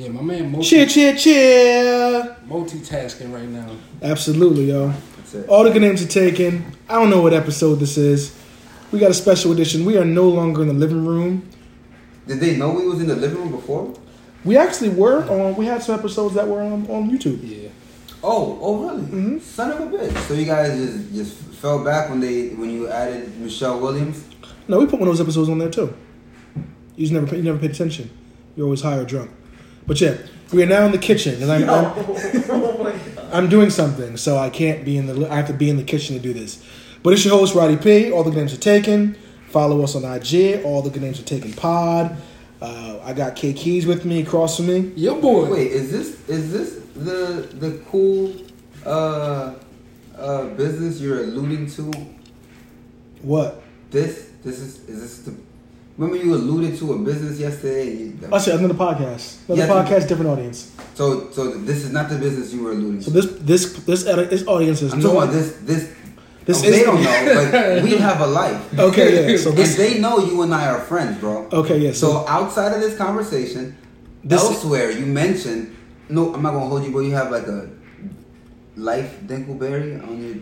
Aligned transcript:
Yeah, 0.00 0.08
my 0.08 0.22
man 0.22 0.50
multi- 0.50 0.66
Cheer, 0.66 0.86
cheer, 0.86 1.14
cheer. 1.14 2.36
multitasking 2.48 3.34
right 3.34 3.46
now. 3.46 3.68
Absolutely, 4.00 4.70
yo. 4.70 4.94
That's 5.18 5.34
it. 5.34 5.46
All 5.46 5.62
the 5.62 5.70
good 5.70 5.82
names 5.82 6.02
are 6.02 6.08
taken. 6.08 6.64
I 6.88 6.94
don't 6.94 7.10
know 7.10 7.20
what 7.20 7.34
episode 7.34 7.74
this 7.76 7.98
is. 7.98 8.34
We 8.92 8.98
got 8.98 9.10
a 9.10 9.14
special 9.14 9.52
edition. 9.52 9.84
We 9.84 9.98
are 9.98 10.04
no 10.06 10.26
longer 10.26 10.62
in 10.62 10.68
the 10.68 10.74
living 10.74 11.04
room. 11.04 11.46
Did 12.26 12.40
they 12.40 12.56
know 12.56 12.72
we 12.72 12.86
was 12.86 13.00
in 13.00 13.08
the 13.08 13.14
living 13.14 13.36
room 13.40 13.50
before? 13.50 13.92
We 14.42 14.56
actually 14.56 14.88
were 14.88 15.22
on. 15.28 15.54
We 15.56 15.66
had 15.66 15.82
some 15.82 15.98
episodes 15.98 16.34
that 16.34 16.48
were 16.48 16.62
on, 16.62 16.86
on 16.88 17.10
YouTube. 17.10 17.40
Yeah. 17.42 17.68
Oh, 18.24 18.58
oh 18.62 18.82
really? 18.88 19.02
Mhm. 19.02 19.40
Son 19.42 19.70
of 19.70 19.80
a 19.80 19.96
bitch. 19.98 20.16
So 20.28 20.32
you 20.32 20.46
guys 20.46 20.78
just 20.78 21.12
just 21.12 21.34
fell 21.60 21.84
back 21.84 22.08
when 22.08 22.20
they 22.20 22.48
when 22.60 22.70
you 22.70 22.88
added 22.88 23.38
Michelle 23.38 23.78
Williams? 23.78 24.24
No, 24.66 24.78
we 24.78 24.86
put 24.86 24.98
one 24.98 25.08
of 25.08 25.14
those 25.14 25.20
episodes 25.20 25.50
on 25.50 25.58
there 25.58 25.68
too. 25.68 25.92
You 26.96 27.04
just 27.06 27.12
never, 27.12 27.36
you 27.36 27.42
never 27.42 27.58
paid 27.58 27.72
attention. 27.72 28.08
You're 28.56 28.64
always 28.64 28.80
high 28.80 28.96
or 28.96 29.04
drunk. 29.04 29.30
But 29.86 30.00
yeah, 30.00 30.16
we 30.52 30.62
are 30.62 30.66
now 30.66 30.84
in 30.86 30.92
the 30.92 30.98
kitchen, 30.98 31.42
and 31.42 31.50
I'm, 31.50 31.68
I'm, 31.68 33.32
I'm 33.32 33.48
doing 33.48 33.70
something, 33.70 34.16
so 34.16 34.36
I 34.36 34.50
can't 34.50 34.84
be 34.84 34.96
in 34.96 35.06
the. 35.06 35.30
I 35.30 35.36
have 35.36 35.46
to 35.46 35.52
be 35.52 35.70
in 35.70 35.76
the 35.76 35.84
kitchen 35.84 36.16
to 36.16 36.22
do 36.22 36.32
this. 36.32 36.64
But 37.02 37.12
it's 37.12 37.24
your 37.24 37.38
host 37.38 37.54
Roddy 37.54 37.76
P. 37.76 38.12
All 38.12 38.24
the 38.24 38.30
good 38.30 38.38
names 38.38 38.52
are 38.52 38.58
taken. 38.58 39.14
Follow 39.48 39.82
us 39.82 39.96
on 39.96 40.04
IG. 40.04 40.64
All 40.64 40.82
the 40.82 40.90
good 40.90 41.02
names 41.02 41.18
are 41.18 41.24
taken. 41.24 41.52
Pod. 41.52 42.16
Uh, 42.60 43.00
I 43.02 43.14
got 43.14 43.36
K 43.36 43.52
Keys 43.52 43.86
with 43.86 44.04
me 44.04 44.20
across 44.20 44.56
from 44.56 44.66
me. 44.66 44.92
Your 44.96 45.20
boy. 45.20 45.50
Wait, 45.50 45.72
is 45.72 45.90
this 45.90 46.28
is 46.28 46.52
this 46.52 46.84
the 46.94 47.48
the 47.54 47.82
cool 47.88 48.34
uh 48.84 49.54
uh 50.16 50.44
business 50.54 51.00
you're 51.00 51.20
alluding 51.24 51.70
to? 51.70 51.90
What? 53.22 53.62
This 53.90 54.30
this 54.44 54.58
is 54.58 54.88
is 54.88 55.00
this 55.00 55.18
the 55.20 55.49
remember 56.00 56.24
you 56.24 56.34
alluded 56.34 56.78
to 56.78 56.94
a 56.94 56.98
business 56.98 57.38
yesterday? 57.38 58.08
I 58.24 58.28
oh, 58.32 58.38
said 58.38 58.58
another 58.58 58.74
podcast. 58.74 59.48
Another 59.48 59.66
Yeah, 59.66 59.68
podcast, 59.68 60.08
different 60.08 60.30
audience. 60.30 60.72
so 60.94 61.30
so 61.30 61.40
this 61.68 61.84
is 61.84 61.92
not 61.92 62.08
the 62.08 62.16
business 62.16 62.52
you 62.54 62.64
were 62.64 62.72
alluding 62.72 63.00
to. 63.00 63.04
So 63.04 63.10
to. 63.12 63.20
this 63.20 63.26
this 63.50 63.62
this 63.84 64.04
this 64.04 64.46
audience 64.46 64.80
is 64.82 64.92
I'm 64.92 65.00
this 65.30 65.52
this. 65.70 65.82
This 66.46 66.64
oh, 66.64 66.66
is- 66.66 66.72
they 66.72 66.82
don't 66.88 67.02
know, 67.04 67.20
but 67.52 67.84
we 67.84 67.96
have 67.98 68.20
a 68.20 68.26
life. 68.26 68.62
Okay, 68.88 69.32
yeah. 69.32 69.36
So 69.36 69.50
and 69.50 69.58
they 69.82 70.00
know 70.00 70.18
you 70.24 70.40
and 70.42 70.54
I 70.54 70.72
are 70.72 70.80
friends, 70.80 71.20
bro. 71.20 71.46
okay, 71.52 71.78
yeah. 71.78 71.92
So, 71.92 72.06
So 72.06 72.28
outside 72.28 72.72
of 72.72 72.80
this 72.80 72.96
conversation, 72.96 73.76
This- 74.24 74.40
elsewhere 74.40 74.90
you 74.90 75.06
mentioned. 75.06 75.76
No, 76.08 76.34
I'm 76.34 76.42
not 76.42 76.52
gonna 76.54 76.66
hold 76.72 76.82
you, 76.82 76.92
but 76.96 77.04
you 77.06 77.14
have 77.14 77.30
like 77.30 77.46
a 77.46 77.70
life 78.74 79.20
dinkleberry 79.30 80.02
on 80.02 80.14
your 80.24 80.36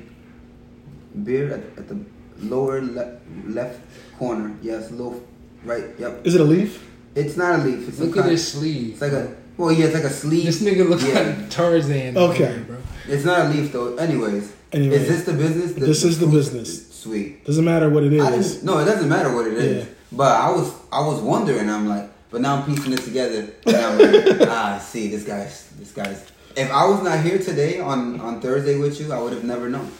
beard 1.26 1.52
at, 1.52 1.62
at 1.76 1.84
the 1.90 1.98
lower 2.40 2.80
le- 2.80 3.18
left 3.58 3.80
corner. 4.18 4.56
Yes, 4.62 4.90
low 4.90 5.20
right. 5.64 5.84
Yep. 5.98 6.26
is 6.26 6.34
it 6.34 6.40
a 6.40 6.44
leaf? 6.44 6.84
It's 7.14 7.36
not 7.36 7.60
a 7.60 7.62
leaf. 7.62 7.88
It's 7.88 7.98
Look 7.98 8.16
a 8.16 8.18
at 8.18 8.22
kind- 8.22 8.30
his 8.32 8.46
sleeve. 8.52 8.92
It's 8.92 9.00
like 9.00 9.12
a 9.12 9.34
well, 9.56 9.72
yeah, 9.72 9.86
it's 9.86 9.94
like 9.94 10.04
a 10.04 10.10
sleeve. 10.10 10.46
This 10.46 10.62
nigga 10.62 10.88
look 10.88 11.02
Yeah. 11.02 11.20
like 11.20 11.50
Tarzan. 11.50 12.16
Okay. 12.16 12.62
bro. 12.66 12.76
It's 13.08 13.24
not 13.24 13.46
a 13.46 13.48
leaf 13.48 13.72
though. 13.72 13.96
Anyways, 13.96 14.52
Anyway. 14.72 14.94
is 14.96 15.08
this 15.08 15.24
the 15.24 15.32
business? 15.32 15.72
This 15.72 16.04
is 16.04 16.18
the 16.20 16.26
business. 16.28 16.86
Sweet. 16.94 17.44
Doesn't 17.44 17.64
matter 17.64 17.88
what 17.88 18.04
it 18.04 18.12
I 18.20 18.34
is. 18.34 18.54
didn't, 18.54 18.64
no, 18.66 18.78
it 18.78 18.84
doesn't 18.84 19.08
matter 19.08 19.34
what 19.34 19.46
it 19.46 19.54
is. 19.54 19.84
Yeah. 19.84 19.90
But 20.12 20.32
I 20.40 20.50
was 20.50 20.72
I 20.92 21.00
was 21.00 21.20
wondering. 21.20 21.68
I'm 21.68 21.88
like, 21.88 22.08
but 22.30 22.40
now 22.40 22.56
I'm 22.56 22.64
piecing 22.66 22.92
it 22.92 23.00
together. 23.00 23.48
And 23.66 23.76
I'm 23.76 23.98
like, 23.98 24.48
ah, 24.48 24.78
see, 24.78 25.08
this 25.08 25.24
guy's 25.24 25.68
this 25.78 25.90
guy's. 25.92 26.22
If 26.56 26.70
I 26.70 26.86
was 26.86 27.02
not 27.02 27.20
here 27.24 27.38
today 27.38 27.80
on 27.80 28.20
on 28.20 28.40
Thursday 28.40 28.76
with 28.78 29.00
you, 29.00 29.12
I 29.12 29.20
would 29.20 29.32
have 29.32 29.44
never 29.44 29.68
known. 29.68 29.90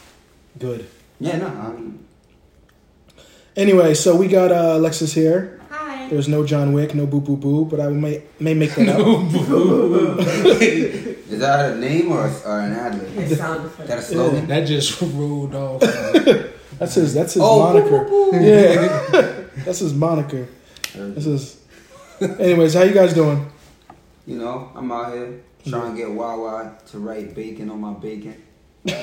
Good. 0.59 0.87
Yeah, 1.21 1.39
no. 1.39 1.47
I'm, 1.49 1.99
Anyway, 3.59 3.93
so 3.95 4.15
we 4.15 4.29
got 4.29 4.53
uh, 4.53 4.75
Alexis 4.77 5.13
here. 5.13 5.61
Hi. 5.71 6.09
There's 6.09 6.29
no 6.29 6.47
John 6.47 6.73
Wick, 6.73 6.95
no 6.95 7.07
boo 7.07 7.21
boo 7.21 7.37
boo, 7.37 7.65
but 7.65 7.81
I 7.81 7.89
may 7.89 8.23
may 8.39 8.55
make 8.55 8.75
that 8.77 8.89
up. 8.89 8.99
Boo 9.05 9.29
boo 9.29 9.47
boo. 9.47 10.19
is 10.21 11.41
that 11.41 11.73
a 11.73 11.77
name 11.77 12.13
or, 12.13 12.31
or 12.47 12.61
an 12.61 12.73
ad 12.73 12.95
lib? 12.95 13.19
It 13.19 13.37
sounded 13.37 13.67
Is 13.67 13.73
funny. 13.73 13.89
that 13.89 13.99
a 13.99 14.03
slogan? 14.03 14.47
That 14.47 14.65
just 14.67 15.01
rolled 15.03 15.55
off. 15.57 15.81
That's 16.79 16.95
his. 16.95 17.13
That's 17.15 17.35
his 17.35 17.43
Oh, 17.45 17.59
moniker. 17.59 18.05
boo, 18.05 18.31
boo, 18.31 18.39
boo. 18.39 18.45
Yeah, 18.47 19.45
that's 19.65 19.81
his 19.81 19.93
moniker. 19.93 20.47
This 20.95 21.27
is. 21.27 21.61
Anyways, 22.21 22.75
how 22.75 22.83
you 22.85 22.95
guys 22.95 23.13
doing? 23.13 23.51
You 24.27 24.37
know, 24.39 24.71
I'm 24.77 24.93
out 24.93 25.13
here 25.13 25.41
trying 25.67 25.97
to 25.97 25.99
get 26.01 26.09
Wawa 26.13 26.79
to 26.91 26.99
write 27.01 27.35
bacon 27.35 27.69
on 27.71 27.81
my 27.81 27.95
bacon. 27.95 28.41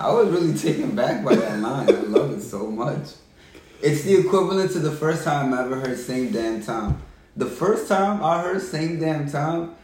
I 0.00 0.12
was 0.12 0.28
really 0.28 0.56
taken 0.56 0.94
back 0.94 1.24
by 1.24 1.34
that 1.36 1.60
line. 1.60 1.88
I 1.88 2.00
love 2.00 2.32
it 2.32 2.42
so 2.42 2.66
much. 2.70 3.08
It's 3.82 4.02
the 4.02 4.16
equivalent 4.16 4.72
to 4.72 4.78
the 4.78 4.90
first 4.92 5.24
time 5.24 5.52
I 5.52 5.62
ever 5.64 5.76
heard 5.80 5.98
"Same 5.98 6.30
Damn 6.32 6.62
Time." 6.62 7.02
The 7.36 7.46
first 7.46 7.88
time 7.88 8.22
I 8.22 8.40
heard 8.42 8.62
"Same 8.62 8.98
Damn 8.98 9.30
Time," 9.30 9.74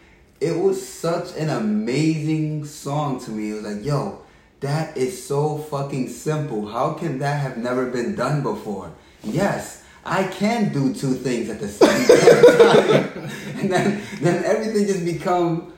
it 0.41 0.57
was 0.57 0.87
such 0.87 1.37
an 1.37 1.51
amazing 1.51 2.65
song 2.65 3.21
to 3.25 3.31
me. 3.31 3.51
It 3.51 3.55
was 3.55 3.63
like, 3.63 3.85
yo, 3.85 4.23
that 4.61 4.97
is 4.97 5.27
so 5.27 5.59
fucking 5.59 6.09
simple. 6.09 6.67
How 6.67 6.95
can 6.95 7.19
that 7.19 7.41
have 7.41 7.59
never 7.59 7.87
been 7.87 8.15
done 8.15 8.43
before? 8.43 8.91
Yes, 9.23 9.85
I 10.05 10.25
can 10.25 10.73
do 10.73 10.95
two 10.95 11.13
things 11.15 11.51
at 11.51 11.61
the 11.61 11.69
same 11.69 12.07
time. 13.19 13.31
and 13.61 13.71
then, 13.71 14.03
then 14.21 14.45
everything 14.45 14.87
just 14.87 15.05
become 15.05 15.75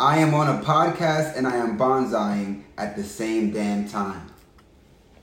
I 0.00 0.18
am 0.18 0.32
on 0.34 0.48
a 0.58 0.62
podcast 0.64 1.36
and 1.36 1.46
I 1.46 1.56
am 1.56 1.76
bonsaiing 1.78 2.62
at 2.76 2.96
the 2.96 3.02
same 3.02 3.52
damn 3.52 3.88
time. 3.88 4.26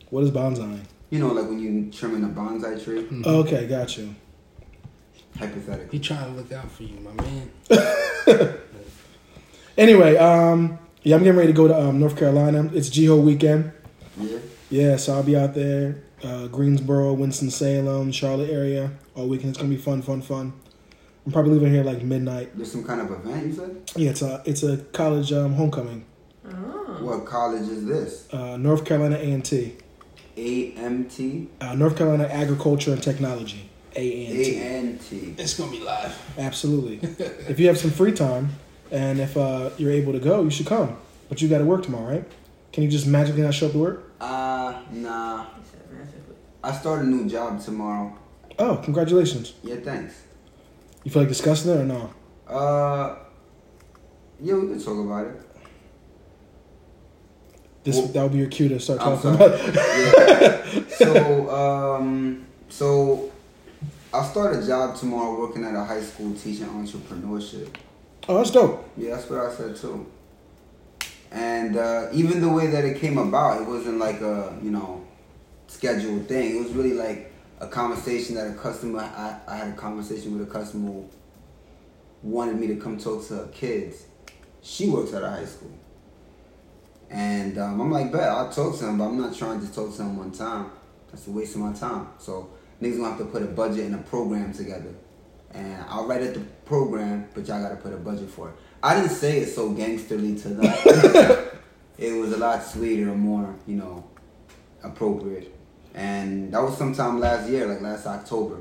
What 0.09 0.23
is 0.23 0.31
bonsai? 0.31 0.81
You 1.09 1.19
know, 1.19 1.29
like 1.29 1.47
when 1.47 1.59
you 1.59 1.89
trimming 1.91 2.23
a 2.23 2.27
bonsai 2.27 2.83
tree, 2.83 3.07
Okay, 3.25 3.67
got 3.67 3.97
you. 3.97 4.13
hypothetically. 5.37 5.97
He 5.97 6.03
trying 6.03 6.25
to 6.31 6.37
look 6.41 6.51
out 6.51 6.69
for 6.71 6.83
you, 6.83 6.97
my 6.99 7.13
man. 7.23 8.57
Anyway, 9.77 10.15
um, 10.15 10.79
yeah, 11.03 11.17
I'm 11.17 11.23
getting 11.23 11.37
ready 11.37 11.51
to 11.51 11.53
go 11.57 11.67
to 11.67 11.77
um, 11.77 11.99
North 11.99 12.15
Carolina. 12.17 12.69
It's 12.73 12.89
GHOE 12.89 13.17
weekend. 13.19 13.73
Yeah. 14.17 14.37
Yeah, 14.69 14.95
so 14.95 15.15
I'll 15.15 15.21
be 15.23 15.35
out 15.35 15.53
there, 15.53 16.01
uh, 16.23 16.47
Greensboro, 16.47 17.11
Winston 17.11 17.51
Salem, 17.51 18.13
Charlotte 18.13 18.49
area 18.49 18.91
all 19.15 19.27
weekend. 19.27 19.49
It's 19.49 19.57
gonna 19.57 19.69
be 19.69 19.75
fun, 19.75 20.01
fun, 20.01 20.21
fun. 20.21 20.53
I'm 21.25 21.31
probably 21.31 21.53
leaving 21.53 21.73
here 21.73 21.83
like 21.83 22.03
midnight. 22.03 22.55
There's 22.55 22.71
some 22.71 22.83
kind 22.83 23.01
of 23.01 23.11
event 23.11 23.47
you 23.47 23.53
said? 23.53 23.91
Yeah, 23.95 24.09
it's 24.11 24.21
a 24.21 24.43
it's 24.45 24.63
a 24.63 24.77
college 24.77 25.33
um, 25.33 25.53
homecoming. 25.53 26.05
Oh. 26.47 26.97
What 27.01 27.25
college 27.25 27.67
is 27.67 27.85
this? 27.85 28.31
Uh, 28.31 28.57
North 28.57 28.85
Carolina 28.85 29.15
A 29.15 29.31
and 29.31 29.43
T, 29.43 29.75
AMT? 30.37 31.47
uh, 31.61 31.73
North 31.75 31.97
Carolina 31.97 32.25
Agriculture 32.25 32.93
and 32.93 33.01
Technology. 33.01 33.69
A 33.95 34.25
and 34.25 35.01
T. 35.01 35.21
ANT. 35.21 35.39
It's 35.39 35.57
gonna 35.57 35.71
be 35.71 35.79
live. 35.79 36.15
Absolutely. 36.37 36.99
if 37.49 37.59
you 37.59 37.67
have 37.67 37.77
some 37.77 37.91
free 37.91 38.11
time 38.11 38.49
and 38.91 39.19
if 39.19 39.35
uh, 39.37 39.69
you're 39.77 39.91
able 39.91 40.13
to 40.13 40.19
go, 40.19 40.43
you 40.43 40.49
should 40.51 40.67
come. 40.67 40.97
But 41.29 41.41
you 41.41 41.47
got 41.47 41.57
to 41.59 41.65
work 41.65 41.83
tomorrow, 41.83 42.07
right? 42.17 42.25
Can 42.71 42.83
you 42.83 42.89
just 42.89 43.07
magically 43.07 43.41
not 43.41 43.53
show 43.53 43.67
up 43.67 43.71
to 43.71 43.79
work? 43.79 44.11
Uh, 44.21 44.81
nah. 44.91 45.45
He 45.45 45.63
said 45.63 45.91
magically. 45.91 46.35
I 46.63 46.71
start 46.73 47.01
a 47.03 47.05
new 47.07 47.27
job 47.27 47.59
tomorrow. 47.61 48.15
Oh, 48.59 48.77
congratulations. 48.83 49.53
Yeah, 49.63 49.77
thanks. 49.77 50.13
You 51.05 51.11
feel 51.11 51.21
like 51.21 51.29
discussing 51.29 51.71
it 51.71 51.77
or 51.81 51.85
no? 51.85 52.09
Uh, 52.47 53.15
yeah, 54.41 54.55
we 54.55 54.67
can 54.67 54.83
talk 54.83 54.97
about 54.99 55.27
it. 55.27 55.41
This 57.83 57.95
Well- 57.97 58.07
that 58.07 58.23
would 58.23 58.31
be 58.31 58.39
your 58.39 58.47
cue 58.47 58.67
to 58.69 58.79
start 58.79 58.99
talking 58.99 59.35
about. 59.35 59.51
yeah. 59.75 60.81
So, 60.97 61.49
um, 61.51 62.45
so 62.69 63.31
I'll 64.11 64.23
start 64.23 64.55
a 64.61 64.65
job 64.65 64.95
tomorrow 64.95 65.39
working 65.39 65.63
at 65.63 65.75
a 65.75 65.83
high 65.83 66.01
school 66.01 66.33
teaching 66.33 66.65
entrepreneurship. 66.65 67.67
Oh, 68.27 68.37
that's 68.37 68.49
dope. 68.49 68.89
Yeah, 68.97 69.15
that's 69.15 69.29
what 69.29 69.39
I 69.41 69.53
said 69.53 69.75
too. 69.75 70.07
And 71.31 71.77
uh, 71.77 72.07
even 72.13 72.41
the 72.41 72.49
way 72.49 72.67
that 72.67 72.83
it 72.83 72.99
came 72.99 73.19
about, 73.19 73.61
it 73.61 73.67
wasn't 73.67 73.99
like 73.99 74.21
a 74.21 74.57
you 74.63 74.71
know 74.71 75.01
scheduled 75.67 76.27
thing. 76.27 76.55
It 76.57 76.63
was 76.63 76.71
really 76.73 76.93
like 76.93 77.31
a 77.59 77.67
conversation 77.67 78.35
that 78.35 78.47
a 78.47 78.53
customer. 78.53 78.99
I, 78.99 79.39
I 79.47 79.55
had 79.57 79.67
a 79.69 79.75
conversation 79.75 80.37
with 80.37 80.47
a 80.47 80.51
customer 80.51 80.91
who 80.91 81.09
wanted 82.23 82.59
me 82.59 82.67
to 82.67 82.75
come 82.75 82.97
talk 82.97 83.25
to 83.27 83.35
her 83.35 83.47
kids. 83.47 84.05
She 84.61 84.89
works 84.89 85.13
at 85.13 85.23
a 85.23 85.29
high 85.29 85.45
school, 85.45 85.71
and 87.09 87.57
um, 87.57 87.79
I'm 87.79 87.91
like, 87.91 88.11
bet 88.11 88.29
I'll 88.29 88.51
talk 88.51 88.77
to 88.79 88.87
him, 88.87 88.97
but 88.97 89.05
I'm 89.05 89.19
not 89.19 89.35
trying 89.35 89.65
to 89.65 89.73
talk 89.73 89.95
to 89.95 90.01
him 90.01 90.17
one 90.17 90.31
time. 90.31 90.71
That's 91.11 91.27
a 91.27 91.31
waste 91.31 91.55
of 91.55 91.61
my 91.61 91.73
time. 91.73 92.07
So 92.17 92.49
niggas 92.81 92.97
gonna 92.97 93.09
have 93.09 93.19
to 93.19 93.25
put 93.25 93.43
a 93.43 93.47
budget 93.47 93.85
and 93.85 93.95
a 93.95 93.99
program 93.99 94.53
together. 94.53 94.93
And 95.51 95.85
I'll 95.87 96.05
write 96.05 96.21
it 96.21 96.33
the 96.33 96.41
program, 96.65 97.29
but 97.33 97.47
y'all 97.47 97.61
gotta 97.61 97.77
put 97.77 97.93
a 97.93 97.97
budget 97.97 98.29
for 98.29 98.49
it. 98.49 98.55
I 98.83 98.99
didn't 98.99 99.15
say 99.15 99.39
it 99.39 99.47
so 99.47 99.71
gangsterly 99.71 100.41
to 100.41 100.49
them. 100.49 100.65
it 101.97 102.11
was 102.19 102.33
a 102.33 102.37
lot 102.37 102.63
sweeter 102.63 103.11
and 103.11 103.21
more, 103.21 103.55
you 103.65 103.77
know, 103.77 104.03
appropriate. 104.83 105.54
And 105.95 106.53
that 106.53 106.61
was 106.61 106.77
sometime 106.77 107.19
last 107.21 107.49
year, 107.49 107.65
like 107.65 107.81
last 107.81 108.05
October. 108.05 108.57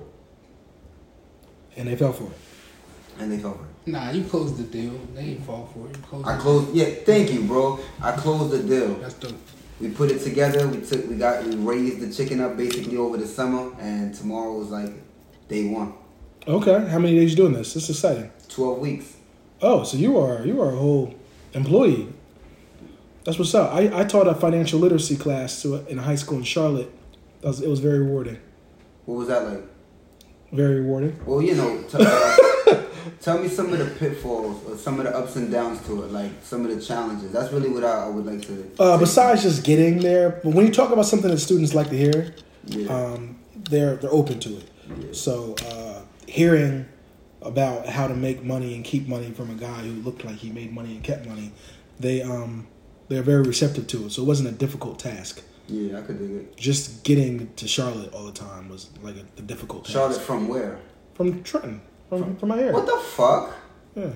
And 1.77 1.89
they 1.89 1.97
fell 1.97 2.13
for 2.13 2.25
it. 2.25 2.39
And 3.19 3.33
they 3.33 3.39
fell 3.39 3.55
for 3.55 3.65
it. 3.65 3.91
Nah, 3.91 4.13
you 4.13 4.23
closed 4.25 4.57
the 4.57 4.63
deal. 4.63 4.99
They 5.15 5.23
ain't 5.23 5.45
fall 5.45 5.69
for 5.75 5.89
it. 5.89 5.97
You 5.97 6.03
closed 6.05 6.29
I 6.29 6.37
the 6.37 6.43
closed 6.43 6.75
yeah, 6.75 6.87
thank 7.05 7.33
you, 7.33 7.43
bro. 7.43 7.81
I 8.01 8.13
closed 8.13 8.53
the 8.53 8.63
deal. 8.63 8.89
deal. 8.89 8.99
That's 9.01 9.15
dope. 9.15 9.37
We 9.81 9.89
put 9.91 10.13
it 10.13 10.21
together, 10.21 10.69
we 10.69 10.81
took 10.81 11.09
we 11.09 11.17
got 11.17 11.45
we 11.45 11.57
raised 11.57 12.01
the 12.01 12.13
chicken 12.13 12.41
up 12.41 12.57
basically 12.57 12.97
over 12.97 13.17
the 13.17 13.27
summer 13.27 13.75
and 13.81 14.15
tomorrow 14.15 14.57
was 14.57 14.71
like 14.71 14.93
day 15.49 15.69
one. 15.69 15.93
Okay, 16.47 16.89
how 16.89 17.01
many 17.01 17.17
days 17.17 17.31
you 17.31 17.37
doing 17.37 17.53
this? 17.55 17.75
This 17.75 17.91
is 17.91 17.97
exciting. 17.97 18.31
Twelve 18.49 18.79
weeks. 18.79 19.17
Oh, 19.61 19.83
so 19.83 19.97
you 19.97 20.19
are 20.19 20.47
you 20.47 20.63
are 20.63 20.71
a 20.73 20.77
whole 20.77 21.15
employee. 21.53 22.09
That's 23.25 23.39
what's 23.39 23.55
up. 23.55 23.73
I, 23.73 24.01
I 24.01 24.05
taught 24.05 24.29
a 24.29 24.35
financial 24.35 24.79
literacy 24.79 25.17
class 25.17 25.63
to 25.63 25.77
a, 25.77 25.85
in 25.87 25.99
a 25.99 26.03
high 26.03 26.15
school 26.15 26.39
in 26.39 26.45
Charlotte. 26.45 26.93
That 27.45 27.51
was, 27.51 27.61
it 27.61 27.69
was 27.69 27.81
very 27.81 27.99
rewarding. 27.99 28.39
What 29.05 29.17
was 29.17 29.29
that 29.29 29.47
like? 29.47 29.63
Very 30.51 30.81
rewarding. 30.81 31.21
Well, 31.27 31.43
you 31.43 31.55
know, 31.55 31.83
t- 31.83 31.99
uh, 32.01 32.83
tell 33.21 33.39
me 33.39 33.49
some 33.49 33.71
of 33.71 33.79
the 33.79 33.85
pitfalls 33.99 34.65
or 34.67 34.79
some 34.79 34.99
of 34.99 35.05
the 35.05 35.15
ups 35.15 35.37
and 35.37 35.53
downs 35.53 35.87
to 35.87 36.05
it, 36.05 36.11
like 36.11 36.31
some 36.43 36.65
of 36.65 36.75
the 36.75 36.81
challenges. 36.81 37.33
That's 37.33 37.53
really 37.53 37.69
what 37.69 37.85
I, 37.85 38.07
I 38.07 38.09
would 38.09 38.25
like 38.25 38.41
to. 38.47 38.71
Uh, 38.79 38.97
besides 38.97 39.43
just 39.43 39.63
getting 39.63 39.99
there, 39.99 40.41
but 40.43 40.55
when 40.55 40.65
you 40.65 40.73
talk 40.73 40.91
about 40.91 41.05
something 41.05 41.31
that 41.31 41.37
students 41.37 41.75
like 41.75 41.91
to 41.91 41.99
hear, 41.99 42.35
yeah, 42.65 42.89
um, 42.89 43.39
they're 43.69 43.97
they're 43.97 44.15
open 44.15 44.41
to 44.41 44.57
it. 44.57 44.71
yeah. 44.89 45.07
So 45.13 45.55
uh, 45.69 46.01
hearing 46.27 46.87
about 47.43 47.87
how 47.87 48.09
to 48.09 48.15
make 48.15 48.43
money 48.43 48.75
and 48.75 48.83
keep 48.87 49.07
money 49.07 49.33
from 49.33 49.51
a 49.51 49.55
guy 49.55 49.83
who 49.83 50.01
looked 50.01 50.25
like 50.25 50.37
he 50.37 50.49
made 50.51 50.73
money 50.73 50.95
and 50.95 51.05
kept 51.05 51.27
money, 51.27 51.53
they 52.01 52.23
um 52.23 52.69
they're 53.09 53.23
very 53.23 53.43
receptive 53.43 53.87
to 53.89 54.07
it. 54.07 54.13
So 54.13 54.23
it 54.23 54.25
wasn't 54.25 54.49
a 54.49 54.53
difficult 54.53 54.99
task. 54.99 55.43
Yeah, 55.69 55.99
I 55.99 56.03
could 56.03 56.19
dig 56.19 56.31
it. 56.31 56.57
Just 56.57 57.05
getting 57.05 57.53
to 57.55 57.67
Charlotte 57.69 58.13
all 58.13 58.25
the 58.27 58.33
time 58.33 58.69
was 58.69 58.91
like 59.03 59.17
a, 59.17 59.25
the 59.37 59.43
difficult 59.43 59.85
task. 59.85 59.95
Charlotte 59.95 60.21
from 60.21 60.49
where? 60.49 60.79
from 61.15 61.43
Trenton, 61.45 61.81
from 62.09 62.37
from 62.37 62.49
my 62.49 62.59
area. 62.59 62.73
What 62.73 62.87
the 62.87 62.99
fuck? 62.99 63.55
Yeah. 63.95 64.11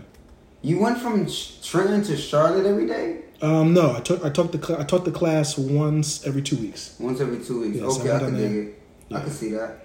You 0.62 0.80
went 0.80 0.98
from 0.98 1.26
Trenton 1.62 2.02
to 2.04 2.16
Charlotte 2.16 2.66
every 2.66 2.86
day? 2.86 3.20
Um, 3.40 3.72
no, 3.72 3.94
I 3.94 4.00
took 4.00 4.24
I 4.24 4.30
took 4.30 4.50
the 4.50 4.58
cl- 4.64 4.80
I 4.80 4.84
taught 4.84 5.04
the 5.04 5.12
class 5.12 5.56
once 5.56 6.26
every 6.26 6.42
two 6.42 6.56
weeks, 6.56 6.96
Once 6.98 7.20
every 7.20 7.38
two 7.44 7.60
weeks. 7.60 7.78
Okay, 7.80 8.10
I've 8.10 8.22
I 8.22 8.24
can 8.26 8.34
dig 8.36 8.52
it. 8.52 8.82
I 9.14 9.20
can 9.20 9.30
see 9.30 9.50
that. 9.52 9.84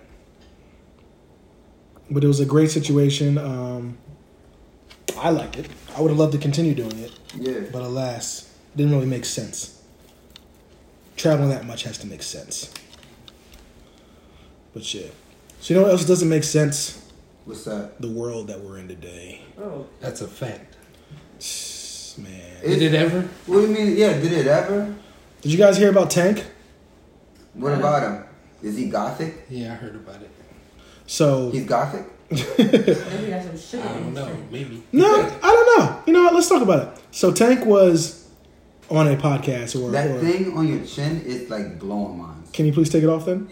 but 2.10 2.24
it 2.24 2.28
was 2.28 2.40
a 2.40 2.46
great 2.46 2.72
situation. 2.72 3.38
Um, 3.38 3.98
I 5.18 5.30
like 5.30 5.58
it. 5.58 5.68
I 5.96 6.02
would 6.02 6.10
have 6.10 6.18
loved 6.20 6.34
to 6.34 6.40
continue 6.40 6.74
doing 6.74 6.98
it, 7.00 7.12
Yeah. 7.36 7.60
but 7.72 7.82
alas, 7.84 8.50
didn't 8.76 8.94
really 8.94 9.06
make 9.06 9.26
sense. 9.26 9.83
Traveling 11.16 11.50
that 11.50 11.66
much 11.66 11.84
has 11.84 11.98
to 12.00 12.08
make 12.08 12.24
sense. 12.24 12.74
But 14.74 14.92
yeah, 14.94 15.08
so 15.60 15.74
you 15.74 15.80
know 15.80 15.84
what 15.86 15.92
else 15.92 16.06
doesn't 16.06 16.28
make 16.30 16.44
sense? 16.44 17.00
What's 17.46 17.66
that? 17.66 18.02
The 18.02 18.10
world 18.10 18.48
that 18.48 18.60
we're 18.62 18.80
in 18.80 18.88
today, 18.88 19.42
Oh, 19.60 19.86
That's 20.00 20.22
a 20.22 20.28
fact. 20.28 20.76
man. 22.18 22.58
It- 22.64 22.80
Did 22.80 22.82
it 22.82 22.96
ever? 22.96 23.22
What 23.46 23.58
do 23.58 23.62
you 23.62 23.68
mean? 23.68 23.98
Yeah, 23.98 24.14
did 24.14 24.32
it 24.34 24.48
ever? 24.48 24.96
Did 25.42 25.52
you 25.52 25.58
guys 25.58 25.78
hear 25.78 25.90
about 25.90 26.10
Tank? 26.10 26.44
What 27.54 27.74
about 27.74 28.02
him? 28.04 28.24
Is 28.64 28.78
he 28.78 28.86
gothic? 28.90 29.46
Yeah, 29.50 29.74
I 29.74 29.76
heard 29.76 29.96
about 29.96 30.22
it. 30.22 30.32
So 31.06 31.52
He's 31.52 31.66
gothic? 31.66 32.06
maybe 32.32 32.46
that's 32.58 33.46
some 33.46 33.58
shit. 33.58 33.86
I 33.86 33.94
don't 33.94 34.14
know. 34.14 34.36
Maybe. 34.50 34.82
No, 34.92 35.06
I 35.06 35.40
don't 35.40 35.80
know. 35.80 36.02
You 36.08 36.14
know 36.14 36.24
what? 36.24 36.34
Let's 36.34 36.50
talk 36.50 36.62
about 36.64 36.82
it. 36.98 37.04
So 37.12 37.32
Tank 37.32 37.66
was 37.66 38.23
on 38.90 39.08
a 39.08 39.16
podcast, 39.16 39.80
or, 39.82 39.92
That 39.92 40.10
or 40.12 40.20
thing 40.20 40.56
on 40.58 40.68
your 40.68 40.86
chin 40.86 41.22
is 41.22 41.50
like 41.50 41.80
blowing 41.80 42.18
mine. 42.18 42.44
can 42.54 42.66
you 42.66 42.74
please 42.74 42.90
take 42.90 43.04
it 43.04 43.10
off 43.10 43.26
then? 43.26 43.50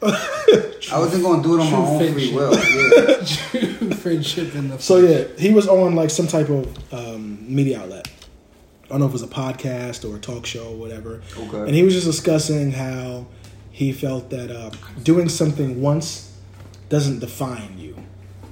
I 0.02 0.98
wasn't 0.98 1.24
gonna 1.24 1.42
do 1.42 1.56
it 1.58 1.60
on 1.60 1.66
my 1.66 1.70
True 1.70 1.78
own 1.78 1.98
free 1.98 2.32
friendship. 2.32 2.34
will. 2.34 3.88
Yeah. 3.90 3.94
Friendship 3.96 4.54
in 4.54 4.68
the. 4.68 4.78
So 4.78 4.98
yeah, 4.98 5.24
he 5.38 5.52
was 5.52 5.66
on 5.68 5.94
like 5.96 6.10
some 6.10 6.26
type 6.28 6.48
of 6.48 6.92
um, 6.94 7.38
media 7.52 7.80
outlet. 7.80 8.08
I 8.84 8.88
don't 8.90 9.00
know 9.00 9.06
if 9.06 9.10
it 9.10 9.14
was 9.14 9.22
a 9.22 9.26
podcast 9.26 10.08
or 10.08 10.16
a 10.16 10.20
talk 10.20 10.46
show 10.46 10.68
or 10.70 10.76
whatever. 10.76 11.20
Okay. 11.36 11.58
And 11.58 11.70
he 11.74 11.82
was 11.82 11.94
just 11.94 12.06
discussing 12.06 12.70
how 12.72 13.26
he 13.72 13.92
felt 13.92 14.30
that 14.30 14.50
uh, 14.50 14.70
doing 15.02 15.28
something 15.28 15.82
once 15.82 16.32
doesn't 16.88 17.18
define 17.18 17.76
you. 17.78 17.96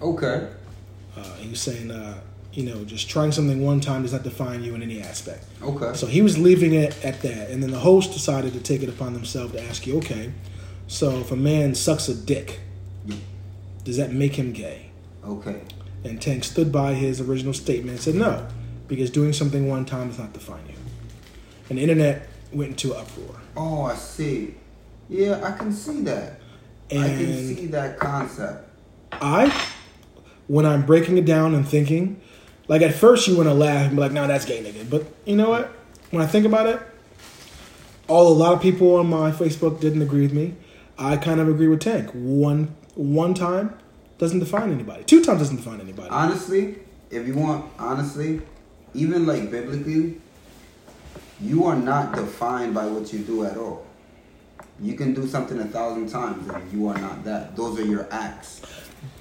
Okay. 0.03 0.49
Uh, 1.17 1.35
he 1.37 1.49
was 1.49 1.61
saying, 1.61 1.91
uh, 1.91 2.21
you 2.57 2.63
know, 2.63 2.85
just 2.87 3.11
trying 3.11 3.33
something 3.33 3.63
one 3.63 3.81
time 3.81 4.01
does 4.01 4.15
not 4.15 4.23
define 4.23 4.65
you 4.65 4.75
in 4.75 4.83
any 4.83 5.03
aspect. 5.03 5.45
Okay. 5.63 5.93
So 5.95 6.07
he 6.07 6.23
was 6.23 6.39
leaving 6.39 6.73
it 6.73 7.05
at 7.05 7.21
that, 7.21 7.51
and 7.51 7.63
then 7.63 7.71
the 7.71 7.79
host 7.79 8.15
decided 8.15 8.55
to 8.55 8.61
take 8.61 8.83
it 8.83 8.89
upon 8.89 9.13
themselves 9.13 9.53
to 9.53 9.63
ask 9.63 9.87
you, 9.87 9.99
okay, 9.99 10.33
so 10.87 11.19
if 11.19 11.31
a 11.31 11.37
man 11.37 11.75
sucks 11.75 12.09
a 12.09 12.15
dick, 12.15 12.61
does 13.85 13.99
that 13.99 14.11
make 14.11 14.37
him 14.37 14.53
gay? 14.53 14.91
Okay. 15.23 15.61
And 16.03 16.21
Tank 16.21 16.45
stood 16.45 16.73
by 16.73 16.95
his 16.95 17.21
original 17.21 17.53
statement 17.53 17.91
and 17.91 18.01
said 18.01 18.15
no, 18.15 18.49
because 18.89 19.11
doing 19.11 19.35
something 19.35 19.69
one 19.69 19.85
time 19.85 20.09
does 20.09 20.19
not 20.19 20.33
define 20.33 20.67
you. 20.67 20.77
And 21.69 21.77
the 21.77 21.83
internet 21.83 22.27
went 22.53 22.71
into 22.71 22.95
uproar. 22.95 23.37
Oh, 23.55 23.83
I 23.83 23.97
see. 23.97 24.55
Yeah, 25.11 25.43
I 25.45 25.59
can 25.59 25.73
see 25.73 26.01
that. 26.05 26.41
And 26.91 27.05
I 27.05 27.09
can 27.09 27.55
see 27.55 27.67
that 27.67 27.99
concept. 27.99 28.71
I, 29.13 29.69
when 30.47 30.65
I'm 30.65 30.87
breaking 30.87 31.19
it 31.19 31.27
down 31.27 31.55
and 31.55 31.69
thinking, 31.69 32.23
like 32.69 32.83
at 32.83 32.95
first 32.95 33.29
you 33.29 33.37
want 33.37 33.49
to 33.49 33.55
laugh 33.55 33.87
and 33.87 33.97
be 33.97 34.01
like, 34.01 34.13
"No, 34.13 34.27
that's 34.27 34.45
gay, 34.45 34.63
nigga." 34.63 34.89
But 34.89 35.07
you 35.25 35.37
know 35.37 35.51
what? 35.51 35.73
When 36.11 36.23
I 36.23 36.27
think 36.27 36.47
about 36.47 36.67
it, 36.67 36.81
all 38.09 38.29
a 38.29 38.35
lot 38.35 38.55
of 38.55 38.61
people 38.61 38.97
on 38.97 39.09
my 39.09 39.31
Facebook 39.31 39.81
didn't 39.81 40.03
agree 40.03 40.23
with 40.23 40.33
me. 40.33 40.55
I 40.99 41.17
kind 41.17 41.41
of 41.41 41.49
agree 41.49 41.69
with 41.69 41.81
Tank. 41.81 42.11
One 42.13 42.75
one 42.95 43.35
time 43.35 43.77
doesn't 44.19 44.39
define 44.39 44.73
anybody. 44.73 45.05
Two 45.05 45.23
times 45.23 45.41
doesn't 45.41 45.57
define 45.57 45.81
anybody. 45.81 46.09
Honestly, 46.09 46.79
if 47.11 47.27
you 47.27 47.35
want, 47.35 47.71
honestly, 47.79 48.41
even 48.95 49.27
like 49.27 49.51
biblically, 49.51 50.21
you 51.41 51.65
are 51.67 51.77
not 51.77 52.15
defined 52.15 52.75
by 52.75 52.87
what 52.87 53.13
you 53.13 53.21
do 53.21 53.45
at 53.45 53.57
all. 53.57 53.85
You 54.81 54.95
can 54.95 55.15
do 55.15 55.27
something 55.27 55.59
a 55.59 55.65
thousand 55.65 56.09
times 56.09 56.49
and 56.49 56.73
you 56.73 56.89
are 56.89 56.99
not 56.99 57.25
that. 57.25 57.57
Those 57.57 57.79
are 57.79 57.85
your 57.85 58.07
acts. 58.11 58.63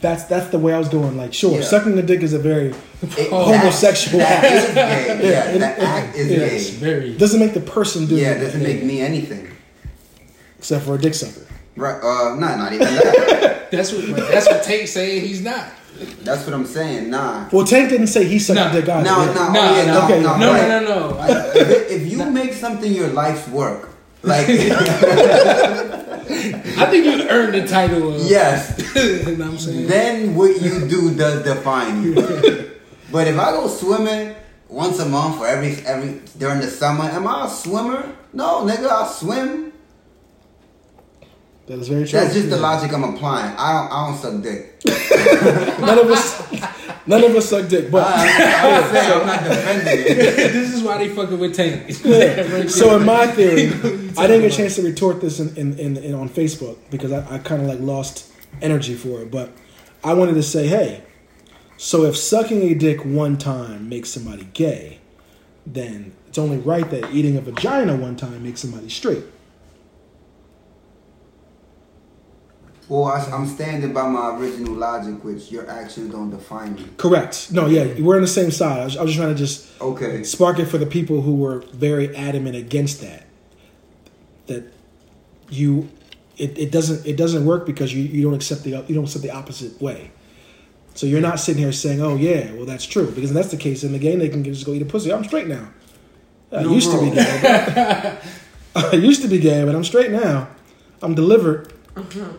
That's 0.01 0.25
that's 0.25 0.49
the 0.49 0.59
way 0.59 0.73
I 0.73 0.77
was 0.79 0.89
going. 0.89 1.17
Like, 1.17 1.33
sure, 1.33 1.55
Yeah. 1.59 1.63
sucking 1.65 1.97
a 1.97 2.01
dick 2.03 2.21
is 2.21 2.33
a 2.33 2.39
very 2.39 2.73
It- 3.01 3.29
homosexual 3.29 4.19
That, 4.19 4.43
act. 4.43 4.43
that 4.43 4.53
is 4.53 4.73
gay. 4.75 5.29
Yeah, 5.29 5.45
Yeah, 5.45 5.51
the 5.51 5.57
it- 5.57 5.79
act 5.87 6.15
is 6.15 6.27
It's 6.31 6.69
gay. 6.71 6.77
very. 6.77 7.17
doesn't 7.17 7.39
make 7.39 7.53
the 7.53 7.61
person 7.61 8.05
do 8.05 8.15
Yeah, 8.15 8.31
it, 8.31 8.37
it 8.37 8.45
doesn't 8.45 8.63
make 8.63 8.83
me 8.83 9.01
anything. 9.01 9.47
except 10.59 10.85
for 10.85 10.95
a 10.95 10.97
dick 10.97 11.13
sucker. 11.13 11.45
Right? 11.75 11.95
Uh, 12.01 12.35
nah, 12.35 12.55
not 12.55 12.73
even 12.73 12.87
that. 12.87 13.67
That's 13.71 13.91
what. 13.91 14.15
That's 14.15 14.47
what 14.47 14.63
Tate 14.63 14.87
saying. 14.87 15.21
He's 15.25 15.41
not. 15.41 15.65
That's 16.23 16.45
what 16.45 16.53
I'm 16.53 16.65
saying. 16.65 17.09
Nah. 17.09 17.47
Well, 17.51 17.65
Tank 17.65 17.89
didn't 17.89 18.07
say 18.07 18.25
he 18.25 18.37
sucked 18.37 18.55
No, 18.59 18.67
a 18.69 18.71
dick 18.71 18.87
either. 18.89 19.03
No, 19.03 19.17
Yeah. 19.23 19.33
no, 19.33 19.51
No, 19.51 19.59
oh, 19.61 19.75
yeah, 19.75 19.85
no, 19.85 20.03
okay, 20.03 20.21
no, 20.21 20.37
No, 20.37 20.51
right. 20.53 20.67
no, 20.67 20.79
no, 20.81 21.09
no. 21.09 21.17
I, 21.17 21.27
if, 21.55 21.91
if 21.91 22.11
you 22.11 22.25
make 22.25 22.53
something 22.53 22.91
your 22.93 23.07
life's 23.09 23.47
work, 23.47 23.89
like 24.21 24.45
I 26.29 26.85
think 26.89 27.05
you 27.05 27.27
earned 27.29 27.53
the 27.53 27.67
title 27.67 28.15
of. 28.15 28.21
yes, 28.21 28.77
you 28.95 29.37
know 29.37 29.45
what 29.45 29.53
I'm 29.53 29.57
saying? 29.57 29.87
then 29.87 30.35
what 30.35 30.61
you 30.61 30.87
do 30.87 31.15
does 31.15 31.43
define 31.43 32.03
you. 32.03 32.15
but 33.11 33.27
if 33.27 33.37
I 33.37 33.51
go 33.51 33.67
swimming 33.67 34.35
once 34.67 34.99
a 34.99 35.07
month 35.07 35.39
or 35.39 35.47
every 35.47 35.85
every 35.85 36.21
during 36.37 36.59
the 36.61 36.67
summer, 36.67 37.03
am 37.03 37.27
I 37.27 37.45
a 37.45 37.49
swimmer? 37.49 38.15
No, 38.33 38.61
nigga, 38.61 38.89
I 38.89 39.07
swim. 39.07 39.71
That 41.67 41.79
is 41.79 41.87
very 41.87 42.07
true. 42.07 42.19
That's 42.19 42.33
just 42.33 42.49
the 42.49 42.57
logic 42.57 42.93
I'm 42.93 43.03
applying. 43.03 43.55
I 43.57 43.73
don't 43.73 43.91
I 43.91 44.07
don't 44.07 44.17
suck 44.17 44.43
dick. 44.43 44.81
none 45.81 45.97
of 45.97 46.11
us, 46.11 47.07
none 47.07 47.23
of 47.23 47.35
us 47.35 47.49
suck 47.49 47.67
dick. 47.67 47.89
But 47.89 48.05
I, 48.05 48.67
I 48.67 48.79
would 48.79 48.91
say 48.91 49.13
I'm 49.13 49.25
not 49.25 49.43
defending 49.43 50.05
it. 50.05 50.15
this 50.53 50.73
is 50.73 50.83
why 50.83 50.99
they 50.99 51.09
fucking 51.09 51.39
with 51.39 51.55
Tank. 51.55 51.91
so 52.69 52.95
in 52.97 53.05
my 53.05 53.25
theory, 53.27 53.67
I 54.15 54.27
didn't 54.27 54.41
get 54.41 54.53
a 54.53 54.55
chance 54.55 54.75
to 54.75 54.83
retort 54.83 55.21
this 55.21 55.39
in, 55.39 55.55
in, 55.57 55.79
in, 55.79 55.97
in 55.97 56.13
on 56.13 56.29
Facebook 56.29 56.77
because 56.91 57.11
I, 57.11 57.35
I 57.35 57.39
kind 57.39 57.63
of 57.63 57.67
like 57.67 57.79
lost 57.79 58.31
energy 58.61 58.93
for 58.93 59.21
it. 59.21 59.31
But 59.31 59.49
I 60.03 60.13
wanted 60.13 60.35
to 60.35 60.43
say, 60.43 60.67
hey, 60.67 61.03
so 61.77 62.05
if 62.05 62.15
sucking 62.15 62.61
a 62.61 62.75
dick 62.75 63.03
one 63.03 63.37
time 63.37 63.89
makes 63.89 64.09
somebody 64.09 64.47
gay, 64.53 64.99
then 65.65 66.13
it's 66.27 66.37
only 66.37 66.57
right 66.57 66.87
that 66.91 67.11
eating 67.11 67.37
a 67.37 67.41
vagina 67.41 67.95
one 67.95 68.15
time 68.15 68.43
makes 68.43 68.61
somebody 68.61 68.89
straight. 68.89 69.23
Well, 72.87 73.05
I, 73.05 73.19
I'm 73.31 73.47
standing 73.47 73.93
by 73.93 74.07
my 74.07 74.37
original 74.37 74.73
logic, 74.73 75.23
which 75.23 75.51
your 75.51 75.67
actions 75.69 76.11
don't 76.11 76.29
define 76.29 76.77
you. 76.77 76.85
Correct. 76.97 77.51
No, 77.51 77.65
yeah, 77.65 77.99
we're 77.99 78.15
on 78.15 78.21
the 78.21 78.27
same 78.27 78.51
side. 78.51 78.79
I 78.79 78.85
was, 78.85 78.97
I 78.97 79.01
was 79.01 79.11
just 79.11 79.19
trying 79.19 79.33
to 79.33 79.37
just 79.39 79.81
Okay. 79.81 80.23
spark 80.23 80.59
it 80.59 80.65
for 80.67 80.77
the 80.77 80.85
people 80.85 81.21
who 81.21 81.35
were 81.35 81.59
very 81.73 82.15
adamant 82.15 82.55
against 82.55 83.01
that. 83.01 83.25
That 84.47 84.71
you, 85.49 85.89
it, 86.37 86.55
it 86.57 86.71
doesn't 86.71 87.05
it 87.07 87.17
doesn't 87.17 87.45
work 87.45 87.65
because 87.65 87.91
you, 87.93 88.03
you 88.03 88.21
don't 88.21 88.35
accept 88.35 88.63
the 88.63 88.71
you 88.87 88.93
don't 88.93 89.05
accept 89.05 89.23
the 89.23 89.31
opposite 89.31 89.81
way. 89.81 90.11
So 90.93 91.07
you're 91.07 91.21
not 91.21 91.39
sitting 91.39 91.63
here 91.63 91.71
saying, 91.71 91.99
"Oh 92.01 92.15
yeah, 92.15 92.51
well 92.53 92.65
that's 92.65 92.85
true," 92.85 93.09
because 93.11 93.31
if 93.31 93.35
that's 93.35 93.49
the 93.51 93.57
case, 93.57 93.83
in 93.83 93.91
the 93.93 93.99
game 93.99 94.19
they 94.19 94.29
can 94.29 94.43
just 94.43 94.63
go 94.65 94.73
eat 94.73 94.81
a 94.83 94.85
pussy. 94.85 95.11
I'm 95.11 95.23
straight 95.23 95.47
now. 95.47 95.69
I 96.51 96.61
No, 96.61 96.71
used 96.73 96.91
to 96.91 96.99
be 97.01 97.09
gay. 97.09 97.39
but- 98.73 98.83
I 98.93 98.95
used 99.09 99.21
to 99.23 99.27
be 99.27 99.39
gay, 99.39 99.63
but 99.65 99.73
I'm 99.73 99.83
straight 99.83 100.11
now. 100.11 100.49
I'm 101.01 101.15
delivered. 101.15 101.73
Mm-hmm. 101.95 102.35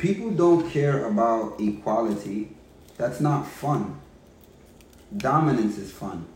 People 0.00 0.30
don't 0.30 0.70
care 0.70 1.04
about 1.04 1.60
equality. 1.60 2.56
That's 2.96 3.20
not 3.20 3.46
fun. 3.46 4.00
Dominance 5.14 5.76
is 5.76 5.92
fun. 5.92 6.26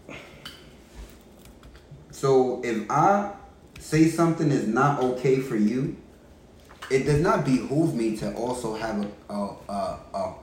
So 2.10 2.60
if 2.62 2.90
I 2.90 3.32
say 3.78 4.08
something 4.08 4.50
is 4.50 4.68
not 4.68 5.00
okay 5.02 5.40
for 5.40 5.56
you, 5.56 5.96
it 6.90 7.04
does 7.04 7.20
not 7.20 7.46
behoove 7.46 7.94
me 7.94 8.16
to 8.18 8.34
also 8.34 8.76
have 8.76 9.02
a 9.02 9.32
a, 9.32 9.56
a, 9.72 9.98
a 10.12 10.34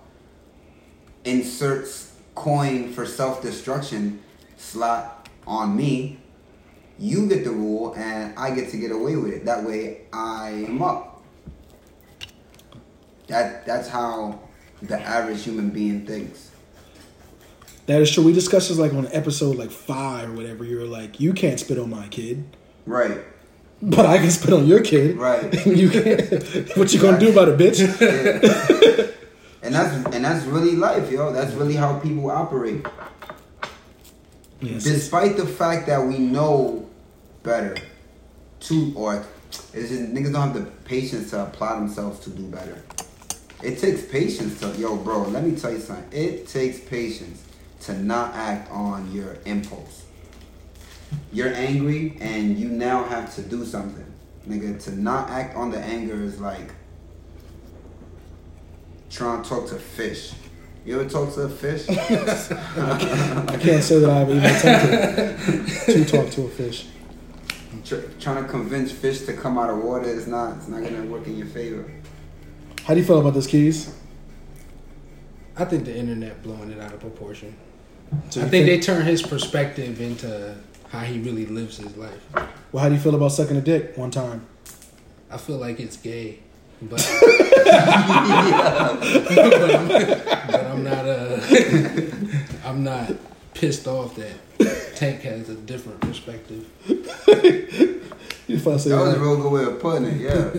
inserts 1.23 2.15
coin 2.33 2.91
for 2.91 3.05
self 3.05 3.43
destruction 3.43 4.23
slot 4.57 5.29
on 5.45 5.75
me, 5.75 6.19
you 6.97 7.27
get 7.27 7.43
the 7.43 7.51
rule 7.51 7.93
and 7.95 8.37
I 8.37 8.55
get 8.55 8.69
to 8.71 8.77
get 8.77 8.91
away 8.91 9.15
with 9.15 9.33
it. 9.33 9.45
That 9.45 9.63
way 9.63 10.01
I 10.11 10.65
am 10.67 10.81
up. 10.81 11.10
That 13.31 13.65
that's 13.65 13.87
how 13.87 14.39
the 14.81 14.99
average 14.99 15.43
human 15.43 15.69
being 15.69 16.05
thinks. 16.05 16.51
That 17.85 18.01
is 18.01 18.11
true. 18.11 18.23
We 18.25 18.33
discussed 18.33 18.67
this 18.69 18.77
like 18.77 18.93
on 18.93 19.07
episode 19.13 19.55
like 19.55 19.71
five 19.71 20.29
or 20.29 20.33
whatever. 20.33 20.65
You 20.65 20.79
were 20.79 20.85
like, 20.85 21.19
you 21.21 21.31
can't 21.33 21.59
spit 21.59 21.79
on 21.79 21.89
my 21.89 22.07
kid, 22.09 22.43
Right. 22.85 23.19
but 23.81 24.05
I 24.05 24.17
can 24.17 24.29
spit 24.31 24.53
on 24.53 24.67
your 24.67 24.81
kid. 24.81 25.15
Right. 25.17 25.65
you 25.65 25.89
can't. 25.89 26.77
what 26.77 26.93
you 26.93 26.99
gonna 26.99 27.19
do 27.19 27.31
about 27.31 27.47
it, 27.49 27.57
bitch? 27.57 27.79
Yeah. 29.63 29.67
and 29.67 29.75
that's 29.75 29.93
and 30.15 30.25
that's 30.25 30.45
really 30.45 30.75
life, 30.75 31.09
yo. 31.11 31.31
That's 31.31 31.53
really 31.53 31.75
how 31.75 31.99
people 31.99 32.29
operate. 32.29 32.85
Yes. 34.59 34.83
Despite 34.83 35.37
the 35.37 35.45
fact 35.45 35.87
that 35.87 36.05
we 36.05 36.17
know 36.19 36.87
better, 37.43 37.75
to 38.61 38.91
or 38.95 39.25
it's 39.73 39.89
just 39.89 40.13
niggas 40.13 40.33
don't 40.33 40.51
have 40.51 40.53
the 40.53 40.69
patience 40.85 41.29
to 41.31 41.43
apply 41.43 41.75
themselves 41.79 42.19
to 42.25 42.29
do 42.29 42.43
better. 42.43 42.77
It 43.63 43.77
takes 43.79 44.01
patience 44.03 44.59
to 44.61 44.69
yo, 44.77 44.95
bro. 44.95 45.23
Let 45.23 45.43
me 45.43 45.55
tell 45.55 45.71
you 45.71 45.79
something. 45.79 46.07
It 46.11 46.47
takes 46.47 46.79
patience 46.79 47.43
to 47.81 47.93
not 47.93 48.33
act 48.33 48.71
on 48.71 49.11
your 49.11 49.37
impulse. 49.45 50.05
You're 51.31 51.53
angry 51.53 52.17
and 52.21 52.57
you 52.57 52.69
now 52.69 53.03
have 53.03 53.33
to 53.35 53.41
do 53.41 53.65
something, 53.65 54.05
nigga. 54.47 54.81
To 54.85 54.99
not 54.99 55.29
act 55.29 55.55
on 55.55 55.71
the 55.71 55.79
anger 55.79 56.21
is 56.23 56.39
like 56.39 56.71
trying 59.09 59.43
to 59.43 59.49
talk 59.49 59.67
to 59.69 59.75
fish. 59.75 60.33
You 60.85 60.99
ever 60.99 61.09
talk 61.09 61.33
to 61.35 61.41
a 61.41 61.49
fish? 61.49 61.87
I 61.89 61.95
can't 63.59 63.83
say 63.83 63.99
that 63.99 64.09
I've 64.09 64.29
even 64.29 64.43
attempted 64.43 65.67
to 65.85 66.05
talk 66.05 66.31
to 66.31 66.45
a 66.45 66.49
fish. 66.49 66.87
Tr- 67.85 67.95
trying 68.19 68.43
to 68.43 68.49
convince 68.49 68.91
fish 68.91 69.21
to 69.21 69.33
come 69.33 69.57
out 69.57 69.69
of 69.69 69.83
water 69.83 70.05
is 70.09 70.27
not 70.27 70.57
it's 70.57 70.67
not 70.67 70.81
gonna 70.83 71.05
work 71.05 71.27
in 71.27 71.37
your 71.37 71.47
favor. 71.47 71.91
How 72.85 72.93
do 72.93 72.99
you 72.99 73.05
feel 73.05 73.19
about 73.19 73.33
this, 73.33 73.47
Keys? 73.47 73.93
I 75.57 75.65
think 75.65 75.85
the 75.85 75.95
internet 75.95 76.41
blowing 76.43 76.71
it 76.71 76.79
out 76.79 76.93
of 76.93 76.99
proportion. 76.99 77.55
So 78.29 78.41
I 78.41 78.45
you 78.45 78.49
think 78.49 78.65
they 78.65 78.79
turn 78.79 79.05
his 79.05 79.21
perspective 79.21 80.01
into 80.01 80.55
how 80.89 80.99
he 81.01 81.19
really 81.19 81.45
lives 81.45 81.77
his 81.77 81.95
life. 81.95 82.19
Well, 82.71 82.83
how 82.83 82.89
do 82.89 82.95
you 82.95 83.01
feel 83.01 83.15
about 83.15 83.29
sucking 83.31 83.55
a 83.57 83.61
dick 83.61 83.95
one 83.97 84.11
time? 84.11 84.45
I 85.29 85.37
feel 85.37 85.57
like 85.57 85.79
it's 85.79 85.95
gay, 85.97 86.39
but 86.81 86.97
but, 87.21 87.75
I'm, 89.75 89.87
but 89.87 90.65
I'm 90.65 90.83
not 90.83 91.05
uh, 91.07 91.39
I'm 92.65 92.83
not 92.83 93.13
pissed 93.53 93.87
off 93.87 94.15
that 94.15 94.95
Tank 94.95 95.21
has 95.21 95.49
a 95.49 95.55
different 95.55 96.01
perspective. 96.01 96.65
You 98.47 98.59
feel 98.59 98.77
say 98.79 98.89
That 98.89 98.97
was 98.99 99.09
a 99.13 99.13
that? 99.13 99.21
real 99.21 99.37
good 99.37 99.49
way 99.49 99.63
of 99.63 99.79
putting 99.79 100.05
it. 100.07 100.17
Yeah, 100.19 100.51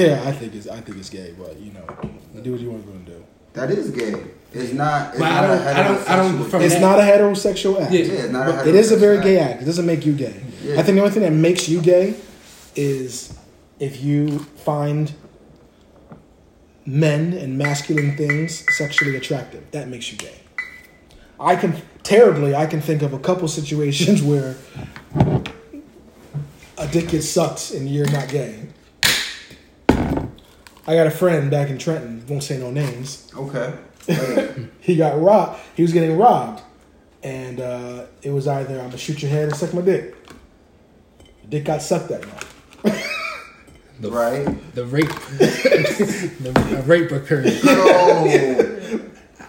Yeah, 0.00 0.22
I 0.26 0.32
think 0.32 0.54
it's 0.54 0.68
I 0.68 0.80
think 0.80 0.98
it's 0.98 1.10
gay, 1.10 1.34
but 1.38 1.58
you 1.58 1.72
know, 1.72 1.84
you 2.34 2.40
do 2.42 2.52
what 2.52 2.60
you 2.60 2.70
want 2.70 3.06
to 3.06 3.12
do. 3.12 3.24
that 3.54 3.70
is 3.70 3.90
gay. 3.90 4.14
It's 4.52 4.72
not. 4.72 5.10
It's 5.10 5.18
But 5.18 5.32
I 5.32 5.40
not 5.40 5.46
don't- 5.48 5.58
a 5.66 5.70
I 5.70 5.82
don't- 5.88 6.10
I 6.10 6.16
don't- 6.16 6.50
from 6.50 6.62
It's 6.62 6.74
thing. 6.74 6.82
not 6.82 6.98
a 6.98 7.02
heterosexual 7.02 7.80
act. 7.82 7.92
Yeah. 7.92 8.00
Yeah, 8.04 8.12
it's 8.24 8.32
not 8.32 8.48
a 8.48 8.68
It 8.68 8.74
is 8.74 8.92
a 8.92 8.96
very 8.96 9.18
heterosexual 9.18 9.22
gay 9.24 9.38
act. 9.38 9.52
act. 9.54 9.62
It 9.62 9.64
doesn't 9.66 9.86
make 9.86 10.06
you 10.06 10.12
gay. 10.14 10.34
Yeah. 10.64 10.74
I 10.78 10.82
think 10.82 10.94
the 10.96 11.00
only 11.02 11.12
thing 11.12 11.22
that 11.24 11.32
makes 11.32 11.68
you 11.68 11.80
gay 11.80 12.14
is 12.74 13.32
if 13.80 14.02
you 14.02 14.38
find 14.64 15.12
men 16.86 17.32
and 17.32 17.58
masculine 17.58 18.16
things 18.16 18.64
sexually 18.76 19.16
attractive. 19.16 19.62
That 19.72 19.88
makes 19.88 20.10
you 20.12 20.18
gay. 20.18 20.38
I 21.40 21.56
can 21.56 21.74
terribly. 22.02 22.54
I 22.54 22.66
can 22.66 22.80
think 22.80 23.02
of 23.02 23.12
a 23.12 23.18
couple 23.18 23.48
situations 23.48 24.22
where 24.30 24.54
a 26.78 26.86
dick 26.88 27.08
gets 27.08 27.28
sucked 27.28 27.72
and 27.72 27.88
you're 27.88 28.10
not 28.10 28.28
gay. 28.28 28.60
I 30.86 30.94
got 30.94 31.06
a 31.06 31.10
friend 31.10 31.50
back 31.50 31.68
in 31.70 31.78
Trenton. 31.78 32.24
Won't 32.28 32.42
say 32.44 32.58
no 32.58 32.70
names 32.70 33.30
Okay. 33.36 33.74
He 34.80 34.96
got 34.96 35.20
robbed. 35.20 35.58
He 35.74 35.82
was 35.82 35.92
getting 35.92 36.16
robbed, 36.16 36.62
and 37.24 37.60
uh, 37.60 38.04
it 38.22 38.30
was 38.30 38.46
either 38.46 38.78
I'm 38.78 38.86
gonna 38.86 38.98
shoot 38.98 39.20
your 39.20 39.30
head 39.32 39.50
or 39.50 39.54
suck 39.54 39.74
my 39.74 39.80
dick. 39.82 40.14
Dick 41.48 41.64
got 41.64 41.82
sucked 41.82 42.08
that 42.10 42.26
night. 42.26 43.02
The, 43.98 44.10
right. 44.10 44.74
the 44.74 44.84
rape, 44.84 45.08
the 45.38 46.82
rape 46.84 47.10
occurred. 47.12 47.48
So 47.50 49.00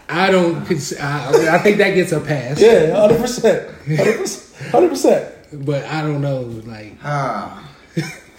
I 0.08 0.32
don't. 0.32 0.65
Cons- 0.65 0.96
I, 0.98 1.56
I 1.56 1.58
think 1.60 1.79
that 1.79 1.91
gets 1.96 2.13
a 2.13 2.22
pass, 2.22 2.62
Yeah, 2.62 2.96
hundred 2.96 3.20
percent, 3.20 3.70
hundred 4.72 4.88
percent. 4.88 5.36
but 5.65 5.84
I 5.84 6.01
don't 6.01 6.22
know. 6.22 6.44
Like, 6.65 6.94
ah. 7.03 7.70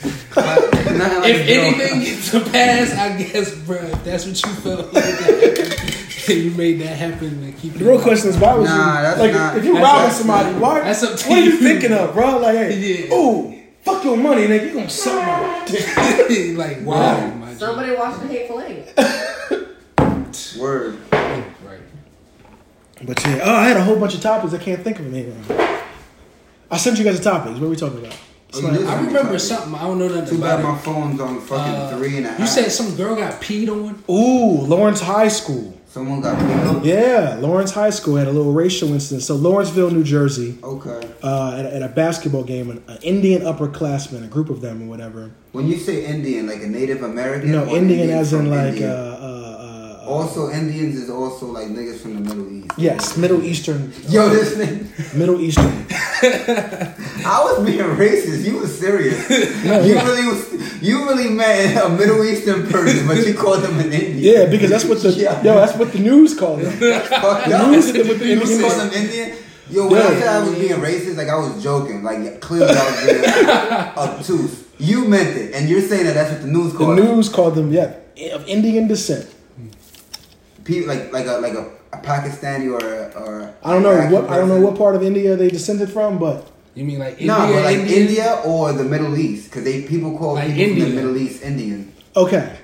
Nothing 0.04 1.20
like 1.20 1.34
if 1.34 1.48
anything 1.48 2.00
gets 2.04 2.34
a 2.34 2.40
pass, 2.40 2.92
I 2.94 3.16
guess, 3.22 3.54
bro. 3.54 3.76
If 3.76 4.04
that's 4.04 4.26
what 4.26 4.42
you 4.44 4.52
felt 4.60 4.92
like 4.92 6.28
you 6.28 6.50
made 6.52 6.80
that 6.80 6.96
happen 6.96 7.40
to 7.46 7.52
keep 7.58 7.72
The 7.74 7.84
real 7.84 8.00
question 8.00 8.30
is 8.30 8.36
why 8.36 8.54
was 8.54 8.68
Nah, 8.68 8.96
you 8.98 9.02
that's 9.02 9.20
like 9.20 9.32
not- 9.32 9.56
if 9.56 9.64
you 9.64 9.74
that's 9.74 9.84
robbing 9.84 10.02
not- 10.02 10.12
somebody? 10.12 10.58
Why? 10.58 10.80
That's 10.80 11.02
up 11.02 11.18
to 11.18 11.28
what 11.28 11.38
are 11.38 11.42
you 11.42 11.50
you. 11.52 11.58
thinking 11.58 11.92
of, 11.92 12.12
bro? 12.14 12.38
Like, 12.38 12.56
hey, 12.56 13.06
Yeah. 13.08 13.14
ooh, 13.14 13.54
fuck 13.82 14.04
your 14.04 14.16
money, 14.16 14.46
nigga. 14.46 14.66
You 14.66 14.74
gonna 14.74 14.90
suck 14.90 15.14
my 15.26 15.64
dick? 15.66 16.56
like, 16.58 16.82
wow, 16.84 17.30
my 17.34 17.54
Somebody 17.54 17.94
watched 17.96 18.20
the 18.20 18.28
Hateful 18.28 18.60
Eight. 18.60 18.94
Word. 20.58 20.98
Right. 21.12 21.80
But 23.04 23.24
yeah, 23.24 23.40
oh, 23.44 23.54
I 23.54 23.68
had 23.68 23.76
a 23.76 23.82
whole 23.84 23.98
bunch 23.98 24.14
of 24.14 24.20
topics. 24.20 24.52
I 24.54 24.58
can't 24.58 24.82
think 24.82 24.98
of 24.98 25.04
them 25.06 25.14
anymore. 25.14 25.78
I 26.70 26.76
sent 26.76 26.98
you 26.98 27.04
guys 27.04 27.18
the 27.18 27.24
topics. 27.24 27.58
What 27.58 27.66
are 27.66 27.70
we 27.70 27.76
talking 27.76 27.98
about? 27.98 28.16
You 28.54 28.66
I 28.66 28.96
remember 29.02 29.38
something. 29.38 29.38
something. 29.38 29.74
I 29.74 29.82
don't 29.82 29.98
know 29.98 30.08
nothing 30.08 30.36
Too 30.36 30.40
bad 30.42 30.60
about 30.60 30.72
my 30.72 30.78
phone's 30.78 31.20
on 31.20 31.40
fucking 31.40 31.74
Uh, 31.74 31.96
three 31.96 32.16
and 32.16 32.26
a 32.26 32.30
half. 32.30 32.40
You 32.40 32.46
said 32.46 32.72
some 32.72 32.94
girl 32.96 33.14
got 33.14 33.40
peed 33.42 33.68
on. 33.68 34.02
Ooh, 34.08 34.62
Lawrence 34.66 35.00
High 35.00 35.28
School. 35.28 35.74
someone 35.90 36.20
got 36.20 36.38
picked 36.38 36.66
up. 36.66 36.84
Yeah, 36.84 37.36
Lawrence 37.40 37.72
High 37.72 37.90
School 37.90 38.16
had 38.16 38.26
a 38.28 38.30
little 38.32 38.52
racial 38.52 38.92
incident. 38.92 39.22
So 39.22 39.34
Lawrenceville, 39.36 39.90
New 39.90 40.04
Jersey, 40.04 40.56
Okay. 40.62 41.00
uh, 41.22 41.56
at, 41.58 41.64
a, 41.66 41.74
at 41.76 41.82
a 41.82 41.88
basketball 41.88 42.44
game, 42.44 42.70
an, 42.70 42.82
an 42.88 42.98
Indian 43.02 43.42
upperclassman, 43.42 44.22
a 44.24 44.28
group 44.28 44.48
of 44.50 44.60
them 44.60 44.82
or 44.82 44.86
whatever. 44.86 45.30
When 45.52 45.66
you 45.66 45.76
say 45.76 46.04
Indian, 46.06 46.46
like 46.46 46.62
a 46.62 46.66
Native 46.68 47.02
American? 47.02 47.52
No, 47.52 47.64
or 47.64 47.76
Indian 47.76 48.10
as 48.10 48.32
in 48.32 48.48
like 48.50 48.80
uh, 48.80 48.84
uh, 48.86 49.37
Also, 50.08 50.50
Indians 50.50 50.96
is 50.96 51.10
also 51.10 51.46
like 51.46 51.66
niggas 51.68 51.98
from 52.00 52.14
the 52.14 52.20
Middle 52.34 52.48
East. 52.52 52.70
yes, 52.78 53.16
Middle 53.16 53.42
Eastern, 53.44 53.92
Yo, 54.08 54.28
this 54.30 54.54
nigga. 54.56 55.14
Middle 55.14 55.38
Eastern. 55.40 55.68
I 56.22 57.40
was 57.44 57.64
being 57.66 57.78
racist. 58.00 58.44
You 58.44 58.58
was 58.58 58.72
serious. 58.78 59.18
No, 59.64 59.80
you 59.84 59.94
yeah. 59.94 60.04
really 60.08 60.26
was. 60.26 60.82
You 60.82 61.04
really 61.08 61.28
meant 61.30 61.76
a 61.76 61.88
Middle 61.90 62.24
Eastern 62.24 62.66
person, 62.68 63.06
but 63.06 63.18
you 63.26 63.34
called 63.34 63.62
them 63.62 63.78
an 63.80 63.92
Indian. 63.92 64.18
Yeah, 64.18 64.46
because 64.46 64.70
that's 64.70 64.84
what 64.84 65.02
the 65.02 65.10
Yeah. 65.10 65.42
yo, 65.42 65.54
that's 65.56 65.76
what 65.76 65.92
the 65.92 65.98
news 65.98 66.38
called 66.38 66.60
them. 66.60 66.72
Fuck 66.72 67.44
The 67.46 67.66
news 67.70 67.92
the 67.92 68.04
You 68.04 68.40
Indian- 68.40 68.60
call 68.62 68.76
them 68.78 68.92
Indian. 68.92 69.36
Yo, 69.70 69.86
when 69.90 70.00
I 70.00 70.08
said 70.18 70.28
I 70.28 70.40
was 70.48 70.54
being 70.58 70.80
racist, 70.80 71.16
like 71.18 71.28
I 71.28 71.36
was 71.36 71.62
joking. 71.62 72.02
Like 72.02 72.40
clearly 72.40 72.72
I 72.72 72.84
was 72.90 72.96
being 73.04 73.24
obtuse. 74.04 74.64
You 74.78 75.04
meant 75.06 75.36
it, 75.36 75.54
and 75.54 75.68
you're 75.68 75.82
saying 75.82 76.04
that 76.06 76.14
that's 76.14 76.30
what 76.32 76.40
the 76.42 76.48
news 76.48 76.72
called. 76.72 76.98
it. 76.98 77.04
news 77.04 77.28
called 77.28 77.54
them 77.56 77.70
yeah 77.72 77.92
of 78.32 78.46
Indian 78.48 78.88
descent. 78.88 79.26
People 80.68 80.88
like 80.94 81.10
like 81.10 81.26
a 81.26 81.38
like 81.40 81.54
a, 81.54 81.64
a 81.94 81.98
Pakistani 82.10 82.68
or 82.68 82.84
a, 82.84 83.08
or 83.18 83.40
a 83.40 83.54
I 83.64 83.72
don't 83.72 83.82
know 83.82 83.90
Iraqi 83.92 84.14
what 84.14 84.28
I 84.28 84.36
don't 84.36 84.50
know 84.50 84.60
what 84.60 84.76
part 84.76 84.94
of 84.94 85.02
India 85.02 85.34
they 85.34 85.48
descended 85.48 85.88
from, 85.90 86.18
but 86.18 86.46
You 86.74 86.84
mean 86.84 86.98
like 86.98 87.14
India? 87.14 87.26
No, 87.28 87.38
but 87.54 87.64
like 87.64 87.78
Indian? 87.78 88.00
India 88.02 88.42
or 88.44 88.74
the 88.74 88.84
Middle 88.84 89.16
East, 89.16 89.48
because 89.48 89.64
they 89.64 89.82
people 89.82 90.18
call 90.18 90.34
Like 90.34 90.54
people 90.54 90.76
from 90.76 90.90
the 90.90 90.94
Middle 91.00 91.16
East 91.16 91.42
Indian 91.42 91.90
okay. 92.14 92.58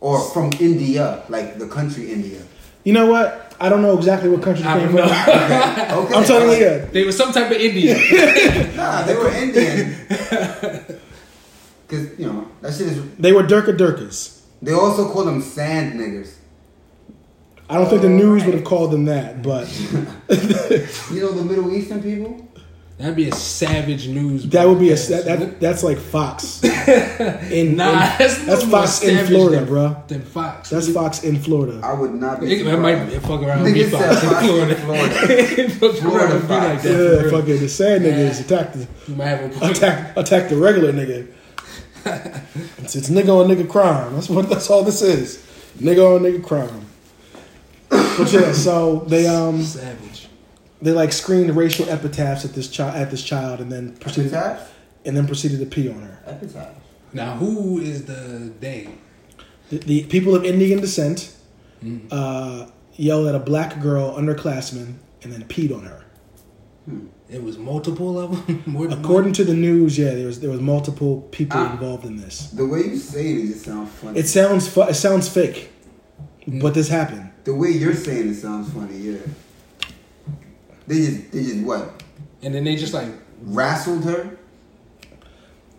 or 0.00 0.18
from 0.32 0.50
India, 0.58 1.22
like 1.28 1.58
the 1.58 1.68
country 1.68 2.10
India. 2.10 2.40
You 2.84 2.94
know 2.94 3.06
what? 3.12 3.54
I 3.60 3.68
don't 3.68 3.82
know 3.82 3.94
exactly 3.98 4.30
what 4.30 4.40
country 4.42 4.64
they 4.64 4.72
came 4.80 4.88
from. 4.88 4.96
know. 4.96 5.04
Okay, 6.00 6.14
I'm 6.16 6.24
telling 6.24 6.48
you, 6.58 6.64
yeah. 6.64 6.84
They 6.96 7.04
were 7.04 7.12
some 7.12 7.30
type 7.30 7.50
of 7.50 7.58
Indian. 7.60 7.98
Nah, 8.80 9.02
they 9.02 9.14
were 9.14 9.28
Indian. 9.28 9.94
Cause 11.88 12.08
you 12.18 12.24
know 12.24 12.48
that 12.62 12.72
shit 12.72 12.86
is. 12.88 13.04
They 13.18 13.32
were 13.36 13.42
Durka 13.42 13.76
Durkas. 13.76 14.40
They 14.62 14.72
also 14.72 15.12
call 15.12 15.24
them 15.26 15.42
sand 15.42 16.00
niggers. 16.00 16.39
I 17.70 17.74
don't 17.74 17.88
think 17.88 18.02
the 18.02 18.08
news 18.08 18.44
would 18.44 18.54
have 18.54 18.64
called 18.64 18.90
them 18.90 19.04
that, 19.06 19.42
but 19.42 19.68
You 21.12 21.20
know 21.22 21.32
the 21.32 21.44
Middle 21.44 21.72
Eastern 21.74 22.02
people. 22.02 22.46
That'd 22.98 23.16
be 23.16 23.28
a 23.30 23.34
savage 23.34 24.08
news. 24.08 24.46
that 24.50 24.68
would 24.68 24.78
be 24.78 24.90
a 24.90 24.94
broadcast. 24.96 25.24
that, 25.24 25.38
that 25.38 25.60
that's 25.60 25.82
like 25.82 25.96
Fox. 25.98 26.62
In, 26.64 27.76
Nah, 27.76 27.92
in- 27.92 27.98
that's, 28.18 28.18
that's 28.18 28.46
little 28.46 28.66
more 28.68 28.80
Fox 28.80 29.02
in 29.02 29.26
Florida, 29.26 29.56
than, 29.60 29.64
bro. 29.66 30.02
Than 30.08 30.20
Fox. 30.22 30.68
That's 30.70 30.92
Fox 30.92 31.22
in 31.24 31.40
Florida. 31.40 31.80
I 31.82 31.94
would 31.94 32.12
not 32.14 32.40
be. 32.40 32.52
It, 32.52 32.66
it 32.66 32.78
might 32.78 32.96
surprised. 32.98 33.22
be 33.22 33.28
fuck 33.28 33.40
around 33.42 33.64
and 33.66 33.74
be 33.74 33.84
Nigga 33.84 33.90
Fox 33.92 34.22
in 34.22 34.28
Fox 34.30 34.44
Florida. 34.46 34.74
in 35.62 35.70
Florida. 35.70 36.00
Florida 36.00 36.34
around 36.34 36.40
be 36.42 36.46
like 36.48 36.72
Fox. 36.72 36.82
that. 36.82 36.90
Yeah, 36.90 36.96
for 36.96 37.22
real. 37.22 37.30
fucking 37.40 37.58
the 37.60 37.68
sad 37.70 38.02
niggas 38.02 38.40
attack 38.44 38.72
the 38.74 38.88
You 39.08 39.14
might 39.16 39.26
have 39.28 39.62
a 39.62 39.70
attack 39.70 40.16
attack 40.18 40.48
the 40.50 40.56
regular 40.56 40.92
nigga. 40.92 41.26
It's, 42.78 42.96
it's 42.96 43.08
nigga 43.08 43.28
on 43.30 43.48
nigga 43.48 43.68
crime. 43.68 44.12
That's 44.14 44.28
what 44.28 44.48
that's 44.50 44.68
all 44.68 44.82
this 44.82 45.00
is. 45.00 45.38
Nigga 45.78 46.16
on 46.16 46.22
nigga 46.22 46.44
crime. 46.44 46.86
But 47.90 48.32
yeah, 48.32 48.52
so 48.52 49.00
they 49.08 49.26
um 49.26 49.62
Savage. 49.62 50.28
they 50.82 50.92
like 50.92 51.12
screened 51.12 51.54
racial 51.56 51.88
epitaphs 51.88 52.44
at 52.44 52.52
this 52.54 52.68
child 52.68 52.94
at 52.96 53.10
this 53.10 53.22
child 53.24 53.60
and 53.60 53.70
then 53.70 53.96
proceeded 53.96 54.32
Epitaph? 54.32 54.72
and 55.04 55.16
then 55.16 55.26
proceeded 55.26 55.58
to 55.60 55.66
pee 55.66 55.88
on 55.88 56.00
her. 56.02 56.18
Epitaph. 56.26 56.74
Now, 57.12 57.34
who 57.36 57.78
is 57.80 58.04
the 58.04 58.52
they? 58.60 58.88
The, 59.70 59.78
the 59.78 60.04
people 60.04 60.34
of 60.34 60.44
Indian 60.44 60.80
descent 60.80 61.34
Mm. 61.82 62.08
uh, 62.10 62.66
yelled 62.96 63.26
at 63.26 63.34
a 63.34 63.38
black 63.38 63.80
girl 63.80 64.12
underclassman 64.14 64.96
and 65.22 65.32
then 65.32 65.44
peed 65.44 65.74
on 65.74 65.84
her. 65.84 66.04
It 67.30 67.42
was 67.42 67.56
multiple 67.56 68.18
of 68.20 68.46
them. 68.46 68.62
More 68.66 68.86
than 68.86 68.98
According 69.02 69.32
to 69.34 69.44
the 69.44 69.54
news, 69.54 69.96
yeah, 69.96 70.10
there 70.14 70.26
was 70.26 70.40
there 70.40 70.50
was 70.50 70.60
multiple 70.60 71.22
people 71.30 71.58
Ah. 71.58 71.72
involved 71.72 72.04
in 72.04 72.16
this. 72.18 72.50
The 72.50 72.66
way 72.66 72.80
you 72.80 72.96
say 72.98 73.30
it, 73.32 73.50
it 73.50 73.56
sounds 73.60 73.88
funny. 73.92 74.18
It 74.20 74.28
sounds 74.28 74.68
fu- 74.68 74.82
it 74.82 74.94
sounds 74.94 75.26
fake, 75.28 75.70
but 76.46 76.74
this 76.74 76.88
happened. 76.88 77.29
The 77.44 77.54
way 77.54 77.70
you're 77.70 77.94
saying 77.94 78.28
it 78.30 78.34
sounds 78.34 78.72
funny. 78.72 78.96
Yeah. 78.98 79.18
They 80.86 80.96
just, 81.06 81.32
they 81.32 81.42
just 81.42 81.64
what? 81.64 82.02
And 82.42 82.54
then 82.54 82.64
they 82.64 82.76
just 82.76 82.94
like, 82.94 83.08
Wrestled 83.42 84.04
her, 84.04 84.36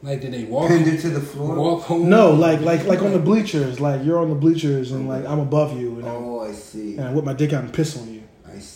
like, 0.02 0.20
did 0.22 0.34
they 0.34 0.46
walk 0.46 0.68
pinned 0.70 0.88
her 0.88 0.98
to 0.98 1.10
the 1.12 1.22
floor. 1.22 1.56
walk 1.56 1.84
home? 1.84 2.10
No, 2.10 2.32
like 2.32 2.60
like 2.62 2.86
like 2.86 3.04
on 3.04 3.12
the 3.12 3.20
bleachers, 3.20 3.80
like 3.80 4.04
you're 4.04 4.18
on 4.20 4.30
the 4.30 4.36
bleachers 4.36 4.92
and 4.92 5.08
like 5.08 5.24
I'm 5.26 5.40
above 5.40 5.80
you 5.80 6.00
and, 6.00 6.06
I, 6.08 6.10
Oh, 6.10 6.40
I 6.40 6.54
see. 6.54 6.98
and 6.98 7.06
I 7.08 7.14
whip 7.14 7.24
my 7.24 7.34
dick 7.34 7.54
out 7.54 7.64
and 7.64 7.72
piss 7.72 7.96
on 8.00 8.11
you. 8.11 8.11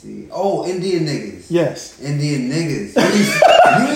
I 0.06 0.08
see. 0.08 0.28
Oh, 0.32 0.68
Indian 0.68 1.06
niggas. 1.06 1.46
Yes. 1.50 2.00
Indian 2.02 2.50
niggas. 2.52 2.96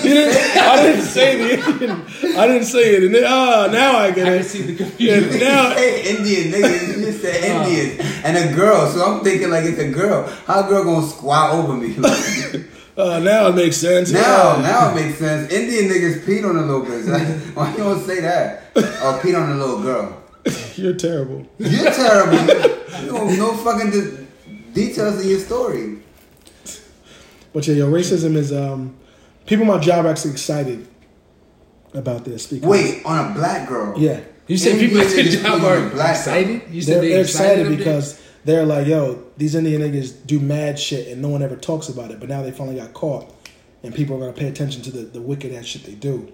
You 0.04 0.10
you 0.10 0.20
ain't 0.20 0.32
say 0.32 0.58
I 0.58 0.82
didn't 0.82 1.04
say 1.04 1.36
the 1.36 1.70
Indian. 1.70 2.36
I 2.38 2.46
didn't 2.46 2.64
say 2.64 2.94
it. 2.96 3.02
And 3.04 3.14
then, 3.14 3.24
ah, 3.26 3.68
now 3.70 3.96
I 3.98 4.06
I 4.06 4.10
get 4.10 4.24
can 4.24 4.32
it. 4.34 4.44
see 4.44 4.62
the 4.62 4.72
Yeah, 4.98 5.18
confusion. 5.20 5.40
now, 5.40 5.74
say 5.74 6.10
Indian 6.16 6.52
niggas. 6.52 6.88
You 6.98 7.04
just 7.06 7.20
said 7.22 7.44
Indians 7.44 8.00
and 8.24 8.36
a 8.36 8.54
girl. 8.54 8.86
So 8.90 9.04
I'm 9.04 9.22
thinking 9.24 9.50
like 9.50 9.64
it's 9.64 9.78
a 9.78 9.90
girl. 9.90 10.24
How 10.46 10.64
a 10.66 10.68
girl 10.68 10.84
gonna 10.84 11.06
squat 11.06 11.52
over 11.54 11.74
me? 11.74 11.96
uh, 12.96 13.18
now 13.20 13.48
it 13.48 13.54
makes 13.54 13.76
sense. 13.76 14.10
now, 14.10 14.56
Yeah. 14.56 14.62
now 14.62 14.90
it 14.90 14.94
makes 15.06 15.18
sense. 15.18 15.52
Indian 15.52 15.88
niggas 15.90 16.24
peed 16.24 16.48
on 16.48 16.56
a 16.56 16.62
little 16.62 16.82
bit. 16.82 17.04
Why 17.54 17.70
you 17.72 17.78
don't 17.78 18.04
say 18.04 18.20
that? 18.20 18.64
Or 18.76 19.18
peed 19.20 19.36
on 19.40 19.50
a 19.52 19.56
little 19.56 19.82
girl. 19.82 20.16
You're 20.74 20.94
terrible. 20.94 21.46
You're 21.58 21.90
terrible. 21.92 22.38
You 23.02 23.06
don't 23.12 23.38
know 23.38 23.52
fucking 23.56 23.90
de- 23.90 24.19
details 24.72 25.20
of 25.20 25.24
your 25.26 25.38
story. 25.40 25.98
But 27.52 27.66
yeah, 27.66 27.74
yo, 27.74 27.90
racism 27.90 28.36
is 28.36 28.52
um, 28.52 28.96
people. 29.46 29.64
at 29.64 29.76
My 29.76 29.78
job 29.78 30.06
are 30.06 30.10
actually 30.10 30.32
excited 30.32 30.86
about 31.94 32.24
this. 32.24 32.46
Because, 32.46 32.68
Wait, 32.68 33.04
on 33.04 33.32
a 33.32 33.34
black 33.34 33.68
girl. 33.68 33.98
yeah, 33.98 34.20
You 34.46 34.56
said 34.56 34.72
Indian 34.72 34.90
people 34.90 35.06
at 35.06 35.24
your 35.32 35.42
job 35.42 35.64
are 35.64 35.90
black 35.90 36.16
excited? 36.16 36.62
You 36.70 36.82
said 36.82 36.94
they're, 36.94 37.00
they 37.02 37.08
they're 37.10 37.22
excited 37.22 37.66
of 37.66 37.68
this? 37.70 37.78
because 37.78 38.22
they're 38.44 38.64
like, 38.64 38.86
yo, 38.86 39.24
these 39.36 39.54
Indian 39.54 39.82
niggas 39.82 40.24
do 40.26 40.38
mad 40.40 40.78
shit 40.78 41.08
and 41.08 41.20
no 41.20 41.28
one 41.28 41.42
ever 41.42 41.56
talks 41.56 41.88
about 41.88 42.10
it. 42.12 42.20
But 42.20 42.28
now 42.28 42.42
they 42.42 42.52
finally 42.52 42.76
got 42.76 42.92
caught, 42.92 43.34
and 43.82 43.92
people 43.94 44.16
are 44.16 44.20
gonna 44.20 44.32
pay 44.32 44.48
attention 44.48 44.82
to 44.82 44.90
the, 44.92 45.02
the 45.02 45.20
wicked 45.20 45.52
ass 45.52 45.64
shit 45.66 45.84
they 45.84 45.94
do. 45.94 46.32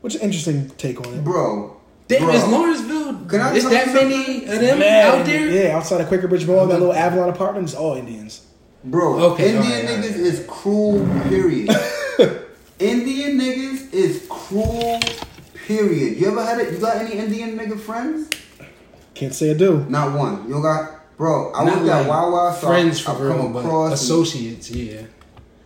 Which 0.00 0.14
is 0.14 0.20
an 0.20 0.26
interesting 0.26 0.70
take 0.70 1.00
on 1.06 1.14
it. 1.14 1.24
Bro. 1.24 1.77
Damn, 2.08 2.22
bro. 2.24 2.34
is 2.34 2.44
Lawrenceville? 2.46 3.14
Can 3.28 3.40
I 3.40 3.54
is 3.54 3.68
that 3.68 3.86
many 3.94 4.44
of 4.46 4.60
them 4.60 4.78
Mad 4.78 5.20
out 5.20 5.26
there? 5.26 5.50
Yeah, 5.50 5.76
outside 5.76 6.00
of 6.00 6.08
Quaker 6.08 6.26
Bridge 6.28 6.46
Mall, 6.46 6.66
that 6.66 6.78
little 6.78 6.94
Avalon 6.94 7.28
apartment 7.28 7.68
is 7.68 7.74
all 7.74 7.94
Indians. 7.96 8.46
Bro, 8.84 9.18
Okay, 9.32 9.56
Indian 9.56 9.64
alright, 9.72 9.84
niggas 10.04 10.16
alright. 10.16 10.20
is 10.20 10.44
cruel, 10.48 11.06
period. 11.28 11.68
Indian 12.78 13.38
niggas 13.38 13.92
is 13.92 14.26
cruel, 14.30 15.00
period. 15.66 16.16
You 16.18 16.28
ever 16.28 16.44
had 16.44 16.60
it? 16.60 16.72
You 16.72 16.78
got 16.78 16.96
any 16.96 17.12
Indian 17.18 17.58
nigga 17.58 17.78
friends? 17.78 18.30
Can't 19.14 19.34
say 19.34 19.50
I 19.50 19.54
do. 19.54 19.84
Not 19.88 20.16
one. 20.16 20.48
You 20.48 20.62
got, 20.62 21.16
bro, 21.16 21.52
I 21.52 21.64
Not 21.64 21.78
worked 21.78 21.88
at 21.90 21.98
like 22.02 22.08
Wawa, 22.08 22.56
so 22.58 22.66
friends 22.68 23.00
I, 23.00 23.04
for 23.04 23.10
I've 23.10 23.20
real, 23.20 23.36
come 23.38 23.52
but 23.52 23.58
across 23.64 23.92
associates, 23.94 24.70
yeah. 24.70 25.02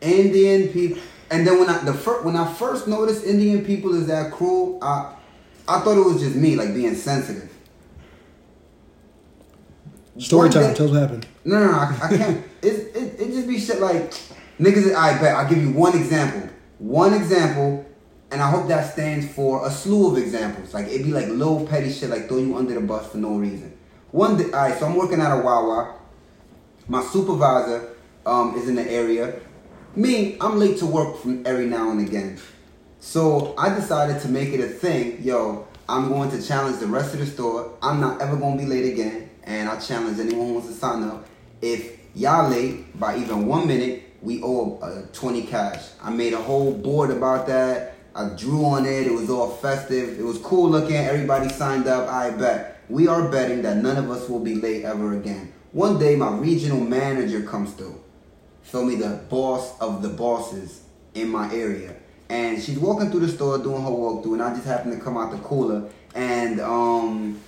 Indian 0.01 0.69
people. 0.69 0.99
And 1.31 1.47
then 1.47 1.61
when 1.61 1.69
I 1.69 1.79
the 1.85 1.95
first 1.95 2.25
when 2.25 2.35
I 2.37 2.51
first 2.55 2.89
noticed 2.89 3.25
Indian 3.25 3.65
people 3.65 3.95
is 3.95 4.07
that 4.09 4.33
cruel, 4.33 4.79
I 4.83 5.15
I 5.69 5.81
thought 5.81 5.97
it 5.97 6.05
was 6.05 6.21
just 6.21 6.35
me, 6.37 6.57
like 6.57 6.75
being 6.75 6.95
sensitive. 6.95 7.51
Story 10.19 10.49
One 10.49 10.51
time. 10.51 10.63
day- 10.71 10.75
Tell 10.75 10.87
us 10.87 10.93
what 10.93 11.01
happened. 11.01 11.27
No, 11.45 11.59
no, 11.59 11.67
no 11.73 11.79
I, 11.79 11.99
I 12.03 12.17
can't. 12.17 12.45
It, 12.63 12.95
it, 12.95 13.21
it 13.21 13.27
just 13.33 13.49
be 13.49 13.59
shit 13.59 13.81
like 13.81 14.13
niggas. 14.61 14.95
I 14.95 15.19
bet 15.21 15.35
I'll 15.35 15.49
give 15.49 15.59
you 15.61 15.73
one 15.73 15.97
example. 15.99 16.49
One 16.79 17.13
example, 17.13 17.85
and 18.31 18.41
I 18.41 18.49
hope 18.49 18.69
that 18.69 18.93
stands 18.93 19.27
for 19.35 19.67
a 19.67 19.71
slew 19.71 20.13
of 20.13 20.17
examples. 20.17 20.73
Like 20.73 20.87
it'd 20.87 21.05
be 21.05 21.11
like 21.13 21.27
little 21.27 21.67
petty 21.67 21.91
shit, 21.91 22.09
like 22.11 22.29
throw 22.29 22.37
you 22.39 22.57
under 22.57 22.75
the 22.75 22.81
bus 22.81 23.11
for 23.11 23.17
no 23.19 23.35
reason. 23.35 23.77
One 24.13 24.37
day, 24.37 24.45
all 24.45 24.51
right. 24.51 24.79
So 24.79 24.87
I'm 24.87 24.95
working 24.95 25.21
at 25.21 25.37
a 25.37 25.43
Wawa. 25.43 25.97
My 26.87 27.03
supervisor 27.03 27.97
um, 28.27 28.55
is 28.57 28.69
in 28.69 28.77
the 28.77 28.89
area. 28.89 29.41
Me, 29.97 30.37
I'm 30.41 30.57
late 30.57 30.79
to 30.79 30.87
work 30.87 31.17
from 31.19 31.45
every 31.45 31.67
now 31.67 31.91
and 31.91 32.07
again. 32.07 32.39
So 33.03 33.55
I 33.59 33.75
decided 33.75 34.23
to 34.23 34.29
make 34.29 34.51
it 34.51 34.61
a 34.61 34.69
thing. 34.69 35.21
Yo, 35.25 35.67
I'm 35.89 36.09
going 36.09 36.31
to 36.31 36.41
challenge 36.41 36.79
the 36.79 36.87
rest 36.87 37.13
of 37.13 37.19
the 37.19 37.27
store. 37.27 37.77
I'm 37.83 38.01
not 38.01 38.23
ever 38.23 38.37
going 38.37 38.57
to 38.57 38.63
be 38.63 38.71
late 38.71 38.93
again. 38.93 39.29
And 39.43 39.69
I 39.69 39.79
challenge 39.81 40.21
anyone 40.21 40.47
who 40.47 40.53
wants 40.55 40.69
to 40.69 40.75
sign 40.75 41.03
up. 41.03 41.27
If 41.61 41.99
y'all 42.15 42.49
late 42.49 42.99
by 42.99 43.19
even 43.19 43.47
one 43.47 43.67
minute, 43.67 44.05
we 44.23 44.41
owe 44.41 44.79
uh, 44.79 45.03
20 45.13 45.43
cash. 45.43 45.83
I 46.01 46.11
made 46.11 46.33
a 46.33 46.41
whole 46.41 46.73
board 46.73 47.11
about 47.11 47.49
that. 47.49 47.97
I 48.15 48.29
drew 48.37 48.65
on 48.65 48.87
it. 48.87 49.09
It 49.09 49.13
was 49.13 49.29
all 49.29 49.51
festive. 49.51 50.21
It 50.21 50.23
was 50.23 50.39
cool 50.39 50.71
looking. 50.71 50.95
Everybody 50.95 51.49
signed 51.49 51.89
up. 51.89 52.09
I 52.09 52.31
bet. 52.31 52.85
We 52.89 53.09
are 53.09 53.29
betting 53.29 53.63
that 53.63 53.79
none 53.79 53.97
of 53.97 54.11
us 54.13 54.29
will 54.29 54.41
be 54.41 54.55
late 54.55 54.85
ever 54.85 55.19
again. 55.19 55.53
One 55.73 55.99
day, 55.99 56.15
my 56.15 56.31
regional 56.37 56.81
manager 56.81 57.43
comes 57.43 57.73
through 57.73 58.01
feel 58.63 58.85
me, 58.85 58.95
the 58.95 59.21
boss 59.29 59.79
of 59.81 60.03
the 60.03 60.09
bosses 60.09 60.83
in 61.15 61.29
my 61.29 61.53
area. 61.53 61.97
And 62.33 62.63
she's 62.63 62.79
walking 62.79 63.11
through 63.11 63.21
the 63.27 63.29
store 63.29 63.59
doing 63.59 63.83
her 63.83 63.91
walkthrough, 63.91 64.33
and 64.33 64.43
I 64.43 64.55
just 64.55 64.65
happen 64.67 64.91
to 64.91 64.97
come 65.05 65.19
out 65.19 65.33
the 65.33 65.39
cooler, 65.39 65.81
and 66.15 66.61
um, 66.61 67.39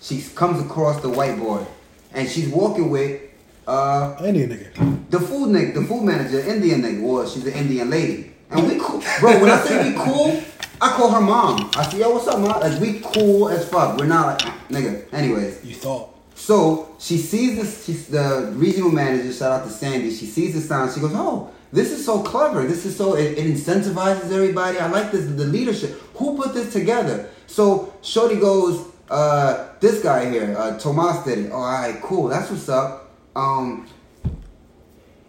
she 0.00 0.22
comes 0.34 0.58
across 0.64 1.02
the 1.02 1.08
whiteboard, 1.10 1.66
and 2.14 2.26
she's 2.26 2.48
walking 2.48 2.88
with 2.88 3.20
uh, 3.66 4.16
Indian 4.24 4.48
nigga. 4.50 5.10
the 5.10 5.20
food 5.20 5.50
nigga, 5.50 5.74
the 5.74 5.84
food 5.84 6.04
manager, 6.04 6.40
Indian 6.40 6.80
nigga. 6.80 7.02
Well, 7.02 7.28
she's 7.28 7.46
an 7.46 7.52
Indian 7.52 7.90
lady, 7.90 8.32
and 8.50 8.66
we 8.66 8.78
cool, 8.80 9.02
bro. 9.20 9.38
When 9.42 9.50
I 9.50 9.58
say 9.66 9.90
we 9.90 9.94
cool, 10.06 10.42
I 10.80 10.88
call 10.96 11.10
her 11.10 11.20
mom. 11.20 11.70
I 11.76 11.82
say, 11.90 11.98
yo, 11.98 12.10
what's 12.14 12.26
up, 12.26 12.38
mom? 12.40 12.58
Like 12.60 12.80
we 12.80 13.00
cool 13.00 13.50
as 13.50 13.68
fuck. 13.68 13.98
We're 13.98 14.06
not 14.06 14.42
like 14.42 14.52
nigga. 14.70 15.12
Anyways, 15.12 15.62
You 15.62 15.74
thought. 15.74 16.08
so 16.34 16.88
she 16.98 17.18
sees 17.18 17.56
this. 17.58 17.84
She's 17.84 18.06
the 18.08 18.50
regional 18.56 18.90
manager. 18.90 19.30
Shout 19.30 19.60
out 19.60 19.64
to 19.66 19.70
Sandy. 19.70 20.10
She 20.10 20.24
sees 20.24 20.54
the 20.54 20.60
sign. 20.62 20.90
She 20.90 21.00
goes, 21.00 21.12
"Oh, 21.14 21.50
this 21.72 21.90
is 21.90 22.04
so 22.04 22.22
clever. 22.22 22.64
This 22.66 22.84
is 22.84 22.96
so 22.96 23.14
it, 23.14 23.38
it 23.38 23.46
incentivizes 23.46 24.30
everybody. 24.30 24.78
I 24.78 24.88
like 24.88 25.10
this. 25.10 25.24
The 25.24 25.46
leadership. 25.46 25.92
Who 26.14 26.36
put 26.36 26.52
this 26.52 26.72
together?" 26.72 27.30
So 27.46 27.92
Shorty 28.02 28.36
goes, 28.36 28.86
uh, 29.10 29.68
"This 29.80 30.02
guy 30.02 30.30
here, 30.30 30.54
uh, 30.56 30.78
Tomas 30.78 31.24
did 31.24 31.38
it. 31.38 31.52
All 31.52 31.62
right, 31.62 32.00
cool. 32.02 32.28
That's 32.28 32.50
what's 32.50 32.68
up." 32.68 33.10
Um, 33.34 33.88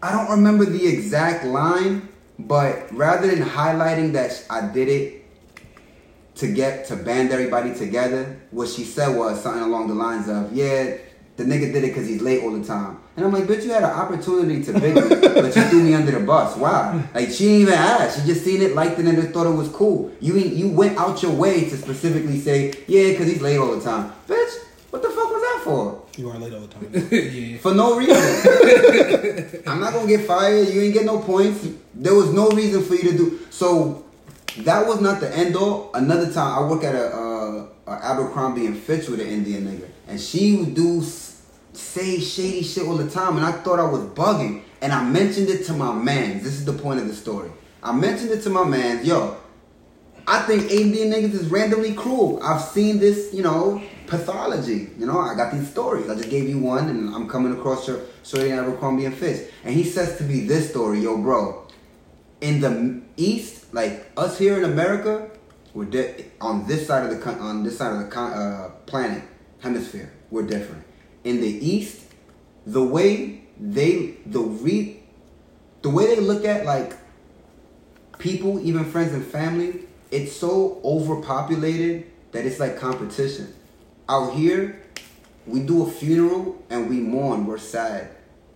I 0.01 0.12
don't 0.12 0.29
remember 0.32 0.65
the 0.65 0.86
exact 0.86 1.45
line, 1.45 2.10
but 2.38 2.91
rather 2.91 3.27
than 3.27 3.41
highlighting 3.41 4.12
that 4.13 4.45
I 4.49 4.67
did 4.67 4.89
it 4.89 5.25
to 6.36 6.47
get 6.51 6.88
to 6.88 6.97
band 6.97 7.32
everybody 7.32 7.73
together, 7.73 8.41
what 8.51 8.67
she 8.67 8.84
said 8.84 9.15
was 9.15 9.41
something 9.41 9.63
along 9.63 9.88
the 9.88 9.93
lines 9.93 10.27
of, 10.27 10.51
"Yeah, 10.51 10.97
the 11.37 11.43
nigga 11.43 11.71
did 11.73 11.83
it 11.83 11.87
because 11.87 12.07
he's 12.07 12.21
late 12.21 12.43
all 12.43 12.51
the 12.51 12.63
time." 12.63 12.97
And 13.15 13.25
I'm 13.25 13.31
like, 13.31 13.43
"Bitch, 13.45 13.63
you 13.63 13.71
had 13.71 13.83
an 13.83 13.89
opportunity 13.91 14.63
to 14.63 14.73
big 14.79 14.95
me, 14.95 15.01
but 15.09 15.55
you 15.55 15.61
threw 15.63 15.83
me 15.83 15.93
under 15.93 16.11
the 16.11 16.19
bus. 16.25 16.55
Why? 16.57 17.03
Like 17.13 17.29
she 17.29 17.45
didn't 17.45 17.61
even 17.61 17.73
ask. 17.75 18.19
She 18.19 18.25
just 18.27 18.43
seen 18.43 18.61
it, 18.61 18.73
liked 18.75 18.97
it, 18.99 19.05
and 19.05 19.15
just 19.17 19.33
thought 19.33 19.47
it 19.47 19.55
was 19.55 19.69
cool. 19.69 20.11
You 20.19 20.35
you 20.37 20.69
went 20.69 20.97
out 20.97 21.21
your 21.21 21.31
way 21.33 21.69
to 21.69 21.77
specifically 21.77 22.39
say, 22.39 22.73
"Yeah, 22.87 23.09
because 23.11 23.27
he's 23.27 23.41
late 23.41 23.57
all 23.57 23.75
the 23.75 23.81
time." 23.81 24.11
Bitch, 24.27 24.53
what 24.89 25.01
the 25.01 25.09
fuck 25.09 25.29
was 25.31 25.41
that 25.41 25.61
for? 25.63 26.01
You 26.17 26.29
are 26.29 26.37
late 26.37 26.53
all 26.53 26.61
the 26.61 26.67
time. 26.67 27.07
yeah. 27.11 27.57
For 27.57 27.73
no 27.73 27.97
reason. 27.97 28.15
I'm 29.67 29.79
not 29.79 29.93
gonna 29.93 30.07
get 30.07 30.25
fired. 30.27 30.69
You 30.69 30.81
ain't 30.81 30.93
get 30.93 31.05
no 31.05 31.19
points. 31.19 31.67
There 31.95 32.13
was 32.15 32.31
no 32.33 32.49
reason 32.49 32.83
for 32.83 32.95
you 32.95 33.11
to 33.11 33.17
do. 33.17 33.39
So 33.49 34.03
that 34.59 34.85
was 34.87 35.01
not 35.01 35.19
the 35.19 35.35
end 35.35 35.55
all. 35.55 35.89
Another 35.93 36.31
time, 36.31 36.63
I 36.63 36.67
work 36.69 36.83
at 36.83 36.93
a, 36.95 37.07
uh, 37.15 37.67
a 37.87 37.91
Abercrombie 38.05 38.65
and 38.67 38.77
Fitch 38.77 39.07
with 39.09 39.19
an 39.21 39.27
Indian 39.27 39.65
nigga, 39.65 39.87
and 40.07 40.19
she 40.19 40.55
would 40.57 40.75
do 40.75 40.99
s- 41.01 41.22
say 41.73 42.19
shady 42.19 42.63
shit 42.63 42.86
all 42.88 42.97
the 42.97 43.09
time, 43.09 43.38
and 43.38 43.45
I 43.45 43.51
thought 43.51 43.79
I 43.79 43.86
was 43.86 44.01
bugging. 44.01 44.63
And 44.81 44.91
I 44.91 45.03
mentioned 45.03 45.49
it 45.49 45.65
to 45.67 45.73
my 45.73 45.93
man. 45.93 46.43
This 46.43 46.53
is 46.53 46.65
the 46.65 46.73
point 46.73 46.99
of 46.99 47.07
the 47.07 47.15
story. 47.15 47.49
I 47.81 47.93
mentioned 47.93 48.31
it 48.31 48.41
to 48.43 48.49
my 48.49 48.63
man. 48.65 49.05
Yo, 49.05 49.38
I 50.27 50.41
think 50.41 50.71
Indian 50.71 51.12
niggas 51.12 51.33
is 51.33 51.47
randomly 51.47 51.93
cruel. 51.93 52.41
I've 52.43 52.62
seen 52.62 52.99
this, 52.99 53.33
you 53.33 53.43
know, 53.43 53.81
pathology. 54.07 54.89
You 54.97 55.05
know, 55.05 55.19
I 55.19 55.36
got 55.36 55.53
these 55.53 55.69
stories. 55.69 56.09
I 56.09 56.15
just 56.15 56.29
gave 56.29 56.49
you 56.49 56.59
one, 56.59 56.89
and 56.89 57.13
I'm 57.15 57.29
coming 57.29 57.53
across 57.53 57.88
your 57.88 58.01
Shorty 58.23 58.51
Abercrombie 58.51 59.05
and 59.05 59.15
Fitch. 59.15 59.49
And 59.63 59.73
he 59.73 59.83
says 59.83 60.17
to 60.17 60.23
me 60.23 60.41
this 60.41 60.69
story, 60.69 60.99
yo, 60.99 61.17
bro. 61.17 61.67
In 62.41 62.59
the 62.59 63.01
East, 63.15 63.73
like 63.73 64.12
us 64.17 64.38
here 64.38 64.57
in 64.57 64.65
America, 64.65 65.29
we're 65.73 65.86
di- 65.86 66.25
on 66.41 66.67
this 66.67 66.88
side 66.88 67.05
of 67.05 67.09
the 67.09 67.23
con- 67.23 67.39
on 67.39 67.63
this 67.63 67.77
side 67.77 67.93
of 67.93 67.99
the 67.99 68.07
con- 68.07 68.33
uh, 68.33 68.69
planet 68.86 69.23
hemisphere. 69.62 70.12
We're 70.29 70.43
different. 70.43 70.83
In 71.23 71.41
the 71.41 71.47
East, 71.47 72.01
the 72.65 72.83
way 72.83 73.41
they 73.59 74.17
the 74.25 74.39
re 74.39 74.99
the 75.81 75.89
way 75.89 76.15
they 76.15 76.21
look 76.21 76.45
at 76.45 76.65
like 76.65 76.97
people, 78.17 78.59
even 78.65 78.86
friends 78.86 79.13
and 79.13 79.25
family, 79.25 79.81
it's 80.12 80.33
so 80.33 80.79
overpopulated 80.83 82.09
that 82.31 82.45
it's 82.45 82.59
like 82.59 82.77
competition. 82.77 83.53
Out 84.07 84.33
here, 84.33 84.81
we 85.45 85.59
do 85.62 85.86
a 85.86 85.91
funeral 85.91 86.63
and 86.69 86.89
we 86.89 86.97
mourn, 86.97 87.45
we're 87.45 87.57
sad. 87.57 88.09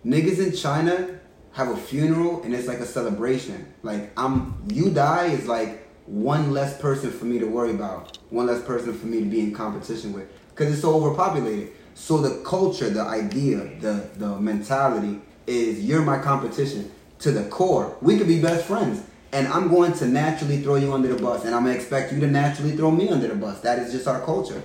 Niggas 0.06 0.40
in 0.40 0.56
China 0.56 1.20
have 1.52 1.70
a 1.70 1.76
funeral 1.76 2.44
and 2.44 2.54
it's 2.54 2.68
like 2.68 2.80
a 2.80 2.86
celebration. 2.86 3.74
Like 3.84 4.12
I'm 4.18 4.62
you 4.72 4.90
die 4.90 5.26
is 5.26 5.48
like 5.48 5.86
one 6.06 6.52
less 6.52 6.80
person 6.80 7.12
for 7.12 7.26
me 7.26 7.40
to 7.40 7.46
worry 7.46 7.72
about, 7.72 8.18
one 8.30 8.48
less 8.48 8.64
person 8.64 8.98
for 8.98 9.08
me 9.08 9.20
to 9.20 9.26
be 9.26 9.42
in 9.42 9.54
competition 9.54 10.14
with 10.14 10.30
because 10.50 10.72
it's 10.72 10.82
so 10.82 10.96
overpopulated. 10.96 11.74
So 11.98 12.20
the 12.20 12.42
culture, 12.44 12.90
the 12.92 13.02
idea, 13.02 13.58
the 13.82 14.08
the 14.18 14.40
mentality 14.40 15.20
is 15.48 15.84
you're 15.84 16.04
my 16.04 16.20
competition 16.20 16.92
to 17.20 17.32
the 17.32 17.50
core. 17.50 17.98
We 18.02 18.18
could 18.18 18.28
be 18.28 18.40
best 18.40 18.66
friends. 18.66 19.04
And 19.34 19.48
I'm 19.48 19.68
going 19.68 19.92
to 19.94 20.08
naturally 20.08 20.62
throw 20.62 20.76
you 20.76 20.94
under 20.94 21.14
the 21.14 21.22
bus, 21.22 21.44
and 21.44 21.54
I'm 21.54 21.64
gonna 21.64 21.76
expect 21.76 22.14
you 22.14 22.20
to 22.22 22.28
naturally 22.28 22.78
throw 22.78 22.92
me 22.92 23.10
under 23.10 23.28
the 23.28 23.36
bus. 23.36 23.60
That 23.62 23.80
is 23.80 23.92
just 23.92 24.08
our 24.08 24.22
culture. 24.22 24.62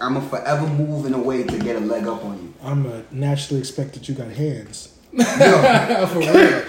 I'm 0.00 0.14
gonna 0.14 0.28
forever 0.28 0.66
move 0.66 1.06
in 1.06 1.14
a 1.14 1.18
way 1.18 1.44
to 1.44 1.58
get 1.58 1.76
a 1.76 1.80
leg 1.80 2.06
up 2.06 2.24
on 2.24 2.42
you. 2.42 2.54
I'm 2.62 2.86
uh, 2.86 3.02
naturally 3.12 3.60
expect 3.60 3.92
that 3.94 4.08
you 4.08 4.14
got 4.14 4.32
hands. 4.32 4.96
Yo, 5.12 5.24
For 6.12 6.20
real. 6.20 6.64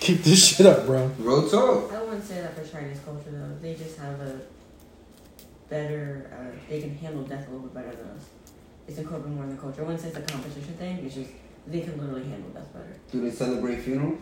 Keep 0.00 0.24
this 0.24 0.44
shit 0.44 0.66
up, 0.66 0.84
bro. 0.86 1.10
real 1.20 1.48
talk. 1.48 1.92
I 1.92 2.02
wouldn't 2.02 2.24
say 2.24 2.40
that 2.42 2.56
for 2.56 2.70
Chinese 2.70 2.98
culture 3.04 3.30
though. 3.30 3.56
They 3.62 3.74
just 3.74 3.96
have 3.98 4.20
a 4.20 4.40
better. 5.70 6.30
Uh, 6.34 6.58
they 6.68 6.80
can 6.80 6.94
handle 6.98 7.22
death 7.22 7.46
a 7.48 7.50
little 7.52 7.68
bit 7.68 7.74
better 7.74 7.96
than 7.96 8.08
us. 8.08 8.24
It's 8.92 8.98
incorporated 9.00 9.34
more 9.36 9.44
in 9.44 9.56
the 9.56 9.56
culture. 9.56 9.80
I 9.80 9.84
wouldn't 9.84 10.02
say 10.02 10.08
it's 10.08 10.18
a 10.18 10.20
competition 10.20 10.74
thing. 10.74 10.98
It's 11.02 11.14
just 11.14 11.30
they 11.66 11.80
can 11.80 11.96
literally 11.98 12.28
handle 12.28 12.50
death 12.50 12.70
better. 12.74 12.94
Do 13.10 13.22
they 13.22 13.30
celebrate 13.30 13.76
funerals? 13.80 14.18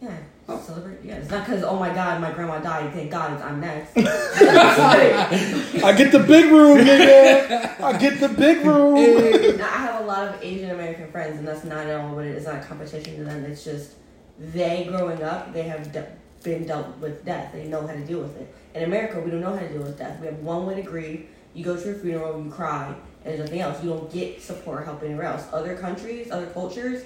Yeah, 0.00 0.16
Oh. 0.48 0.60
celebrate. 0.64 0.98
Yeah, 1.02 1.16
it's 1.16 1.28
not 1.28 1.44
because 1.44 1.64
oh 1.64 1.76
my 1.80 1.92
god, 1.92 2.20
my 2.20 2.30
grandma 2.30 2.60
died. 2.60 2.92
Thank 2.92 3.10
God, 3.10 3.32
it's, 3.32 3.42
I'm 3.42 3.58
next. 3.60 3.96
I 3.96 5.92
get 5.98 6.12
the 6.12 6.20
big 6.20 6.44
room, 6.52 6.78
nigga. 6.78 7.80
I 7.80 7.98
get 7.98 8.20
the 8.20 8.28
big 8.28 8.64
room. 8.64 8.94
Now, 9.58 9.64
I 9.64 9.78
have 9.78 10.00
a 10.02 10.06
lot 10.06 10.28
of 10.28 10.40
Asian 10.44 10.70
American 10.70 11.10
friends, 11.10 11.36
and 11.38 11.48
that's 11.48 11.64
not 11.64 11.84
at 11.88 11.98
all 12.00 12.14
what 12.14 12.24
it 12.24 12.30
is. 12.36 12.36
It's 12.36 12.46
not 12.46 12.62
a 12.62 12.64
competition 12.64 13.16
to 13.16 13.24
them. 13.24 13.44
It's 13.46 13.64
just 13.64 13.94
they 14.38 14.84
growing 14.88 15.20
up, 15.24 15.52
they 15.52 15.64
have 15.64 15.90
de- 15.92 16.06
been 16.44 16.64
dealt 16.68 16.96
with 16.98 17.24
death. 17.24 17.52
They 17.52 17.66
know 17.66 17.84
how 17.84 17.94
to 17.94 18.04
deal 18.04 18.20
with 18.20 18.36
it. 18.40 18.54
In 18.76 18.84
America, 18.84 19.18
we 19.20 19.32
don't 19.32 19.40
know 19.40 19.54
how 19.54 19.58
to 19.58 19.68
deal 19.68 19.82
with 19.82 19.98
death. 19.98 20.20
We 20.20 20.26
have 20.28 20.38
one 20.38 20.64
way 20.66 20.76
to 20.76 20.82
grieve. 20.82 21.26
You 21.54 21.64
go 21.64 21.76
to 21.76 21.90
a 21.90 21.94
funeral, 21.94 22.42
you 22.42 22.50
cry, 22.50 22.86
and 22.86 22.96
there's 23.24 23.40
nothing 23.40 23.60
else. 23.60 23.82
You 23.82 23.90
don't 23.90 24.12
get 24.12 24.40
support 24.42 24.80
or 24.82 24.84
help 24.84 25.02
anywhere 25.02 25.24
else. 25.26 25.44
Other 25.52 25.76
countries, 25.76 26.30
other 26.30 26.46
cultures, 26.46 27.04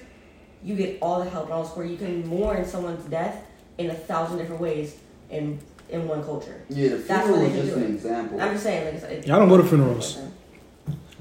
you 0.65 0.75
get 0.77 0.99
all 1.01 1.23
the 1.25 1.31
help 1.31 1.45
and 1.47 1.55
all 1.55 1.63
the 1.63 1.69
support. 1.69 1.87
You 1.89 1.97
can 1.97 2.27
mourn 2.27 2.65
someone's 2.65 3.05
death 3.07 3.45
in 3.79 3.91
a 3.91 3.95
thousand 3.95 4.39
different 4.39 4.61
ways 4.61 4.97
in 5.31 5.59
in 5.89 6.09
one 6.09 6.23
culture. 6.25 6.63
Yeah, 6.69 6.91
the 6.91 6.97
That's 6.99 7.27
funeral 7.27 7.43
what 7.43 7.51
is 7.51 7.53
they 7.57 7.63
just 7.63 7.75
do 7.75 7.85
an 7.85 7.91
it. 7.91 7.95
example. 7.95 8.41
I'm 8.41 8.53
just 8.53 8.63
saying, 8.63 8.85
like, 8.87 8.95
it's, 8.95 9.05
it's 9.05 9.27
Yeah, 9.27 9.37
I 9.37 9.39
don't 9.39 9.49
go 9.49 9.57
to 9.59 9.65
funerals. 9.65 10.19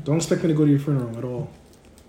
Don't 0.03 0.17
expect 0.17 0.41
me 0.43 0.47
to 0.49 0.53
go 0.53 0.65
to 0.65 0.69
your 0.71 0.79
funeral 0.79 1.17
at 1.17 1.23
all. 1.23 1.49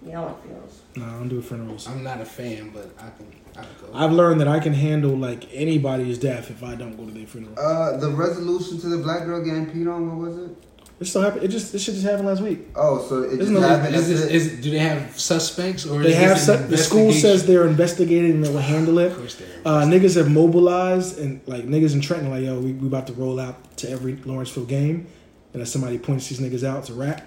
Yeah, 0.04 0.20
I 0.20 0.24
want 0.24 0.42
funerals. 0.42 0.80
No, 0.96 1.04
I 1.04 1.10
don't 1.10 1.28
do 1.28 1.42
funerals. 1.42 1.86
I'm 1.88 2.02
not 2.02 2.20
a 2.20 2.24
fan, 2.24 2.70
but 2.70 2.90
I 2.98 3.10
can 3.10 3.26
I 3.56 3.62
can 3.62 3.70
go. 3.80 3.88
I've 3.98 4.12
learned 4.12 4.40
that 4.40 4.48
I 4.48 4.60
can 4.60 4.74
handle 4.74 5.16
like 5.16 5.48
anybody's 5.52 6.18
death 6.18 6.50
if 6.50 6.62
I 6.62 6.74
don't 6.74 6.96
go 6.96 7.04
to 7.06 7.10
their 7.12 7.26
funeral. 7.26 7.58
Uh, 7.58 7.96
the 7.98 8.08
resolution 8.08 8.78
to 8.80 8.88
the 8.88 8.98
black 8.98 9.24
girl 9.24 9.44
getting 9.44 9.66
peed 9.66 9.92
on. 9.92 10.08
What 10.18 10.28
was 10.28 10.38
it? 10.50 10.56
It 11.02 11.06
still 11.06 11.22
happened. 11.22 11.42
It 11.44 11.48
just 11.48 11.72
this 11.72 11.82
shit 11.84 11.94
just 11.94 12.06
happened 12.06 12.26
last 12.28 12.40
week. 12.40 12.60
Oh, 12.76 13.06
so 13.08 13.22
it 13.24 13.30
just 13.30 13.42
Isn't 13.42 13.56
happened. 13.62 13.94
is 13.94 14.08
that's 14.08 14.20
this, 14.20 14.30
it? 14.30 14.34
is, 14.56 14.62
do 14.64 14.70
they 14.70 14.78
have 14.78 15.18
suspects 15.20 15.84
or 15.84 16.02
They 16.02 16.10
is 16.10 16.16
have 16.16 16.36
this 16.36 16.46
su- 16.46 16.66
the 16.68 16.78
school 16.78 17.12
says 17.12 17.44
they're 17.46 17.66
investigating 17.66 18.30
and 18.32 18.44
they 18.44 18.48
will 18.50 18.58
handle 18.60 18.98
Of 18.98 19.12
it. 19.12 19.16
course 19.16 19.34
they 19.34 19.44
Uh, 19.64 19.82
niggas 19.84 20.14
have 20.16 20.30
mobilized 20.30 21.18
and 21.18 21.40
like 21.46 21.64
niggas 21.66 21.92
in 21.94 22.00
Trenton 22.00 22.30
like 22.30 22.44
yo 22.44 22.58
we 22.58 22.72
we 22.72 22.86
about 22.86 23.06
to 23.08 23.12
roll 23.14 23.38
out 23.40 23.76
to 23.78 23.90
every 23.90 24.16
Lawrenceville 24.24 24.64
game, 24.64 25.06
and 25.52 25.60
if 25.62 25.68
somebody 25.68 25.98
points 25.98 26.28
these 26.28 26.40
niggas 26.40 26.64
out, 26.66 26.78
it's 26.78 26.88
a 26.90 26.94
wrap. 26.94 27.20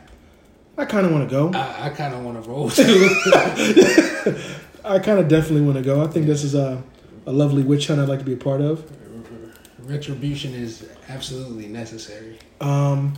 I 0.77 0.85
kind 0.85 1.05
of 1.05 1.11
want 1.13 1.29
to 1.29 1.33
go. 1.33 1.51
I, 1.57 1.85
I 1.87 1.89
kind 1.89 2.13
of 2.13 2.23
want 2.25 2.41
to 2.43 2.49
roll 2.49 2.69
too. 2.81 3.09
I 4.85 4.99
kind 4.99 5.19
of 5.19 5.27
definitely 5.27 5.61
want 5.61 5.77
to 5.77 5.83
go. 5.83 6.03
I 6.03 6.07
think 6.07 6.25
this 6.27 6.43
is 6.43 6.55
a 6.55 6.81
a 7.27 7.31
lovely 7.31 7.63
witch 7.63 7.87
hunt 7.87 7.99
I'd 7.99 8.07
like 8.09 8.19
to 8.19 8.25
be 8.25 8.33
a 8.33 8.37
part 8.37 8.61
of. 8.61 8.83
Retribution 9.79 10.53
is 10.55 10.87
absolutely 11.09 11.67
necessary. 11.67 12.39
Um, 12.59 13.13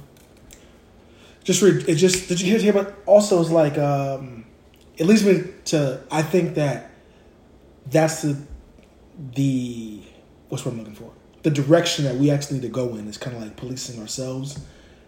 just 1.48 1.62
re- 1.62 1.82
it 1.88 1.96
just 1.96 2.28
did 2.28 2.42
you 2.42 2.52
hear, 2.52 2.60
hear 2.60 2.78
about 2.78 2.94
also 3.06 3.40
is 3.40 3.50
like 3.50 3.78
um, 3.78 4.44
it 4.98 5.06
leads 5.06 5.24
me 5.26 5.46
to 5.66 6.04
I 6.12 6.22
think 6.22 6.56
that 6.56 6.92
that's 7.86 8.22
the 8.24 8.38
the 9.34 10.02
what's 10.50 10.66
what 10.66 10.74
I'm 10.74 10.80
looking 10.80 10.94
for 10.94 11.14
the 11.44 11.50
direction 11.50 12.04
that 12.04 12.16
we 12.16 12.30
actually 12.30 12.60
need 12.60 12.64
to 12.64 12.74
go 12.74 12.96
in 12.96 13.08
is 13.08 13.18
kind 13.18 13.34
of 13.34 13.42
like 13.42 13.56
policing 13.56 14.02
ourselves 14.02 14.60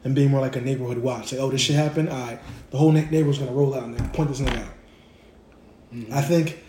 and 0.06 0.16
being 0.16 0.30
more 0.32 0.40
like 0.40 0.56
a 0.56 0.62
neighborhood 0.62 1.00
watch. 1.00 1.34
Like, 1.34 1.42
oh, 1.42 1.50
this 1.50 1.60
shit 1.60 1.76
happened. 1.76 2.08
All 2.08 2.18
right, 2.18 2.40
the 2.72 2.78
whole 2.78 2.94
na- 2.94 3.02
neighborhood's 3.02 3.40
gonna 3.40 3.52
roll 3.52 3.76
out 3.76 3.84
and 3.84 4.14
point 4.14 4.30
this 4.30 4.40
thing 4.40 4.48
out. 4.48 4.74
I 6.14 6.22
think 6.22 6.64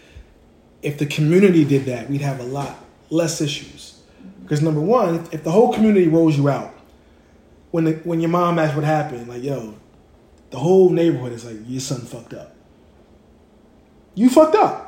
if 0.83 0.99
the 0.99 1.07
community 1.07 1.65
did 1.65 1.85
that, 1.85 2.11
we'd 2.11 2.23
have 2.23 2.41
a 2.41 2.45
lot 2.45 2.85
less 3.11 3.41
issues. 3.41 4.03
Because 4.43 4.61
number 4.61 4.81
one, 4.81 5.29
if 5.31 5.45
the 5.45 5.53
whole 5.53 5.73
community 5.73 6.09
rolls 6.09 6.37
you 6.37 6.49
out, 6.49 6.75
when 7.71 7.85
the, 7.85 7.93
when 8.05 8.21
your 8.21 8.31
mom 8.31 8.59
asked 8.59 8.75
what 8.75 8.85
happened, 8.85 9.29
like 9.29 9.43
yo, 9.43 9.75
the 10.51 10.59
whole 10.59 10.91
neighborhood 10.91 11.33
is 11.33 11.45
like 11.45 11.57
your 11.67 11.81
son 11.81 12.01
fucked 12.01 12.35
up. 12.35 12.55
You 14.15 14.29
fucked 14.29 14.57
up. 14.57 14.87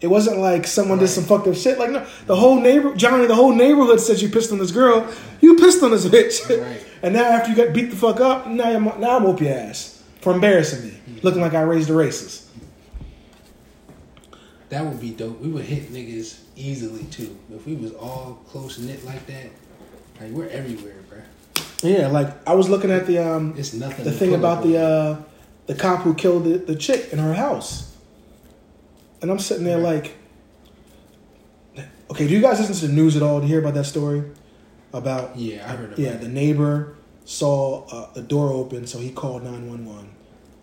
It 0.00 0.08
wasn't 0.08 0.38
like 0.38 0.66
someone 0.66 0.98
did 0.98 1.08
some 1.08 1.24
fucked 1.24 1.46
up 1.46 1.54
shit. 1.54 1.78
Like 1.78 1.90
no, 1.90 2.06
the 2.26 2.36
whole 2.36 2.60
neighbor 2.60 2.94
Johnny, 2.94 3.26
the 3.26 3.34
whole 3.34 3.54
neighborhood 3.54 4.00
said 4.00 4.20
you 4.20 4.28
pissed 4.28 4.50
on 4.50 4.58
this 4.58 4.72
girl. 4.72 5.12
You 5.40 5.56
pissed 5.56 5.82
on 5.82 5.90
this 5.90 6.06
bitch. 6.06 6.48
Right. 6.48 6.84
and 7.02 7.14
now 7.14 7.24
after 7.24 7.50
you 7.50 7.56
got 7.56 7.74
beat 7.74 7.90
the 7.90 7.96
fuck 7.96 8.20
up, 8.20 8.46
now 8.46 8.70
I'm, 8.70 8.84
now 9.00 9.16
I'm 9.16 9.24
whoop 9.24 9.40
your 9.40 9.54
ass 9.54 10.02
for 10.20 10.34
embarrassing 10.34 10.84
me, 10.84 10.90
mm-hmm. 10.90 11.18
looking 11.22 11.40
like 11.40 11.54
I 11.54 11.62
raised 11.62 11.88
the 11.88 11.94
racist. 11.94 12.46
That 14.70 14.84
would 14.84 15.00
be 15.00 15.10
dope. 15.10 15.40
We 15.40 15.48
would 15.48 15.64
hit 15.64 15.92
niggas 15.92 16.40
easily 16.56 17.04
too. 17.04 17.36
If 17.52 17.66
we 17.66 17.74
was 17.74 17.92
all 17.92 18.40
close 18.48 18.78
knit 18.78 19.04
like 19.04 19.26
that, 19.26 19.50
like 20.20 20.30
we're 20.30 20.48
everywhere. 20.48 20.94
Yeah, 21.82 22.08
like 22.08 22.46
I 22.48 22.54
was 22.54 22.68
looking 22.68 22.90
at 22.90 23.06
the 23.06 23.18
um 23.18 23.54
It's 23.56 23.72
nothing. 23.72 24.04
the 24.04 24.12
thing 24.12 24.34
about 24.34 24.62
the 24.62 24.78
uh 24.78 25.22
the 25.66 25.74
cop 25.74 26.00
who 26.02 26.14
killed 26.14 26.44
the, 26.44 26.58
the 26.58 26.76
chick 26.76 27.12
in 27.12 27.18
her 27.18 27.34
house. 27.34 27.96
And 29.22 29.30
I'm 29.30 29.38
sitting 29.38 29.64
there 29.64 29.78
like 29.78 30.16
Okay, 32.10 32.26
do 32.26 32.34
you 32.34 32.40
guys 32.40 32.58
listen 32.58 32.74
to 32.74 32.86
the 32.88 32.92
news 32.92 33.16
at 33.16 33.22
all 33.22 33.40
to 33.40 33.46
hear 33.46 33.60
about 33.60 33.74
that 33.74 33.84
story? 33.84 34.24
About 34.92 35.36
yeah, 35.36 35.64
I 35.64 35.76
heard 35.76 35.86
about 35.86 35.98
yeah, 35.98 36.10
it. 36.10 36.20
the 36.20 36.28
neighbor 36.28 36.96
saw 37.24 37.86
uh, 37.86 38.12
the 38.12 38.22
door 38.22 38.50
open, 38.52 38.86
so 38.88 38.98
he 38.98 39.12
called 39.12 39.44
911. 39.44 40.10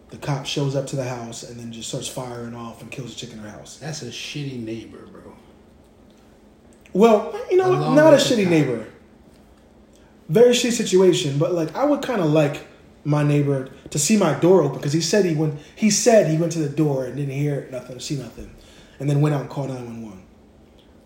The 0.09 0.17
cop 0.17 0.45
shows 0.45 0.75
up 0.75 0.87
to 0.87 0.97
the 0.97 1.05
house 1.05 1.43
and 1.43 1.57
then 1.57 1.71
just 1.71 1.87
starts 1.87 2.09
firing 2.09 2.53
off 2.53 2.81
and 2.81 2.91
kills 2.91 3.13
the 3.13 3.19
chick 3.19 3.31
in 3.31 3.39
her 3.39 3.49
house. 3.49 3.77
That's 3.77 4.01
a 4.01 4.07
shitty 4.07 4.61
neighbor, 4.61 5.05
bro. 5.05 5.33
Well, 6.93 7.39
you 7.49 7.57
know, 7.57 7.69
Along 7.71 7.95
not 7.95 8.13
a 8.13 8.17
shitty 8.17 8.49
neighbor. 8.49 8.85
Very 10.29 10.51
shitty 10.53 10.71
situation, 10.73 11.37
but 11.37 11.53
like 11.53 11.75
I 11.75 11.85
would 11.85 12.01
kind 12.01 12.21
of 12.21 12.27
like 12.31 12.67
my 13.05 13.23
neighbor 13.23 13.69
to 13.91 13.97
see 13.99 14.17
my 14.17 14.33
door 14.39 14.61
open 14.61 14.77
because 14.77 14.91
he 14.93 14.99
said 15.01 15.23
he 15.25 15.33
went. 15.35 15.57
He 15.75 15.89
said 15.89 16.29
he 16.29 16.37
went 16.37 16.51
to 16.53 16.59
the 16.59 16.69
door 16.69 17.05
and 17.05 17.15
didn't 17.15 17.33
hear 17.33 17.67
nothing, 17.71 17.99
see 17.99 18.15
nothing, 18.17 18.53
and 18.99 19.09
then 19.09 19.21
went 19.21 19.35
out 19.35 19.41
and 19.41 19.49
called 19.49 19.69
nine 19.69 19.85
one 19.85 20.03
one. 20.03 20.23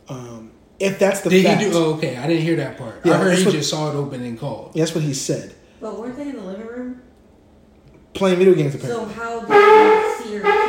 Um, 0.09 0.51
if 0.79 0.97
that's 0.97 1.21
the 1.21 1.29
Did 1.29 1.45
fact, 1.45 1.61
he 1.61 1.69
do? 1.69 1.77
Oh, 1.77 1.93
okay, 1.95 2.17
I 2.17 2.25
didn't 2.25 2.41
hear 2.43 2.55
that 2.55 2.77
part. 2.79 3.01
Yeah, 3.05 3.13
I 3.13 3.17
heard 3.17 3.37
he 3.37 3.45
what- 3.45 3.51
just 3.53 3.69
saw 3.69 3.91
it 3.91 3.95
open 3.95 4.23
and 4.23 4.39
called. 4.39 4.73
that's 4.73 4.95
what 4.95 5.03
he 5.03 5.13
said. 5.13 5.53
But 5.79 5.99
weren't 5.99 6.17
they 6.17 6.29
in 6.29 6.35
the 6.35 6.41
living 6.41 6.65
room? 6.67 7.01
Playing 8.13 8.39
video 8.39 8.55
games 8.55 8.79
So 8.81 9.05
how 9.05 9.39
did 9.41 9.49
you 9.49 10.25
see 10.25 10.35
her 10.37 10.41
kids? 10.41 10.60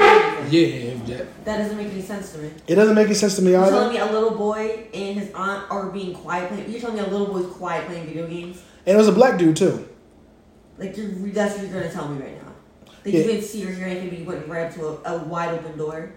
Yeah, 0.52 0.66
if 0.92 1.06
that, 1.06 1.44
That 1.44 1.58
doesn't 1.58 1.76
make 1.76 1.88
any 1.92 2.02
sense 2.02 2.32
to 2.32 2.38
me. 2.38 2.50
it 2.66 2.74
doesn't 2.74 2.94
make 2.94 3.06
any 3.06 3.14
sense 3.14 3.36
to 3.36 3.42
me 3.42 3.54
either. 3.54 3.58
You're 3.58 3.66
either. 3.66 3.76
telling 3.76 3.94
me 3.94 3.98
a 4.00 4.12
little 4.12 4.36
boy 4.36 4.86
and 4.92 5.18
his 5.18 5.30
aunt 5.34 5.70
are 5.70 5.90
being 5.90 6.14
quiet 6.14 6.48
playing. 6.50 6.70
You're 6.70 6.80
telling 6.80 6.96
me 6.96 7.02
a 7.02 7.06
little 7.08 7.26
boy's 7.26 7.46
quiet 7.46 7.86
playing 7.86 8.06
video 8.06 8.26
games. 8.28 8.62
And 8.86 8.94
it 8.94 8.98
was 8.98 9.08
a 9.08 9.12
black 9.12 9.38
dude 9.38 9.56
too. 9.56 9.88
Like 10.78 10.96
you're, 10.96 11.08
that's 11.08 11.54
what 11.56 11.66
you're 11.68 11.80
gonna 11.80 11.92
tell 11.92 12.08
me 12.08 12.20
right 12.22 12.42
now. 12.42 12.52
Like 13.04 13.14
Yeah. 13.14 13.20
you 13.20 13.26
didn't 13.26 13.44
see 13.44 13.66
or 13.66 13.70
hear 13.72 13.86
anything, 13.86 14.08
but 14.10 14.18
you 14.18 14.24
went 14.24 14.46
right 14.48 14.66
up 14.66 14.74
to 14.74 14.86
a, 14.88 15.14
a 15.14 15.24
wide 15.24 15.54
open 15.54 15.76
door. 15.78 16.12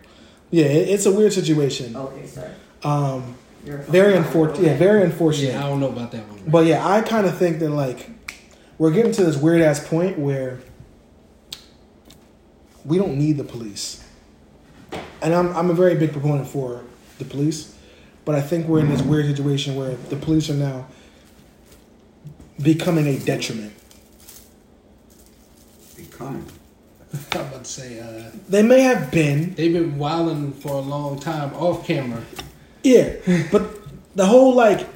Yeah, 0.51 0.65
it, 0.65 0.89
it's 0.89 1.05
a 1.05 1.11
weird 1.11 1.33
situation. 1.33 1.95
Okay, 1.95 2.25
sir. 2.27 2.53
Um, 2.83 3.35
You're 3.65 3.77
very 3.79 4.15
unfortunate. 4.15 4.59
okay? 4.59 4.71
Yeah, 4.71 4.77
very 4.77 5.03
unfortunate. 5.03 5.53
yeah, 5.53 5.65
I 5.65 5.69
don't 5.69 5.79
know 5.79 5.89
about 5.89 6.11
that 6.11 6.27
one. 6.27 6.41
But 6.47 6.65
yeah, 6.65 6.87
I 6.87 7.01
kind 7.01 7.25
of 7.25 7.37
think 7.37 7.59
that 7.59 7.69
like 7.71 8.09
we're 8.77 8.91
getting 8.91 9.11
to 9.13 9.23
this 9.23 9.37
weird 9.37 9.61
ass 9.61 9.85
point 9.87 10.19
where 10.19 10.59
we 12.85 12.97
don't 12.97 13.17
need 13.17 13.37
the 13.37 13.43
police, 13.43 14.03
and 15.21 15.33
I'm 15.33 15.55
I'm 15.55 15.69
a 15.69 15.73
very 15.73 15.95
big 15.95 16.11
proponent 16.11 16.47
for 16.47 16.83
the 17.19 17.25
police, 17.25 17.75
but 18.25 18.35
I 18.35 18.41
think 18.41 18.67
we're 18.67 18.79
in 18.79 18.89
this 18.89 19.01
weird 19.01 19.25
situation 19.25 19.75
where 19.75 19.95
the 20.09 20.15
police 20.15 20.49
are 20.49 20.53
now 20.55 20.87
becoming 22.61 23.07
a 23.07 23.17
detriment. 23.19 23.73
Becoming. 25.95 26.45
I'm 27.33 27.41
about 27.41 27.63
to 27.63 27.69
say 27.69 27.99
uh, 27.99 28.31
They 28.49 28.61
may 28.63 28.81
have 28.81 29.11
been, 29.11 29.53
they've 29.55 29.71
been 29.71 29.97
wilding 29.97 30.51
for 30.53 30.73
a 30.73 30.79
long 30.79 31.19
time 31.19 31.53
off 31.53 31.85
camera. 31.87 32.21
yeah, 32.83 33.13
but 33.51 33.63
the 34.15 34.25
whole 34.25 34.53
like 34.53 34.87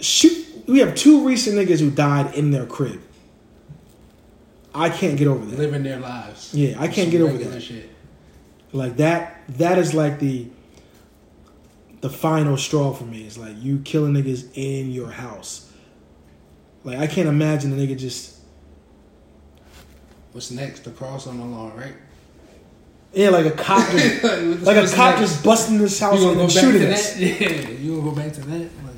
shoot. 0.00 0.46
We 0.66 0.80
have 0.80 0.94
two 0.94 1.26
recent 1.26 1.56
niggas 1.56 1.80
who 1.80 1.90
died 1.90 2.34
in 2.34 2.50
their 2.50 2.66
crib. 2.66 3.00
I 4.74 4.90
can't 4.90 5.16
get 5.16 5.26
over 5.26 5.44
that. 5.46 5.58
living 5.58 5.82
their 5.82 5.98
lives. 5.98 6.52
Yeah, 6.54 6.76
I 6.78 6.86
can't 6.88 7.08
Some 7.08 7.10
get 7.10 7.20
over 7.22 7.32
regular 7.32 7.52
that. 7.54 7.62
Shit. 7.62 7.90
Like 8.72 8.96
that. 8.98 9.42
That 9.58 9.78
is 9.78 9.94
like 9.94 10.18
the 10.18 10.46
the 12.00 12.10
final 12.10 12.56
straw 12.56 12.92
for 12.92 13.04
me. 13.04 13.22
It's 13.22 13.38
like 13.38 13.54
you 13.58 13.80
killing 13.80 14.12
niggas 14.14 14.48
in 14.54 14.90
your 14.90 15.10
house. 15.10 15.72
Like 16.84 16.98
I 16.98 17.06
can't 17.06 17.28
imagine 17.28 17.72
a 17.72 17.76
nigga 17.76 17.98
just 17.98 18.36
What's 20.32 20.50
next? 20.50 20.84
The 20.84 20.90
cross 20.90 21.26
on 21.26 21.38
the 21.38 21.44
lawn, 21.44 21.76
right? 21.76 21.94
yeah, 23.14 23.30
like 23.30 23.46
a 23.46 23.50
cop 23.52 23.90
just 23.90 24.22
like 24.64 24.76
a 24.76 24.86
cop 24.94 25.16
next? 25.18 25.32
just 25.32 25.42
busting 25.44 25.78
this 25.78 25.98
house 25.98 26.22
and 26.22 26.22
go 26.22 26.34
then 26.34 26.46
back 26.46 26.54
to 26.54 26.60
shooting 26.60 26.92
us. 26.92 27.16
Yeah, 27.18 27.68
you 27.70 27.96
gonna 27.96 28.10
go 28.10 28.14
back 28.14 28.32
to 28.34 28.40
that? 28.42 28.60
Like, 28.60 28.94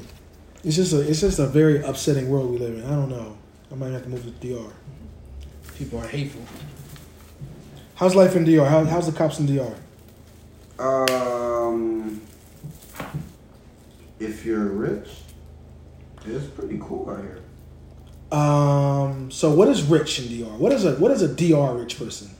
It's 0.64 0.76
just 0.76 0.92
a 0.92 1.00
it's 1.08 1.20
just 1.20 1.38
a 1.38 1.46
very 1.46 1.80
upsetting 1.82 2.28
world 2.28 2.50
we 2.50 2.58
live 2.58 2.74
in. 2.74 2.84
I 2.84 2.90
don't 2.90 3.08
know. 3.08 3.38
I 3.70 3.76
might 3.76 3.92
have 3.92 4.02
to 4.02 4.08
move 4.08 4.24
to 4.24 4.30
DR. 4.46 4.72
people 5.76 6.00
are 6.00 6.06
hateful. 6.08 6.42
How's 8.00 8.14
life 8.14 8.34
in 8.34 8.46
DR? 8.46 8.64
How, 8.64 8.82
how's 8.86 9.04
the 9.04 9.12
cops 9.12 9.40
in 9.40 9.44
DR? 9.44 9.74
Um, 10.78 12.22
if 14.18 14.42
you're 14.42 14.68
rich, 14.68 15.10
it's 16.24 16.46
pretty 16.46 16.78
cool 16.80 17.10
out 17.10 17.22
here. 17.22 17.42
Um. 18.32 19.30
So 19.30 19.50
what 19.50 19.68
is 19.68 19.82
rich 19.82 20.18
in 20.18 20.28
DR? 20.28 20.56
What 20.56 20.72
is 20.72 20.86
a 20.86 20.94
what 20.94 21.10
is 21.10 21.20
a 21.20 21.28
DR 21.28 21.78
rich 21.78 21.98
person? 21.98 22.30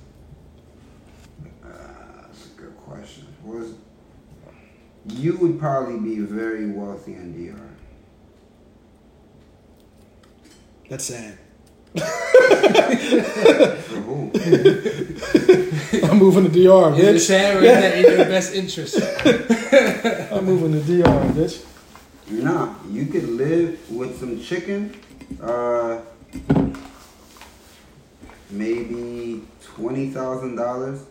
Uh, 1.63 1.69
that's 2.23 2.47
a 2.47 2.49
good 2.59 2.75
question. 2.79 3.27
Was 3.45 3.75
you 5.09 5.37
would 5.37 5.61
probably 5.61 5.99
be 5.99 6.21
very 6.21 6.71
wealthy 6.71 7.13
in 7.13 7.35
DR. 7.35 7.61
That's 10.89 11.05
sad. 11.05 11.37
For 11.97 12.03
who? 14.07 14.31
I'm 16.07 16.19
moving 16.19 16.45
to 16.45 16.51
DR, 16.51 16.93
Is 16.99 17.05
it 17.05 17.17
bitch. 17.17 17.21
sad 17.27 17.57
or 17.57 17.61
is 17.61 17.73
that 17.73 17.99
in 17.99 18.05
your 18.19 18.25
best 18.27 18.55
interest? 18.55 18.97
I'm 20.33 20.45
moving 20.45 20.73
to 20.73 20.81
DR, 20.81 21.33
bitch. 21.35 21.65
nah, 22.31 22.75
you 22.91 23.07
could 23.07 23.29
live 23.29 23.79
with 23.91 24.19
some 24.21 24.41
chicken. 24.43 24.95
Uh, 25.43 26.01
maybe 28.51 29.43
twenty 29.63 30.11
thousand 30.11 30.57
dollars. 30.57 31.05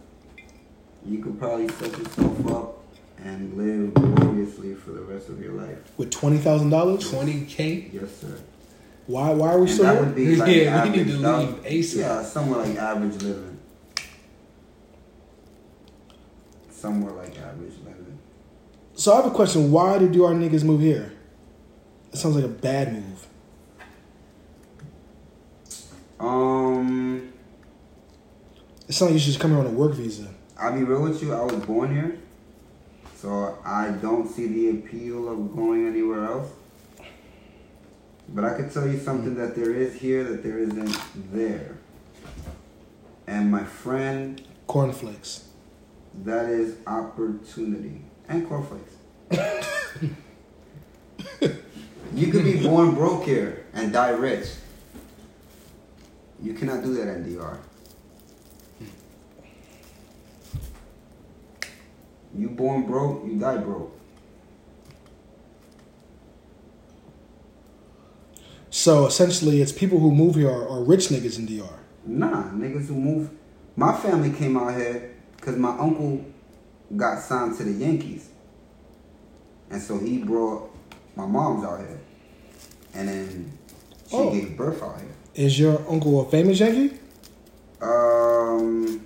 You 1.06 1.20
could 1.24 1.40
probably 1.40 1.68
set 1.70 1.98
yourself 1.98 2.48
up 2.52 2.84
and 3.24 3.54
live 3.58 3.94
gloriously 3.94 4.76
for 4.76 4.92
the 4.92 5.02
rest 5.02 5.30
of 5.30 5.42
your 5.42 5.54
life. 5.54 5.78
With 5.98 6.12
twenty 6.12 6.38
thousand 6.38 6.70
dollars. 6.70 7.10
Twenty 7.10 7.46
k. 7.46 7.90
Yes, 7.94 8.16
sir. 8.22 8.38
Why? 9.10 9.32
Why 9.32 9.54
are 9.54 9.58
we 9.58 9.62
And 9.64 9.72
still 9.72 9.86
that 9.86 10.00
would 10.00 10.14
be 10.14 10.36
like 10.36 10.56
Yeah, 10.56 10.84
we 10.84 10.90
need 10.92 11.08
to 11.08 11.14
leave 11.18 11.54
would- 11.56 11.64
ASAP. 11.64 11.96
Yeah, 11.98 12.22
somewhere 12.24 12.60
like 12.64 12.78
average 12.78 13.20
living. 13.24 13.58
Somewhere 16.70 17.14
like 17.14 17.36
average 17.40 17.74
living. 17.84 18.20
So 18.94 19.12
I 19.14 19.16
have 19.16 19.26
a 19.26 19.32
question. 19.32 19.72
Why 19.72 19.98
did 19.98 20.12
do 20.12 20.20
DR 20.20 20.36
niggas 20.36 20.64
move 20.64 20.82
here? 20.82 21.12
It 22.14 22.18
sounds 22.18 22.36
like 22.36 22.46
a 22.46 22.50
bad 22.50 22.94
move. 22.94 23.28
Um, 26.20 27.30
It 28.88 28.94
sounds 28.94 29.10
like 29.10 29.14
you 29.14 29.20
should 29.20 29.26
just 29.34 29.40
come 29.40 29.50
here 29.50 29.60
on 29.60 29.66
a 29.66 29.72
work 29.72 29.94
visa. 29.96 30.28
I'll 30.56 30.74
be 30.78 30.84
real 30.84 31.02
with 31.02 31.20
you. 31.24 31.34
I 31.34 31.42
was 31.42 31.56
born 31.66 31.96
here, 31.96 32.20
so 33.16 33.58
I 33.66 33.90
don't 33.90 34.30
see 34.30 34.46
the 34.46 34.70
appeal 34.70 35.30
of 35.30 35.56
going 35.56 35.88
anywhere 35.88 36.26
else. 36.26 36.50
But 38.34 38.44
I 38.44 38.54
could 38.54 38.72
tell 38.72 38.88
you 38.88 39.00
something 39.00 39.36
mm. 39.36 39.38
that 39.38 39.56
there 39.56 39.74
is 39.74 39.96
here 39.96 40.24
that 40.24 40.44
there 40.44 40.60
isn't 40.60 40.98
there. 41.34 41.78
And 43.28 43.52
my 43.52 43.64
friend, 43.64 44.42
Cornflakes. 44.68 45.46
that 46.24 46.46
is 46.50 46.78
opportunity 46.86 48.02
and 48.28 48.48
cornflakes. 48.48 48.94
you 52.14 52.32
could 52.32 52.44
be 52.44 52.62
born 52.64 52.96
broke 52.96 53.24
here 53.24 53.66
and 53.74 53.92
die 53.92 54.10
rich. 54.10 54.48
You 56.42 56.54
cannot 56.54 56.84
do 56.84 56.94
that 56.96 57.08
in 57.08 57.36
DR. 57.36 57.60
You 62.36 62.50
born 62.50 62.86
broke, 62.86 63.26
you 63.26 63.40
die 63.40 63.58
broke. 63.58 63.99
So 68.90 69.06
essentially, 69.06 69.62
it's 69.62 69.72
people 69.72 70.00
who 70.00 70.10
move 70.10 70.34
here 70.34 70.50
are, 70.50 70.68
are 70.68 70.82
rich 70.82 71.10
niggas 71.10 71.38
in 71.38 71.46
DR. 71.46 71.78
Nah, 72.08 72.46
niggas 72.54 72.88
who 72.88 72.96
move. 72.96 73.30
My 73.76 73.94
family 73.96 74.32
came 74.32 74.58
out 74.58 74.74
here 74.74 75.14
because 75.38 75.58
my 75.58 75.78
uncle 75.78 76.26
got 76.98 77.20
signed 77.22 77.56
to 77.60 77.66
the 77.66 77.72
Yankees. 77.72 78.30
And 79.70 79.80
so 79.80 80.00
he 80.00 80.18
brought 80.24 80.72
my 81.16 81.28
mom's 81.28 81.64
out 81.66 81.82
here. 81.82 82.00
And 82.96 83.08
then 83.10 83.52
she 84.10 84.16
Oh. 84.16 84.32
gave 84.32 84.58
birth 84.58 84.82
out 84.82 85.00
here. 85.00 85.14
Is 85.36 85.60
your 85.60 85.88
uncle 85.88 86.22
a 86.22 86.26
famous 86.32 86.60
Yankee? 86.60 86.98
Um, 87.84 89.02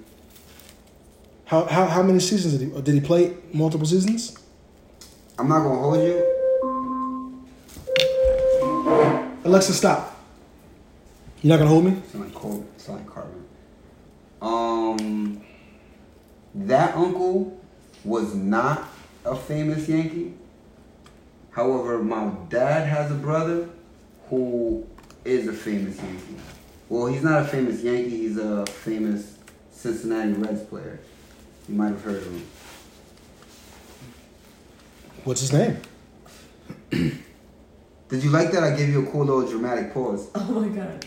How 1.44 1.66
how, 1.66 1.88
how 1.88 2.04
many 2.04 2.22
seasons 2.22 2.58
did 2.58 2.72
he 2.74 2.82
did 2.82 2.94
he 2.94 3.02
play? 3.02 3.36
Multiple 3.52 3.86
seasons? 3.86 4.34
I'm 5.38 5.50
not 5.50 5.62
gonna 5.62 5.82
hold 5.82 5.98
you. 5.98 6.43
Alexa, 9.44 9.74
stop. 9.74 10.18
You're 11.42 11.50
not 11.50 11.58
gonna 11.58 11.70
hold 11.70 11.86
me? 11.86 12.02
Sound 12.12 12.26
like 12.26 12.34
Col- 12.34 12.66
sound 12.78 13.00
like 13.00 13.14
Carmen. 13.14 13.46
Um, 14.42 15.42
that 16.56 16.96
uncle 16.96 17.60
was 18.06 18.34
not 18.34 18.88
a 19.26 19.36
famous 19.36 19.88
Yankee. 19.90 20.34
However, 21.52 22.02
my 22.02 22.32
dad 22.50 22.88
has 22.88 23.12
a 23.12 23.16
brother 23.16 23.70
who 24.30 24.86
is 25.26 25.48
a 25.48 25.54
famous 25.54 25.98
Yankee. 25.98 26.36
Well, 26.90 27.08
he's 27.08 27.24
not 27.24 27.42
a 27.44 27.46
famous 27.46 27.82
Yankee. 27.82 28.10
He's 28.10 28.38
a 28.38 28.66
famous 28.66 29.38
Cincinnati 29.72 30.34
Reds 30.34 30.64
player. 30.64 31.00
You 31.68 31.76
might 31.76 31.90
have 31.90 32.02
heard 32.02 32.18
of 32.18 32.26
him. 32.26 32.46
What's 35.24 35.42
his 35.42 35.54
name? 35.54 35.78
Did 38.14 38.24
you 38.24 38.30
like 38.30 38.52
that? 38.52 38.62
I 38.62 38.76
gave 38.76 38.90
you 38.90 39.08
a 39.08 39.12
cool 39.12 39.26
little 39.26 39.50
dramatic 39.50 39.92
pause. 39.92 40.30
Oh 40.36 40.62
my 40.62 40.68
god. 40.68 41.04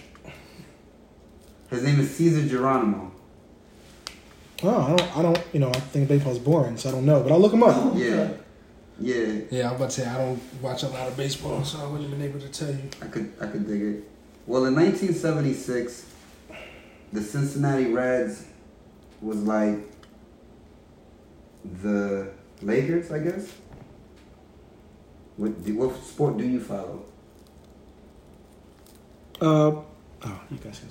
His 1.71 1.85
name 1.85 2.01
is 2.01 2.12
Caesar 2.16 2.49
Geronimo. 2.49 3.12
Oh, 4.64 4.81
I 4.81 4.97
don't 4.97 5.16
I 5.19 5.23
don't 5.23 5.40
you 5.53 5.61
know 5.61 5.69
I 5.69 5.79
think 5.79 6.09
baseball's 6.09 6.40
boring, 6.40 6.77
so 6.77 6.88
I 6.88 6.92
don't 6.92 7.07
know, 7.07 7.23
but 7.23 7.31
I'll 7.31 7.38
look 7.38 7.53
him 7.53 7.62
up. 7.62 7.77
Oh, 7.77 7.97
yeah, 7.97 8.31
yeah. 8.99 9.40
Yeah, 9.53 9.69
I'm 9.71 9.77
about 9.77 9.90
to 9.90 10.01
say 10.01 10.09
I 10.09 10.19
don't 10.19 10.42
watch 10.61 10.83
a 10.83 10.88
lot 10.88 11.07
of 11.07 11.16
baseball, 11.16 11.62
so 11.62 11.79
I 11.79 11.87
wouldn't 11.87 12.11
have 12.11 12.19
been 12.19 12.29
able 12.29 12.40
to 12.40 12.49
tell 12.49 12.71
you. 12.71 12.90
I 13.01 13.07
could 13.07 13.33
I 13.40 13.47
could 13.47 13.69
dig 13.69 13.83
it. 13.83 14.11
Well, 14.49 14.64
in 14.64 14.75
1976, 14.75 16.07
the 17.12 17.21
Cincinnati 17.21 17.92
Reds 17.92 18.47
was 19.21 19.37
like 19.45 19.79
the 21.83 22.33
Lakers, 22.62 23.12
I 23.12 23.21
guess. 23.21 23.53
What 25.37 25.51
what 25.51 26.03
sport 26.05 26.38
do 26.38 26.44
you 26.46 26.61
follow? 26.61 27.05
Uh, 29.40 29.83
oh, 30.25 30.40
you 30.51 30.57
guys 30.57 30.79
can 30.79 30.88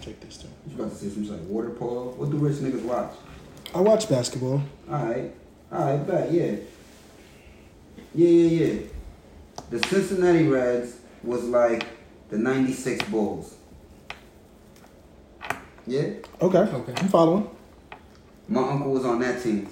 check 0.00 0.18
this 0.20 0.38
too. 0.38 0.48
You 0.68 0.76
about 0.76 0.90
to 0.90 0.96
say 0.96 1.08
something 1.08 1.30
like 1.32 1.46
water 1.48 1.70
polo? 1.70 2.10
What 2.12 2.30
do 2.30 2.38
rich 2.38 2.56
niggas 2.56 2.82
watch? 2.82 3.12
I 3.74 3.80
watch 3.80 4.08
basketball. 4.08 4.62
All 4.90 5.04
right, 5.04 5.30
all 5.70 5.84
right, 5.84 6.06
bet 6.06 6.32
yeah, 6.32 6.56
yeah, 8.14 8.28
yeah, 8.28 8.64
yeah. 8.66 8.80
The 9.70 9.86
Cincinnati 9.88 10.46
Reds 10.48 10.96
was 11.22 11.44
like 11.44 11.86
the 12.30 12.38
'96 12.38 13.08
Bulls. 13.10 13.54
Yeah. 15.86 16.08
Okay, 16.40 16.58
Okay. 16.58 16.94
I'm 16.96 17.08
following. 17.08 17.50
My 18.48 18.60
uncle 18.66 18.92
was 18.92 19.04
on 19.04 19.20
that 19.20 19.42
team. 19.42 19.68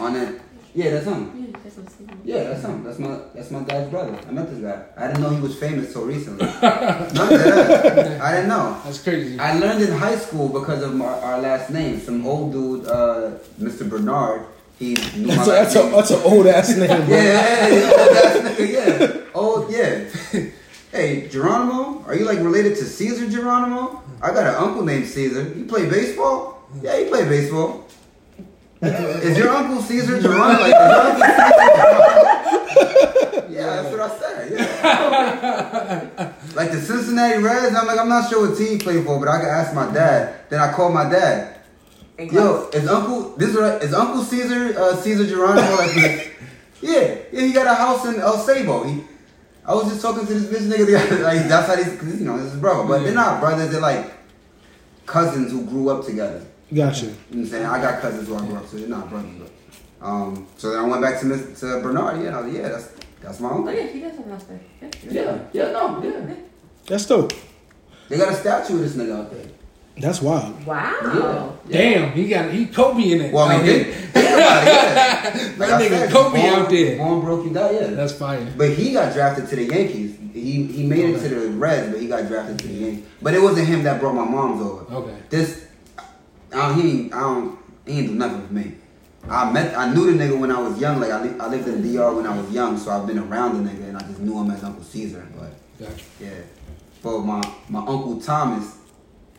On 0.00 0.12
that, 0.14 0.40
yeah, 0.74 0.90
that's 0.90 1.06
him. 1.06 1.32
Yeah, 1.36 1.58
that's 1.62 1.76
what 1.76 1.86
I'm 1.86 1.92
saying. 1.92 2.20
Yeah, 2.24 2.44
that's 2.44 2.64
him. 2.64 2.82
That's 2.82 2.98
my 2.98 3.18
that's 3.32 3.50
my 3.50 3.60
dad's 3.60 3.90
brother. 3.90 4.18
I 4.26 4.30
met 4.32 4.50
this 4.50 4.58
guy. 4.58 4.84
I 4.96 5.06
didn't 5.06 5.22
know 5.22 5.30
he 5.30 5.40
was 5.40 5.56
famous 5.56 5.92
so 5.92 6.02
recently. 6.02 6.46
Not 6.62 7.12
that. 7.12 8.20
I 8.20 8.32
didn't 8.34 8.48
know. 8.48 8.80
That's 8.84 9.02
crazy. 9.02 9.38
I 9.38 9.58
learned 9.58 9.82
in 9.82 9.92
high 9.92 10.16
school 10.16 10.48
because 10.48 10.82
of 10.82 11.00
our, 11.00 11.14
our 11.20 11.40
last 11.40 11.70
name. 11.70 12.00
Some 12.00 12.26
old 12.26 12.52
dude, 12.52 12.86
uh, 12.86 13.38
Mr. 13.60 13.88
Bernard. 13.88 14.46
He 14.78 14.94
knew 15.16 15.28
my 15.28 15.36
That's 15.36 15.46
a, 15.46 15.52
last 15.52 15.74
that's 15.74 15.76
a 15.76 15.90
that's 15.90 16.10
an 16.10 16.22
old 16.24 16.46
ass 16.48 16.76
name, 16.76 16.88
bro. 16.88 17.16
Yeah, 17.16 17.68
yeah, 17.68 17.68
yeah, 17.68 17.92
old 17.92 18.16
ass 18.16 18.36
nigga, 18.58 18.72
yeah. 18.72 19.30
Old, 19.34 19.70
yeah. 19.70 20.50
Hey, 20.94 21.26
Geronimo, 21.28 22.04
are 22.06 22.14
you 22.14 22.24
like 22.24 22.38
related 22.38 22.76
to 22.76 22.84
Caesar 22.84 23.28
Geronimo? 23.28 24.00
I 24.22 24.28
got 24.32 24.46
an 24.46 24.54
uncle 24.54 24.84
named 24.84 25.08
Caesar. 25.08 25.52
You 25.56 25.64
play 25.64 25.90
baseball? 25.90 26.62
Yeah, 26.80 26.96
he 27.00 27.06
play 27.06 27.28
baseball. 27.28 27.83
Is 28.82 29.38
your 29.38 29.48
uncle 29.50 29.80
Caesar 29.82 30.20
Geronimo? 30.20 30.60
Like, 30.60 30.66
is 30.66 30.72
your 30.72 31.00
uncle 31.00 31.24
Caesar? 31.24 31.50
yeah, 33.50 33.82
that's 33.82 33.90
what 33.90 34.00
I 34.00 34.08
said. 34.18 34.52
Yeah. 34.52 36.32
like 36.54 36.70
the 36.70 36.80
Cincinnati 36.80 37.42
Reds, 37.42 37.74
I'm 37.74 37.86
like, 37.86 37.98
I'm 37.98 38.08
not 38.08 38.28
sure 38.28 38.46
what 38.48 38.56
team 38.58 38.72
he 38.72 38.78
played 38.78 39.04
for, 39.04 39.18
but 39.18 39.28
I 39.28 39.40
can 39.40 39.48
ask 39.48 39.74
my 39.74 39.90
dad. 39.92 40.48
Then 40.50 40.60
I 40.60 40.72
call 40.72 40.92
my 40.92 41.08
dad. 41.08 41.60
Yo, 42.18 42.68
is 42.72 42.86
Uncle 42.88 43.30
this 43.36 43.50
is 43.50 43.56
right? 43.56 43.82
Is 43.82 43.92
Uncle 43.92 44.22
Caesar 44.22 44.78
uh, 44.78 44.94
Caesar 44.96 45.26
Geronimo 45.26 45.76
like? 45.76 45.96
like 45.96 46.36
yeah, 46.80 47.16
yeah, 47.32 47.40
he 47.40 47.52
got 47.52 47.66
a 47.66 47.74
house 47.74 48.04
in 48.06 48.20
El 48.20 48.38
Seibo. 48.38 48.84
He, 48.88 49.02
I 49.66 49.74
was 49.74 49.88
just 49.88 50.00
talking 50.00 50.24
to 50.26 50.32
this 50.34 50.44
bitch 50.44 50.68
nigga. 50.70 50.86
the 50.86 50.96
other- 50.96 51.22
Like 51.24 51.48
that's 51.48 51.66
how 51.66 51.74
these, 51.74 51.98
cause, 51.98 52.20
you 52.20 52.24
know, 52.26 52.36
this 52.40 52.52
is 52.52 52.60
brother. 52.60 52.84
But 52.86 53.02
they're 53.02 53.12
not 53.14 53.40
brothers. 53.40 53.70
They're 53.72 53.80
like 53.80 54.12
cousins 55.06 55.50
who 55.50 55.64
grew 55.64 55.88
up 55.90 56.04
together. 56.04 56.44
Gotcha. 56.72 57.06
You 57.06 57.10
know 57.10 57.16
what 57.28 57.36
I'm 57.38 57.46
saying? 57.46 57.66
I 57.66 57.80
got 57.82 58.00
cousins 58.00 58.28
who 58.28 58.36
I 58.36 58.40
grew 58.40 58.56
up 58.56 58.68
to. 58.70 58.76
They're 58.76 58.88
not 58.88 59.10
brothers, 59.10 59.30
but 59.38 60.06
um. 60.06 60.46
So 60.56 60.70
then 60.70 60.80
I 60.80 60.88
went 60.88 61.02
back 61.02 61.20
to 61.20 61.26
Miss, 61.26 61.60
to 61.60 61.80
Bernard. 61.80 62.22
Yeah, 62.22 62.36
I 62.38 62.40
was 62.42 62.52
like, 62.52 62.62
yeah, 62.62 62.68
that's 62.68 62.90
that's 63.20 63.40
my 63.40 63.48
Oh 63.50 63.56
uncle. 63.58 63.72
yeah, 63.74 63.86
he 63.86 64.00
does 64.00 64.16
have 64.16 64.26
a 64.26 64.30
house 64.30 64.44
there. 64.44 64.60
Yeah. 64.82 64.88
Yeah, 65.10 65.38
yeah, 65.52 65.70
no, 65.72 66.02
yeah. 66.02 66.34
That's 66.86 67.06
dope. 67.06 67.32
They 68.08 68.18
got 68.18 68.32
a 68.32 68.34
statue 68.36 68.74
of 68.74 68.80
this 68.80 68.94
nigga 68.96 69.18
out 69.18 69.30
there. 69.30 69.46
That's 69.96 70.20
wild. 70.20 70.66
Wow. 70.66 71.56
Damn, 71.68 72.10
he 72.12 72.28
got 72.28 72.50
he 72.50 72.66
Kobe 72.66 73.12
in 73.12 73.20
it. 73.20 73.32
Well, 73.32 73.44
I 73.46 73.54
out 73.56 73.62
mean, 73.64 73.70
here. 73.72 73.84
think, 73.84 74.10
think 74.12 74.26
about 74.28 74.62
it, 74.62 74.66
yeah. 74.66 75.54
Like 75.56 75.68
That 75.70 75.80
nigga 75.82 75.88
said, 75.90 76.10
Kobe 76.10 76.40
born- 76.40 76.54
out 76.54 76.68
there. 76.70 76.96
Born 76.98 77.20
broke, 77.20 77.44
you 77.46 77.52
die, 77.54 77.70
yeah. 77.70 77.86
That's 77.88 78.12
fire. 78.12 78.52
But 78.56 78.70
he 78.70 78.92
got 78.92 79.12
drafted 79.14 79.48
to 79.50 79.56
the 79.56 79.64
Yankees. 79.64 80.18
He 80.32 80.64
he 80.66 80.82
made 80.86 81.14
it 81.14 81.20
to 81.20 81.28
the 81.28 81.48
Reds, 81.50 81.92
but 81.92 82.00
he 82.00 82.08
got 82.08 82.26
drafted 82.26 82.58
to 82.58 82.66
the 82.66 82.74
Yankees. 82.74 83.04
But 83.22 83.34
it 83.34 83.40
wasn't 83.42 83.68
him 83.68 83.84
that 83.84 84.00
brought 84.00 84.14
my 84.16 84.24
mom's 84.24 84.60
over. 84.62 84.92
Okay. 84.92 85.16
This, 85.30 85.63
I 86.54 86.68
don't, 86.68 86.80
he, 86.80 86.90
ain't- 86.90 87.14
I 87.14 87.20
don't, 87.20 87.58
he 87.86 87.98
ain't 87.98 88.08
do 88.08 88.14
nothing 88.14 88.42
with 88.42 88.50
me. 88.50 88.74
I 89.28 89.50
met, 89.50 89.76
I 89.76 89.92
knew 89.94 90.12
the 90.12 90.22
nigga 90.22 90.38
when 90.38 90.50
I 90.52 90.60
was 90.60 90.78
young. 90.78 91.00
Like 91.00 91.10
I, 91.10 91.22
li- 91.22 91.38
I 91.40 91.46
lived 91.48 91.66
in 91.66 91.80
DR 91.82 92.14
when 92.14 92.26
I 92.26 92.36
was 92.38 92.50
young, 92.50 92.76
so 92.76 92.90
I've 92.90 93.06
been 93.06 93.18
around 93.18 93.64
the 93.64 93.70
nigga, 93.70 93.88
and 93.88 93.96
I 93.96 94.00
just 94.00 94.20
knew 94.20 94.38
him 94.38 94.50
as 94.50 94.62
Uncle 94.62 94.84
Caesar. 94.84 95.26
But 95.38 95.52
Gotcha. 95.78 96.04
yeah, 96.20 96.30
but 97.02 97.20
my 97.20 97.40
my 97.70 97.80
uncle 97.80 98.20
Thomas, 98.20 98.76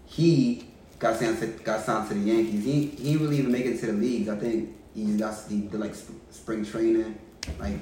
he 0.08 0.65
got 0.97 1.17
signed 1.19 1.38
to, 1.39 1.47
got 1.63 1.82
signed 1.86 2.08
to 2.10 2.15
the 2.15 2.19
Yankees. 2.21 2.63
He 2.63 2.86
he 2.88 3.12
didn't 3.13 3.21
really 3.21 3.38
even 3.39 3.51
make 3.51 3.65
it 3.67 3.80
to 3.82 3.88
the 3.88 3.93
leagues. 3.93 4.28
I 4.28 4.38
think 4.38 4.75
he 4.95 5.06
just 5.06 5.19
got 5.19 5.51
he 5.51 5.62
did 5.62 5.80
like 5.80 5.93
sp- 5.93 6.17
spring 6.32 6.65
training, 6.65 7.17
like. 7.60 7.75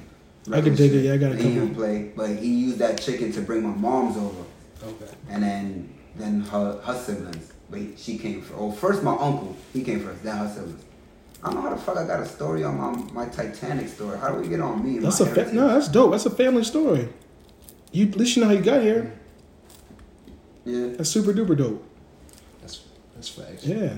I 0.51 0.59
could 0.59 0.75
dig 0.75 0.91
it, 0.93 1.05
yeah, 1.05 1.13
I 1.13 1.17
got 1.17 1.31
a 1.31 1.35
He 1.37 1.43
didn't 1.43 1.55
even 1.55 1.73
play, 1.75 2.11
but 2.17 2.31
he 2.31 2.47
used 2.53 2.79
that 2.79 2.99
chicken 3.01 3.31
to 3.31 3.39
bring 3.41 3.63
my 3.63 3.69
mom's 3.73 4.17
over, 4.17 4.43
Okay. 4.83 5.09
and 5.29 5.41
then 5.41 5.93
then 6.17 6.41
her 6.41 6.81
her 6.83 6.99
siblings. 7.01 7.52
But 7.73 7.97
she 7.99 8.17
came 8.19 8.41
first. 8.41 8.53
Oh, 8.55 8.71
first 8.71 9.01
my 9.03 9.13
uncle, 9.13 9.55
he 9.73 9.83
came 9.83 9.99
first. 10.01 10.23
Then 10.23 10.37
her 10.37 10.47
siblings. 10.47 10.83
I 11.43 11.47
don't 11.47 11.55
know 11.55 11.61
how 11.69 11.75
the 11.75 11.81
fuck 11.81 11.97
I 11.97 12.05
got 12.05 12.19
a 12.21 12.25
story 12.25 12.63
on 12.63 12.77
my 12.77 12.91
my 13.25 13.25
Titanic 13.29 13.89
story. 13.89 14.17
How 14.19 14.29
do 14.29 14.39
we 14.39 14.47
get 14.47 14.59
on 14.61 14.83
me? 14.83 14.97
and 14.97 15.05
That's 15.05 15.19
my 15.19 15.27
a 15.27 15.33
fa- 15.33 15.53
no. 15.53 15.67
That's 15.67 15.87
dope. 15.87 16.11
That's 16.11 16.25
a 16.27 16.29
family 16.29 16.63
story. 16.63 17.09
You 17.91 18.07
at 18.07 18.15
least 18.15 18.35
you 18.35 18.41
know 18.43 18.47
how 18.49 18.53
you 18.55 18.61
got 18.61 18.81
here. 18.81 19.11
Yeah. 20.65 20.87
That's 20.97 21.09
super 21.09 21.33
duper 21.33 21.57
dope. 21.57 21.83
That's 22.61 22.81
that's 23.15 23.29
facts. 23.29 23.65
Yeah. 23.65 23.95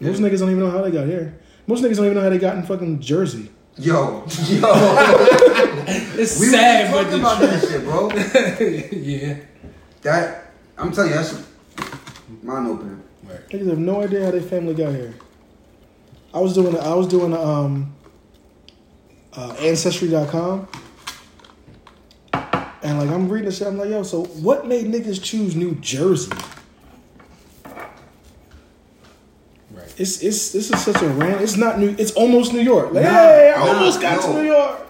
Most 0.00 0.20
niggas 0.20 0.40
don't 0.40 0.50
even 0.50 0.60
know 0.64 0.70
how 0.70 0.82
they 0.82 0.90
got 0.90 1.06
here. 1.06 1.38
Most 1.66 1.82
niggas 1.82 1.96
don't 1.96 2.06
even 2.06 2.16
know 2.16 2.22
how 2.22 2.28
they 2.30 2.38
got 2.38 2.56
in 2.56 2.62
fucking 2.64 3.00
Jersey. 3.00 3.50
Yo, 3.76 4.24
yo. 4.48 4.74
It's 6.18 6.40
We 6.40 6.46
sad, 6.46 6.92
were 6.92 7.04
but 7.04 7.04
talking 7.04 7.20
about 7.20 7.40
the 7.40 7.46
that 7.46 7.60
shit, 7.62 7.84
bro. 7.84 8.10
yeah. 8.98 9.36
That 10.02 10.52
I'm 10.76 10.92
telling 10.92 11.10
you, 11.10 11.16
that's 11.16 11.32
mind 12.42 12.66
opening. 12.68 13.02
Right. 13.24 13.48
Niggas 13.48 13.68
have 13.68 13.78
no 13.78 14.02
idea 14.02 14.24
how 14.24 14.30
their 14.30 14.40
family 14.40 14.74
got 14.74 14.92
here. 14.94 15.14
I 16.32 16.40
was 16.40 16.54
doing 16.54 16.76
I 16.78 16.94
was 16.94 17.06
doing 17.08 17.34
um 17.34 17.94
uh, 19.34 19.54
ancestry.com 19.60 20.68
and 22.82 22.98
like 22.98 23.08
I'm 23.08 23.28
reading 23.28 23.46
this 23.46 23.58
shit, 23.58 23.66
I'm 23.66 23.76
like, 23.76 23.90
yo, 23.90 24.02
so 24.02 24.24
what 24.24 24.66
made 24.66 24.86
niggas 24.86 25.22
choose 25.22 25.56
New 25.56 25.74
Jersey? 25.76 26.32
Right. 29.70 29.92
It's 29.98 30.22
it's 30.22 30.52
this 30.52 30.70
is 30.70 30.80
such 30.82 31.02
a 31.02 31.08
random 31.08 31.42
it's 31.42 31.56
not 31.56 31.78
new 31.78 31.94
it's 31.98 32.12
almost 32.12 32.52
New 32.52 32.60
York. 32.60 32.92
Like, 32.92 33.04
Nah, 33.04 33.10
hey, 33.10 33.52
I 33.56 33.64
nah, 33.64 33.72
almost 33.72 34.00
got 34.00 34.22
to. 34.22 34.32
New 34.32 34.42
York. 34.46 34.80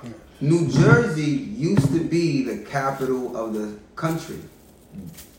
New 0.41 0.69
Jersey 0.71 1.31
used 1.31 1.93
to 1.93 2.05
be 2.05 2.43
the 2.45 2.59
capital 2.65 3.37
of 3.37 3.55
the 3.55 3.77
country. 3.97 4.39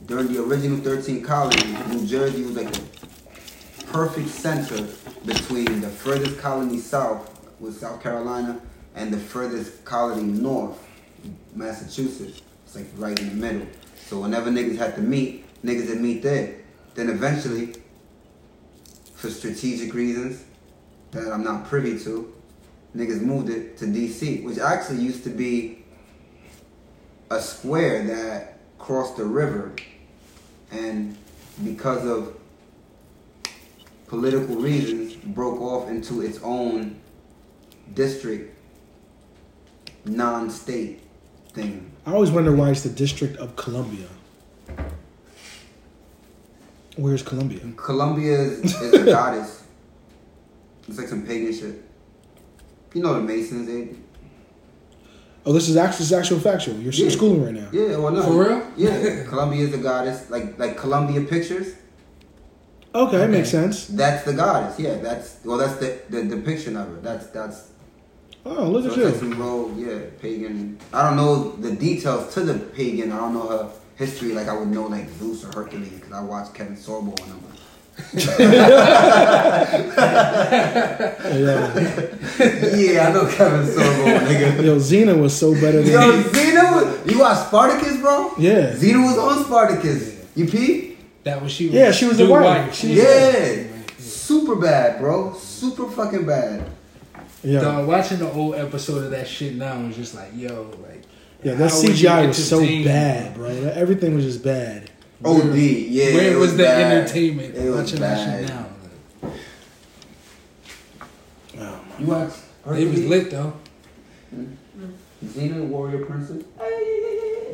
During 0.05 0.33
the 0.33 0.43
original 0.43 0.77
13 0.77 1.21
colonies, 1.23 1.87
New 1.87 2.07
Jersey 2.07 2.43
was 2.43 2.55
like 2.55 2.71
the 2.71 3.85
perfect 3.87 4.29
center 4.29 4.87
between 5.25 5.81
the 5.81 5.89
furthest 5.89 6.39
colony 6.39 6.79
south 6.79 7.29
was 7.59 7.79
South 7.79 8.01
Carolina 8.01 8.59
and 8.95 9.13
the 9.13 9.17
furthest 9.17 9.83
colony 9.85 10.23
north, 10.23 10.77
Massachusetts. 11.53 12.41
It's 12.65 12.75
like 12.75 12.85
right 12.97 13.19
in 13.19 13.29
the 13.29 13.35
middle. 13.35 13.67
So 14.05 14.21
whenever 14.21 14.49
niggas 14.49 14.77
had 14.77 14.95
to 14.95 15.01
meet, 15.01 15.45
niggas 15.63 15.89
would 15.89 16.01
meet 16.01 16.23
there. 16.23 16.55
Then 16.95 17.09
eventually, 17.09 17.73
for 19.15 19.29
strategic 19.29 19.93
reasons 19.93 20.43
that 21.11 21.31
I'm 21.31 21.43
not 21.43 21.67
privy 21.67 21.99
to, 22.05 22.33
niggas 22.95 23.21
moved 23.21 23.49
it 23.49 23.77
to 23.77 23.85
DC, 23.85 24.43
which 24.43 24.57
actually 24.59 25.01
used 25.01 25.23
to 25.25 25.29
be 25.29 25.83
a 27.29 27.39
square 27.41 28.03
that 28.05 28.58
crossed 28.79 29.17
the 29.17 29.25
river, 29.25 29.73
and 30.71 31.15
because 31.63 32.05
of 32.05 32.35
political 34.07 34.55
reasons, 34.55 35.13
broke 35.13 35.61
off 35.61 35.89
into 35.89 36.21
its 36.21 36.39
own 36.41 36.99
district, 37.93 38.57
non-state 40.05 41.01
thing. 41.53 41.91
I 42.05 42.13
always 42.13 42.31
wonder 42.31 42.55
why 42.55 42.71
it's 42.71 42.81
the 42.81 42.89
District 42.89 43.37
of 43.37 43.55
Columbia. 43.55 44.07
Where's 46.95 47.21
Columbia? 47.21 47.59
Columbia 47.75 48.39
is, 48.39 48.81
is 48.81 48.93
a 48.93 49.05
goddess. 49.11 49.63
It's 50.87 50.97
like 50.97 51.07
some 51.07 51.25
pagan 51.25 51.53
shit. 51.53 51.83
You 52.93 53.03
know 53.03 53.13
the 53.13 53.21
Masons, 53.21 53.67
they 53.67 53.95
Oh, 55.45 55.53
this 55.53 55.69
is 55.69 55.77
actual, 55.77 55.97
this 55.99 56.07
is 56.07 56.13
actual 56.13 56.39
factual. 56.39 56.75
You're 56.75 56.93
Yeah. 56.93 57.09
schooling 57.09 57.43
right 57.45 57.53
now. 57.53 57.69
yeah, 57.71 57.97
well 57.97 58.11
no, 58.11 58.23
For 58.23 58.43
real? 58.45 58.61
Yeah, 58.77 59.23
Columbia 59.29 59.67
is 59.67 59.73
a 59.73 59.77
goddess, 59.77 60.29
like 60.29 60.59
like 60.59 60.77
Columbia 60.77 61.21
Pictures. 61.21 61.67
Okay, 62.93 63.17
Okay. 63.17 63.27
makes 63.27 63.49
sense. 63.49 63.87
That's 63.87 64.23
the 64.25 64.33
goddess. 64.33 64.79
Yeah, 64.79 64.95
that's 64.97 65.37
well, 65.45 65.57
that's 65.57 65.77
the 65.79 65.99
the 66.09 66.23
depiction 66.23 66.75
of 66.75 66.87
her. 66.89 66.99
That's 67.01 67.27
that's 67.27 67.57
Oh, 68.45 68.69
look 68.69 68.83
so 68.85 68.91
at 68.91 68.97
like 69.05 69.13
you. 69.13 69.19
some 69.19 69.33
real 69.41 69.71
yeah 69.77 69.99
pagan. 70.21 70.77
I 70.93 71.03
don't 71.07 71.15
know 71.17 71.51
the 71.65 71.71
details 71.75 72.33
to 72.33 72.41
the 72.41 72.55
pagan. 72.75 73.11
I 73.11 73.17
don't 73.17 73.33
know 73.33 73.47
her 73.47 73.69
history 73.95 74.33
like 74.33 74.47
I 74.47 74.57
would 74.57 74.69
know 74.69 74.87
like 74.87 75.07
Zeus 75.19 75.43
or 75.45 75.51
Hercules 75.53 75.89
because 75.91 76.11
I 76.11 76.21
watched 76.21 76.53
Kevin 76.53 76.75
Sorbo 76.75 77.11
on 77.21 77.29
them. 77.29 77.41
Yeah. 81.29 82.75
yeah, 82.75 83.07
I 83.09 83.13
know 83.13 83.27
Kevin 83.31 83.65
Sorbo, 83.65 84.19
nigga. 84.27 84.63
Yo, 84.63 84.77
Xena 84.77 85.19
was 85.19 85.37
so 85.37 85.53
better 85.53 85.81
than. 85.81 85.91
Yo, 85.91 86.23
Xena, 86.23 86.71
was, 87.03 87.11
you 87.11 87.19
watch 87.19 87.47
Spartacus, 87.47 87.97
bro? 88.01 88.33
Yeah. 88.37 88.71
Xena 88.73 89.03
was 89.03 89.17
on 89.17 89.45
Spartacus. 89.45 90.25
You 90.35 90.47
pee? 90.47 90.97
That 91.23 91.41
was 91.41 91.51
she. 91.51 91.69
Yeah, 91.69 91.91
she 91.91 92.05
was 92.05 92.17
the 92.17 92.23
dude 92.23 92.31
wife. 92.31 92.73
She- 92.73 92.93
Yeah. 92.93 93.63
Super 93.97 94.55
bad, 94.55 94.99
bro. 94.99 95.33
Super 95.33 95.89
fucking 95.89 96.25
bad. 96.25 96.65
Yeah, 97.43 97.61
Dog, 97.61 97.87
watching 97.87 98.19
the 98.19 98.29
old 98.31 98.55
episode 98.55 99.05
of 99.05 99.11
that 99.11 99.27
shit 99.27 99.55
now 99.55 99.79
is 99.83 99.95
just 99.95 100.13
like, 100.13 100.29
yo, 100.35 100.71
like, 100.83 101.03
yeah. 101.43 101.53
That 101.53 101.71
how 101.71 101.77
would 101.79 101.87
you 101.99 102.07
CGI 102.09 102.27
was 102.27 102.49
so 102.49 102.59
bad, 102.83 103.33
bro. 103.35 103.47
Everything 103.49 104.13
was 104.15 104.25
just 104.25 104.43
bad. 104.43 104.88
OD, 105.25 105.55
yeah. 105.55 106.13
Where 106.13 106.31
it 106.33 106.37
was, 106.37 106.55
the 106.55 106.63
bad. 106.63 106.97
entertainment 106.97 107.55
It 107.55 107.69
was 107.69 107.81
watching 107.81 107.99
that 107.99 108.25
bad. 108.25 108.47
shit 108.47 108.49
now? 108.49 108.65
Oh, 111.59 111.81
You 111.99 112.05
watch? 112.05 112.31
It 112.67 112.89
was 112.89 113.05
lit 113.05 113.31
though. 113.31 113.53
Xena, 115.25 115.65
warrior 115.67 116.05
princess. 116.05 116.43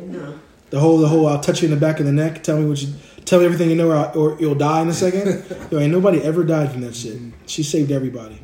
No. 0.02 0.38
The 0.70 0.78
whole, 0.78 0.98
the 0.98 1.08
whole. 1.08 1.26
I'll 1.26 1.40
touch 1.40 1.62
you 1.62 1.68
in 1.68 1.74
the 1.74 1.80
back 1.80 1.98
of 1.98 2.06
the 2.06 2.12
neck. 2.12 2.42
Tell 2.44 2.58
me 2.58 2.66
what 2.68 2.80
you. 2.82 2.92
Tell 3.24 3.40
me 3.40 3.44
everything 3.46 3.70
you 3.70 3.76
know, 3.76 3.90
or, 3.90 4.16
or 4.16 4.36
you'll 4.40 4.54
die 4.54 4.82
in 4.82 4.88
a 4.88 4.92
second. 4.92 5.44
Yo, 5.72 5.80
ain't 5.80 5.90
nobody 5.90 6.22
ever 6.22 6.44
died 6.44 6.70
from 6.70 6.82
that 6.82 6.94
shit. 6.94 7.18
She 7.46 7.64
saved 7.64 7.90
everybody, 7.90 8.40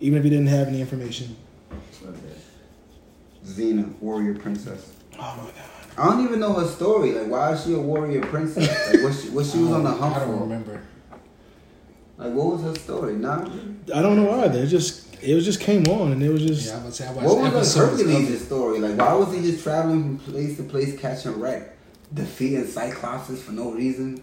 even 0.00 0.18
if 0.18 0.24
you 0.24 0.30
didn't 0.30 0.48
have 0.48 0.66
any 0.66 0.80
information. 0.80 1.36
Xena, 3.44 3.96
warrior 4.00 4.34
princess. 4.34 4.92
Oh 5.18 5.34
my 5.38 5.44
god. 5.50 5.70
I 5.98 6.06
don't 6.10 6.24
even 6.24 6.40
know 6.40 6.52
her 6.54 6.66
story. 6.66 7.12
Like, 7.12 7.28
why 7.28 7.52
is 7.52 7.64
she 7.64 7.74
a 7.74 7.78
warrior 7.78 8.20
princess? 8.22 8.68
Like, 8.92 9.02
what 9.02 9.14
she, 9.14 9.28
what 9.30 9.46
she 9.46 9.58
was 9.58 9.72
on 9.72 9.84
the 9.84 9.90
hump 9.90 10.14
for? 10.16 10.20
I 10.20 10.24
don't 10.24 10.36
for? 10.36 10.42
remember. 10.44 10.82
Like, 12.18 12.32
what 12.32 12.46
was 12.52 12.62
her 12.62 12.74
story? 12.74 13.14
Nah. 13.14 13.42
I 13.94 14.02
don't 14.02 14.16
know 14.16 14.42
either. 14.44 14.60
It 14.62 14.66
just 14.68 15.04
it 15.22 15.34
was 15.34 15.44
just 15.44 15.60
came 15.60 15.84
on 15.86 16.12
and 16.12 16.22
it 16.22 16.28
was 16.30 16.42
just 16.44 16.66
Yeah, 16.66 16.78
I 16.80 16.84
would 16.84 16.94
say 16.94 17.06
I 17.06 17.12
watched 17.12 17.26
What 17.26 17.38
was 17.38 17.46
episodes 17.76 18.00
of 18.00 18.06
Hercules' 18.08 18.44
story? 18.46 18.78
Like, 18.80 18.98
why 18.98 19.14
was 19.14 19.34
he 19.34 19.40
just 19.42 19.62
traveling 19.62 20.18
from 20.18 20.32
place 20.32 20.56
to 20.58 20.62
place 20.62 20.98
catching 20.98 21.38
wreck, 21.40 21.76
defeating 22.12 22.64
Cyclopses 22.64 23.38
for 23.38 23.52
no 23.52 23.70
reason? 23.72 24.22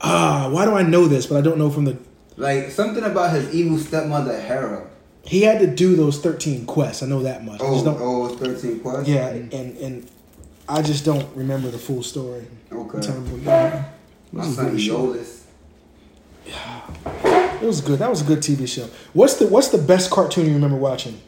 ah. 0.00 0.48
Why 0.50 0.64
do 0.64 0.72
I 0.74 0.82
know 0.82 1.06
this? 1.06 1.26
But 1.26 1.38
I 1.38 1.40
don't 1.42 1.58
know 1.58 1.70
from 1.70 1.84
the. 1.84 1.96
Like 2.36 2.70
something 2.70 3.02
about 3.04 3.32
his 3.34 3.54
evil 3.54 3.78
stepmother 3.78 4.38
Hera. 4.38 4.86
He 5.24 5.42
had 5.42 5.58
to 5.60 5.66
do 5.66 5.96
those 5.96 6.18
thirteen 6.18 6.66
quests. 6.66 7.02
I 7.02 7.06
know 7.06 7.22
that 7.22 7.42
much. 7.44 7.60
I 7.60 7.64
Oh, 7.64 7.72
just 7.72 7.84
don't. 7.86 7.98
oh, 8.00 8.26
it's 8.26 8.36
thirteen 8.36 8.80
questions. 8.80 9.08
Yeah, 9.08 9.28
and 9.28 9.52
and 9.78 10.10
I 10.68 10.82
just 10.82 11.04
don't 11.04 11.26
remember 11.36 11.70
the 11.70 11.78
full 11.78 12.02
story. 12.02 12.46
Okay. 12.72 13.00
Tell 13.00 13.20
me 13.20 13.30
what- 13.30 13.42
yeah. 13.42 13.84
My 14.32 14.44
son 14.44 14.76
short. 14.78 15.16
Eolus. 15.18 15.42
It 17.62 17.66
was 17.66 17.80
good. 17.80 17.98
That 18.00 18.10
was 18.10 18.20
a 18.20 18.24
good 18.24 18.40
TV 18.40 18.66
show. 18.68 18.88
What's 19.12 19.34
the 19.34 19.46
What's 19.46 19.68
the 19.68 19.78
best 19.78 20.10
cartoon 20.10 20.46
you 20.46 20.52
remember 20.54 20.76
watching? 20.76 21.20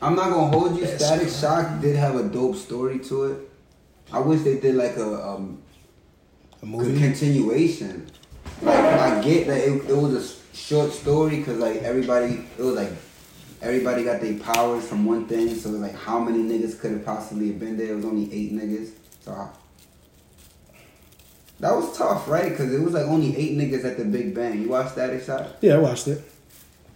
I'm 0.00 0.14
not 0.14 0.30
gonna 0.30 0.46
hold 0.56 0.76
you. 0.76 0.82
Yes. 0.84 1.04
Static 1.04 1.28
Shock 1.28 1.80
did 1.80 1.96
have 1.96 2.14
a 2.14 2.22
dope 2.24 2.56
story 2.56 3.00
to 3.00 3.24
it. 3.24 3.50
I 4.12 4.20
wish 4.20 4.42
they 4.42 4.58
did 4.60 4.76
like 4.76 4.96
a 4.96 5.28
um 5.28 5.58
A 6.62 6.64
a 6.64 6.68
movie. 6.68 6.98
continuation. 6.98 8.06
Like 8.62 8.76
I 8.78 9.22
get 9.22 9.46
that 9.48 9.58
it, 9.58 9.90
it 9.90 9.96
was 9.96 10.14
a 10.14 10.56
short 10.56 10.92
story 10.92 11.38
because 11.38 11.58
like 11.58 11.82
everybody 11.82 12.44
it 12.58 12.62
was 12.62 12.76
like 12.76 12.90
everybody 13.62 14.04
got 14.04 14.20
their 14.20 14.38
powers 14.38 14.86
from 14.86 15.04
one 15.04 15.26
thing. 15.26 15.54
So 15.54 15.68
it 15.70 15.72
was 15.72 15.80
like 15.80 15.94
how 15.94 16.18
many 16.18 16.38
niggas 16.38 16.78
could 16.80 16.92
have 16.92 17.04
possibly 17.04 17.50
been 17.52 17.76
there? 17.76 17.92
It 17.92 17.96
was 17.96 18.04
only 18.04 18.32
eight 18.32 18.52
niggas. 18.52 18.90
So 19.20 19.32
I- 19.32 19.48
that 21.60 21.74
was 21.74 21.96
tough, 21.98 22.28
right? 22.28 22.50
Because 22.50 22.72
it 22.72 22.80
was 22.80 22.94
like 22.94 23.06
only 23.06 23.36
eight 23.36 23.56
niggas 23.58 23.84
at 23.84 23.98
the 23.98 24.04
Big 24.04 24.34
Bang. 24.34 24.62
You 24.62 24.68
watched 24.68 24.92
Static 24.92 25.24
Shock, 25.24 25.56
Yeah, 25.60 25.74
I 25.74 25.78
watched 25.78 26.06
it. 26.06 26.22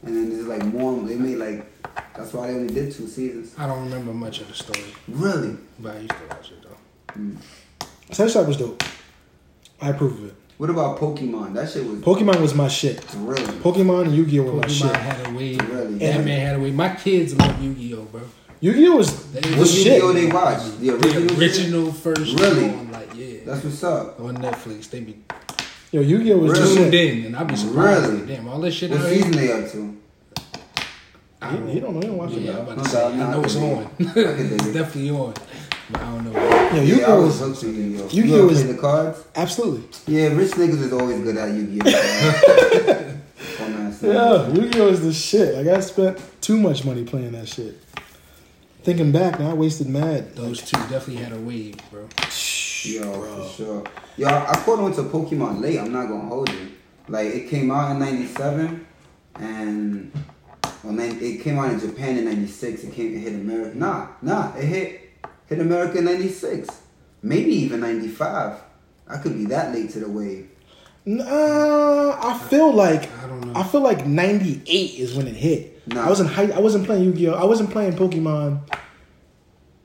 and 0.05 0.15
then 0.17 0.31
there's 0.31 0.47
like 0.47 0.65
more. 0.65 1.01
They 1.03 1.17
made 1.17 1.37
like 1.39 1.67
that's 2.15 2.33
why 2.33 2.47
they 2.49 2.55
only 2.55 2.73
did 2.73 2.93
two 2.93 3.09
seasons. 3.09 3.55
I 3.59 3.67
don't 3.67 3.83
remember 3.85 4.13
much 4.15 4.41
of 4.41 4.49
the 4.49 4.55
story, 4.55 4.85
Really? 5.09 5.57
but 5.81 5.97
I 5.97 5.99
used 6.01 6.11
to 6.11 6.27
watch 6.31 6.51
it 6.53 6.63
though. 6.63 7.21
Mm. 7.21 7.37
Static 8.13 8.33
Shock 8.33 8.47
was 8.47 8.57
dope. 8.57 8.83
I 9.81 9.89
approve 9.91 10.13
of 10.23 10.27
it. 10.29 10.35
What 10.63 10.71
about 10.71 10.97
Pokemon? 11.01 11.55
That 11.55 11.69
shit 11.69 11.85
was 11.85 11.99
Pokemon 11.99 12.41
was 12.41 12.55
my 12.55 12.69
shit. 12.69 13.05
really. 13.17 13.43
Pokemon 13.43 14.03
and 14.05 14.15
Yu 14.15 14.25
Gi 14.27 14.39
Oh 14.39 14.43
were 14.45 14.53
my 14.53 14.63
Pokemon 14.63 14.69
shit. 14.93 14.95
had 14.97 15.27
a 15.27 15.31
way. 15.37 15.57
Really? 15.57 15.99
That 15.99 16.25
man 16.25 16.47
had 16.47 16.55
a 16.55 16.61
way. 16.61 16.71
My 16.71 16.95
kids 16.95 17.35
love 17.37 17.61
Yu-Gi-Oh, 17.61 18.03
bro. 18.03 18.21
Yu 18.61 18.73
Gi 18.73 18.87
Oh 18.87 18.97
was 18.99 19.33
They- 19.33 19.41
was 19.51 19.59
What 19.59 19.67
shit. 19.69 19.87
Yu-Gi-Oh 19.87 20.13
they 20.13 20.27
watched? 20.27 20.79
The 20.81 20.91
original. 20.91 21.27
The 21.27 21.37
original 21.41 21.93
first 21.93 22.39
Really? 22.39 22.69
one, 22.69 22.93
like 22.93 23.09
yeah, 23.17 23.39
That's 23.45 23.65
what's 23.65 23.83
up. 23.83 24.21
on 24.21 24.37
Netflix. 24.37 24.89
They 24.89 25.01
be 25.01 25.17
Yo, 25.91 26.01
Yu 26.01 26.23
Gi 26.23 26.33
Oh 26.33 26.39
was 26.39 26.57
just 26.57 26.77
Really? 26.79 26.91
tuned 26.91 26.95
in, 26.95 27.25
and 27.27 27.37
I 27.37 27.43
be 27.43 27.57
surprised. 27.57 28.07
Really? 28.07 28.19
Like, 28.19 28.29
Damn, 28.29 28.49
all 28.49 28.61
this 28.61 28.75
shit 28.75 28.91
What 28.93 29.01
out 29.01 29.09
season 29.09 29.33
here. 29.33 29.57
they 29.57 29.65
up 29.65 29.73
to? 29.73 29.97
I 31.43 31.51
He, 31.51 31.57
don't 31.57 31.69
he 31.71 31.81
don't 31.81 31.95
know. 31.95 32.01
He 32.03 32.07
don't 32.07 32.19
watch 32.19 32.31
Yeah, 32.31 32.51
it. 32.53 32.55
I'm 32.55 32.61
about 32.63 32.77
No 32.77 32.83
to 32.85 32.89
say. 32.89 33.05
I 33.05 33.31
know 33.33 33.43
it's 33.43 33.57
on. 33.57 33.89
dig 33.99 34.17
it. 34.17 34.17
I 34.17 34.31
it's 34.55 34.73
definitely 34.73 35.11
on, 35.11 35.35
but 35.93 36.01
I 36.03 36.05
don't 36.11 36.25
know. 36.33 36.33
Yo, 36.77 36.83
Yu 36.83 36.95
Gi 36.95 37.01
yeah, 37.01 37.07
I 37.07 37.11
Oh 37.13 37.21
was 37.23 37.41
was 37.41 37.41
hooked 37.41 37.61
to 37.61 37.67
Yu-Gi-Oh. 37.71 38.09
Yu-Gi-Oh 38.11 38.25
You 38.27 38.35
ever 38.39 38.47
was- 38.47 38.63
play 38.63 38.73
the 38.73 38.79
cards? 38.79 39.25
absolutely. 39.37 40.15
Yeah, 40.15 40.29
rich 40.29 40.51
niggas 40.53 40.83
is 40.83 40.93
always 40.93 41.21
good 41.21 41.37
at 41.37 41.53
Yu-Gi-Oh. 41.55 43.19
Fun 43.59 43.75
ass 43.75 43.99
thing. 43.99 44.13
Yeah, 44.13 44.49
Yu 44.49 44.71
Gi 44.71 44.81
Oh 44.81 44.89
is 44.89 45.01
the 45.03 45.13
shit. 45.13 45.55
Like 45.55 45.67
I 45.77 45.81
spent 45.81 46.19
too 46.41 46.59
much 46.59 46.85
money 46.85 47.05
playing 47.05 47.33
that 47.33 47.49
shit. 47.49 47.79
Thinking 48.83 49.13
back, 49.13 49.39
now 49.39 49.51
I 49.51 49.55
wasted 49.55 49.89
mad. 49.89 50.35
Those 50.35 50.61
two 50.63 50.77
definitely 50.89 51.17
had 51.23 51.33
a 51.33 51.39
wave, 51.39 51.77
bro. 51.91 52.03
Yo, 52.03 53.13
for 53.13 53.49
sure. 53.57 53.85
Yo, 54.17 54.27
I 54.27 54.55
caught 54.65 54.81
on 54.81 54.93
to 54.95 55.03
Pokemon 55.05 55.61
late. 55.61 55.79
I'm 55.79 55.93
not 55.93 56.09
gonna 56.09 56.27
hold 56.27 56.49
you. 56.51 56.73
Like 57.09 57.29
it 57.29 57.49
came 57.49 57.71
out 57.71 57.93
in 57.93 58.01
'97, 58.01 58.85
and 59.37 60.13
well, 60.83 60.93
man, 60.93 61.17
it 61.21 61.43
came 61.43 61.59
out 61.61 61.73
in 61.73 61.79
Japan 61.79 62.19
in 62.19 62.25
'96. 62.25 62.83
It 62.85 62.93
came, 62.93 63.15
it 63.15 63.19
hit 63.21 63.35
America. 63.35 63.77
Nah, 63.79 64.09
nah, 64.21 64.53
it 64.57 64.65
hit 64.65 65.02
hit 65.53 65.61
America 65.61 65.99
in 65.99 66.05
'96, 66.05 66.69
maybe 67.23 67.53
even 67.55 67.81
'95. 67.81 68.61
I 69.09 69.19
could 69.19 69.35
be 69.35 69.47
that 69.47 69.75
late 69.75 69.91
to 69.91 70.01
the 70.01 70.09
wave. 70.09 70.49
Nah, 71.05 72.17
I 72.23 72.39
feel 72.49 72.73
like 72.73 73.11
I 73.23 73.27
don't 73.27 73.41
know. 73.41 73.59
I 73.59 73.65
feel 73.65 73.81
like 73.81 74.07
'98 74.07 74.71
is 74.73 75.15
when 75.15 75.27
it 75.27 75.35
hit. 75.35 75.87
Nah. 75.89 76.07
I 76.07 76.09
was 76.09 76.21
in 76.21 76.27
high. 76.27 76.51
I 76.51 76.61
wasn't 76.61 76.87
playing 76.87 77.05
Yu 77.05 77.13
Gi 77.13 77.29
Oh. 77.29 77.35
I 77.35 77.45
wasn't 77.45 77.71
playing 77.71 77.95
Pokemon. 77.95 78.61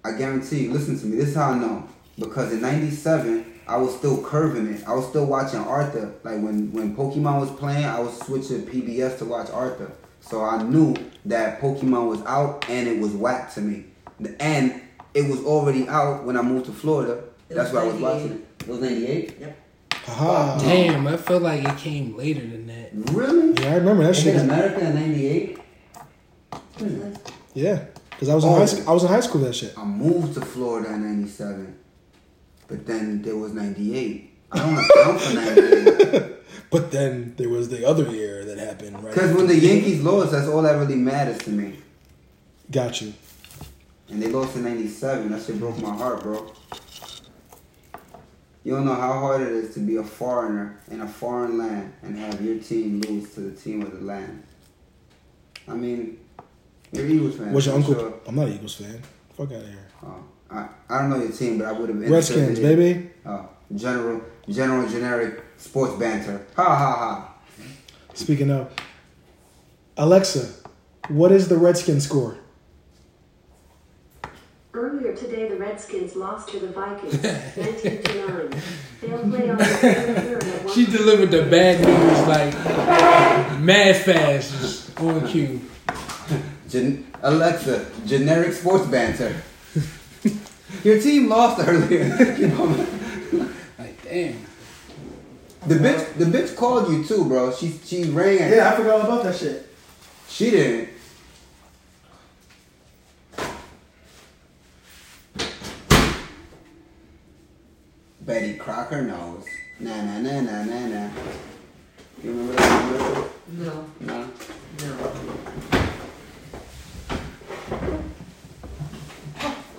I 0.05 0.11
guarantee 0.11 0.63
you. 0.63 0.73
Listen 0.73 0.97
to 0.99 1.05
me. 1.05 1.17
This 1.17 1.29
is 1.29 1.35
how 1.35 1.51
I 1.51 1.57
know. 1.57 1.87
Because 2.19 2.53
in 2.53 2.61
'97, 2.61 3.45
I 3.67 3.77
was 3.77 3.95
still 3.95 4.23
curving 4.23 4.67
it. 4.67 4.87
I 4.87 4.93
was 4.93 5.07
still 5.07 5.25
watching 5.25 5.59
Arthur. 5.59 6.13
Like 6.23 6.39
when 6.41 6.71
when 6.71 6.95
Pokemon 6.95 7.39
was 7.41 7.51
playing, 7.51 7.85
I 7.85 7.99
was 7.99 8.17
switching 8.19 8.65
PBS 8.65 9.17
to 9.19 9.25
watch 9.25 9.49
Arthur. 9.49 9.91
So 10.21 10.43
I 10.43 10.61
knew 10.61 10.95
that 11.25 11.59
Pokemon 11.59 12.09
was 12.09 12.21
out 12.25 12.69
and 12.69 12.87
it 12.87 12.99
was 12.99 13.11
whack 13.13 13.53
to 13.55 13.61
me. 13.61 13.85
And 14.39 14.81
it 15.17 15.29
was 15.29 15.43
already 15.43 15.87
out 15.87 16.23
when 16.25 16.37
I 16.37 16.41
moved 16.41 16.65
to 16.67 16.71
Florida. 16.71 17.23
That's 17.49 17.71
was 17.71 17.73
why 17.73 17.81
I 17.81 17.91
was 17.93 18.01
watching 18.01 18.31
it. 18.31 18.45
It 18.61 18.67
was 18.67 18.79
'98. 18.81 19.37
Yep. 19.39 19.57
Haha. 20.05 20.59
Damn, 20.59 21.07
I 21.07 21.17
feel 21.17 21.39
like 21.39 21.63
it 21.65 21.77
came 21.77 22.15
later 22.15 22.41
than 22.41 22.67
that. 22.67 22.89
Really? 23.13 23.53
Yeah, 23.61 23.71
I 23.71 23.75
remember 23.77 24.03
that 24.03 24.11
It 24.11 24.21
shit. 24.21 24.33
hit 24.35 24.43
America 24.43 24.79
in 24.87 24.95
'98. 24.95 25.59
Yeah, 27.53 27.85
because 28.11 28.29
I 28.29 28.35
was 28.35 28.43
in 28.43 28.49
Oh. 28.51 28.55
high 28.55 28.65
school. 28.65 28.89
I 28.89 28.93
was 28.93 29.03
in 29.03 29.09
high 29.09 29.19
school. 29.21 29.41
That 29.41 29.53
shit. 29.55 29.73
I 29.77 29.83
moved 29.83 30.35
to 30.35 30.41
Florida 30.41 30.93
in 30.93 31.01
'97, 31.03 31.75
but 32.67 32.85
then 32.85 33.21
there 33.23 33.35
was 33.35 33.53
'98. 33.53 34.29
I 34.51 34.57
don't 34.59 34.77
account 34.77 35.21
for 35.21 35.33
'98. 35.33 36.33
But 36.69 36.91
then 36.91 37.33
there 37.37 37.49
was 37.49 37.69
the 37.69 37.85
other 37.87 38.03
year 38.11 38.43
that 38.45 38.57
happened. 38.57 39.01
Right. 39.03 39.13
Because 39.13 39.33
when 39.35 39.47
the 39.47 39.55
Yankees 39.57 40.01
lost, 40.03 40.31
that's 40.33 40.47
all 40.47 40.61
that 40.63 40.77
really 40.77 40.95
matters 40.95 41.37
to 41.39 41.49
me. 41.49 41.79
Got 42.71 43.01
you. 43.01 43.13
And 44.09 44.21
they 44.21 44.27
lost 44.27 44.55
in 44.55 44.63
97. 44.63 45.29
That 45.31 45.41
shit 45.43 45.59
broke 45.59 45.77
my 45.81 45.93
heart, 45.95 46.23
bro. 46.23 46.51
You 48.63 48.73
don't 48.73 48.85
know 48.85 48.95
how 48.95 49.13
hard 49.19 49.41
it 49.41 49.49
is 49.49 49.73
to 49.75 49.79
be 49.79 49.95
a 49.95 50.03
foreigner 50.03 50.79
in 50.91 51.01
a 51.01 51.07
foreign 51.07 51.57
land 51.57 51.93
and 52.01 52.17
have 52.17 52.41
your 52.41 52.57
team 52.59 52.99
lose 53.01 53.33
to 53.35 53.41
the 53.41 53.51
team 53.51 53.81
of 53.81 53.97
the 53.97 54.05
land. 54.05 54.43
I 55.67 55.73
mean, 55.73 56.19
you're 56.91 57.05
Eagles 57.07 57.35
fan. 57.37 57.53
What's 57.53 57.65
your 57.65 57.75
I'm 57.75 57.83
uncle? 57.83 57.93
sure. 57.99 58.13
I'm 58.27 58.35
not 58.35 58.47
an 58.47 58.53
Eagles 58.53 58.75
fan. 58.75 59.01
Fuck 59.35 59.51
out 59.51 59.61
of 59.61 59.67
here. 59.67 59.87
Oh, 60.03 60.23
I, 60.49 60.67
I 60.89 60.99
don't 61.01 61.09
know 61.11 61.17
your 61.21 61.31
team, 61.31 61.59
but 61.59 61.67
I 61.67 61.71
would 61.71 61.89
have 61.89 61.99
been. 61.99 62.11
Redskins, 62.11 62.59
baby. 62.59 63.09
Oh, 63.25 63.47
general, 63.75 64.21
general, 64.49 64.87
generic 64.89 65.43
sports 65.57 65.93
banter. 65.95 66.45
Ha 66.55 66.63
ha 66.63 66.95
ha. 66.95 67.33
Speaking 68.13 68.49
of, 68.51 68.71
Alexa, 69.97 70.49
what 71.09 71.31
is 71.31 71.47
the 71.47 71.57
Redskins 71.57 72.05
score? 72.05 72.37
Earlier 74.77 75.15
today, 75.15 75.49
the 75.49 75.55
Redskins 75.55 76.15
lost 76.15 76.49
to 76.49 76.59
the 76.59 76.67
Vikings, 76.67 77.23
19 77.57 78.03
to 78.03 78.27
9. 78.27 78.61
They'll 79.01 79.17
play 79.29 79.49
on 79.49 79.57
the 79.57 79.65
same 79.65 80.15
at 80.37 80.65
one 80.65 80.73
She 80.75 80.85
delivered 80.85 81.31
the 81.31 81.41
bad 81.49 81.79
news 81.81 82.27
like 82.27 82.53
mad 83.59 83.95
fast, 83.95 84.51
just 84.51 84.99
on 85.01 85.27
cue. 85.27 85.61
Gen- 86.69 87.11
Alexa, 87.23 87.87
generic 88.05 88.53
sports 88.53 88.85
banter. 88.85 89.35
Your 90.83 91.01
team 91.01 91.27
lost 91.27 91.67
earlier. 91.67 92.05
Like 93.79 94.03
damn. 94.03 94.45
the 95.65 95.75
bitch, 95.75 96.17
the 96.19 96.25
bitch 96.25 96.55
called 96.55 96.91
you 96.91 97.03
too, 97.03 97.25
bro. 97.25 97.51
She 97.51 97.79
she 97.83 98.03
rang. 98.11 98.39
and- 98.39 98.61
I 98.61 98.75
forgot 98.75 99.05
about 99.05 99.23
that 99.23 99.35
shit. 99.35 99.67
She 100.29 100.51
didn't. 100.51 100.89
Betty 108.89 108.95
Crocker 108.95 109.07
knows. 109.07 109.45
Na 109.79 110.01
na 110.01 110.19
na 110.19 110.41
na 110.41 110.63
na 110.63 110.87
na. 110.87 111.09
You 112.23 112.31
remember 112.31 112.53
that 112.55 112.81
commercial? 112.81 113.29
No. 113.47 113.85
No. 113.99 114.29
No. 114.79 114.91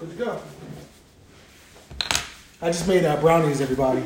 Good 0.00 0.10
to 0.10 0.16
go. 0.16 0.40
I 2.60 2.66
just 2.66 2.86
made 2.88 3.04
uh, 3.04 3.16
brownies, 3.20 3.60
everybody. 3.60 4.02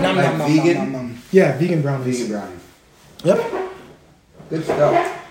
Nom, 0.00 0.16
Like 0.16 0.36
vegan? 0.48 1.18
Yeah, 1.32 1.56
vegan 1.58 1.82
brownies. 1.82 2.20
Vegan 2.20 2.32
brownie. 2.32 2.56
Yep, 3.24 3.70
Good 4.50 4.64
stuff. 4.64 5.22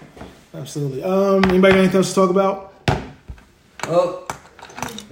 absolutely. 0.55 1.03
Um, 1.03 1.43
anybody 1.45 1.73
got 1.73 1.79
anything 1.79 1.97
else 1.97 2.09
to 2.09 2.15
talk 2.15 2.29
about? 2.31 2.73
Oh, 3.87 4.25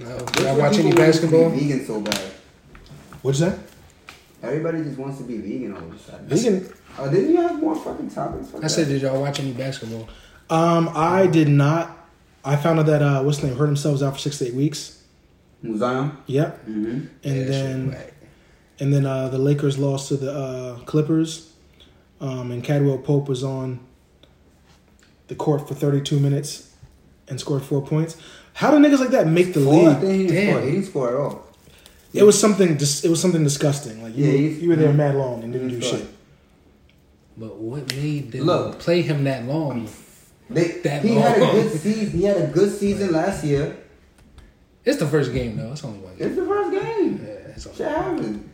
No, 0.00 0.18
that's 0.18 0.40
y'all 0.40 0.56
watch 0.58 0.74
any 0.74 0.82
people 0.82 0.88
want 0.88 0.96
basketball? 0.96 1.50
Vegan 1.50 1.86
so 1.86 2.00
bad. 2.00 2.31
What'd 3.22 3.40
you 3.40 3.50
say? 3.50 3.58
Everybody 4.42 4.82
just 4.82 4.98
wants 4.98 5.18
to 5.18 5.24
be 5.24 5.38
vegan 5.38 5.72
all 5.76 5.84
of 5.84 5.94
a 5.94 5.98
sudden. 5.98 6.26
Vegan. 6.26 6.72
Oh, 6.98 7.10
didn't 7.10 7.30
you 7.30 7.40
have 7.40 7.60
more 7.60 7.74
fucking 7.76 8.10
topics? 8.10 8.50
Fuck 8.50 8.64
I 8.64 8.66
said, 8.66 8.88
did 8.88 9.02
y'all 9.02 9.20
watch 9.20 9.38
any 9.40 9.52
basketball? 9.52 10.08
Um, 10.50 10.90
I 10.94 11.26
did 11.26 11.48
not. 11.48 11.96
I 12.44 12.56
found 12.56 12.80
out 12.80 12.86
that 12.86 13.02
uh, 13.02 13.22
what's 13.22 13.38
the 13.38 13.46
name 13.46 13.56
hurt 13.56 13.66
themselves 13.66 14.02
out 14.02 14.14
for 14.14 14.18
six 14.18 14.38
to 14.38 14.46
eight 14.48 14.54
weeks. 14.54 15.02
Museum. 15.62 16.18
Yep, 16.26 16.66
Mm-hmm. 16.66 16.90
and 16.90 17.08
Yeah, 17.22 17.32
that 17.32 17.38
shit 17.40 17.46
then 17.52 17.90
whack. 17.92 18.12
And 18.80 18.92
then 18.92 19.06
uh, 19.06 19.28
the 19.28 19.38
Lakers 19.38 19.78
lost 19.78 20.08
to 20.08 20.16
the 20.16 20.32
uh, 20.32 20.78
Clippers, 20.80 21.52
um, 22.20 22.50
and 22.50 22.64
Caldwell 22.64 22.98
Pope 22.98 23.28
was 23.28 23.44
on 23.44 23.78
the 25.28 25.36
court 25.36 25.68
for 25.68 25.74
32 25.74 26.18
minutes 26.18 26.74
and 27.28 27.38
scored 27.38 27.62
four 27.62 27.80
points. 27.80 28.16
How 28.54 28.72
do 28.72 28.78
niggas 28.78 28.98
like 28.98 29.10
that 29.10 29.28
make 29.28 29.54
the 29.54 29.60
Four, 29.60 29.74
I 29.74 29.92
league? 29.92 29.98
think 30.00 30.12
he 30.12 30.26
didn't 30.26 30.34
Damn. 30.34 30.54
score. 30.56 30.64
He 30.66 30.72
didn't 30.72 30.86
score 30.86 31.08
at 31.10 31.14
all. 31.14 31.46
It 32.12 32.22
was 32.24 32.38
something. 32.38 32.76
Dis- 32.76 33.04
it 33.04 33.08
was 33.08 33.20
something 33.20 33.42
disgusting. 33.42 34.02
Like 34.02 34.16
you, 34.16 34.24
Yeah, 34.26 34.32
were, 34.32 34.38
you 34.62 34.68
were 34.68 34.76
there 34.76 34.92
mad 34.92 35.14
long 35.14 35.42
and 35.42 35.52
didn't 35.52 35.68
do 35.68 35.80
fine. 35.80 35.90
shit. 36.00 36.06
But 37.36 37.56
what 37.56 37.94
made 37.96 38.32
them 38.32 38.44
Look. 38.44 38.78
play 38.78 39.00
him 39.02 39.24
that 39.24 39.46
long? 39.46 39.88
They, 40.50 40.68
That 40.82 41.02
he 41.02 41.14
had 41.14 41.38
a 41.38 41.52
good 41.52 41.80
season. 41.80 42.18
He 42.18 42.24
had 42.24 42.36
a 42.36 42.46
good 42.48 42.70
season 42.70 43.12
last 43.12 43.42
year. 43.44 43.76
It's 44.84 44.98
the 44.98 45.06
first 45.06 45.32
game 45.32 45.56
though. 45.56 45.72
It's 45.72 45.82
only 45.84 46.00
one 46.00 46.16
game. 46.16 46.26
It's 46.28 46.36
the 46.36 46.44
first 46.44 46.70
game. 46.72 47.20
Yeah, 47.24 47.30
it's 47.54 47.76
Shit 47.76 47.88
happens. 47.88 48.48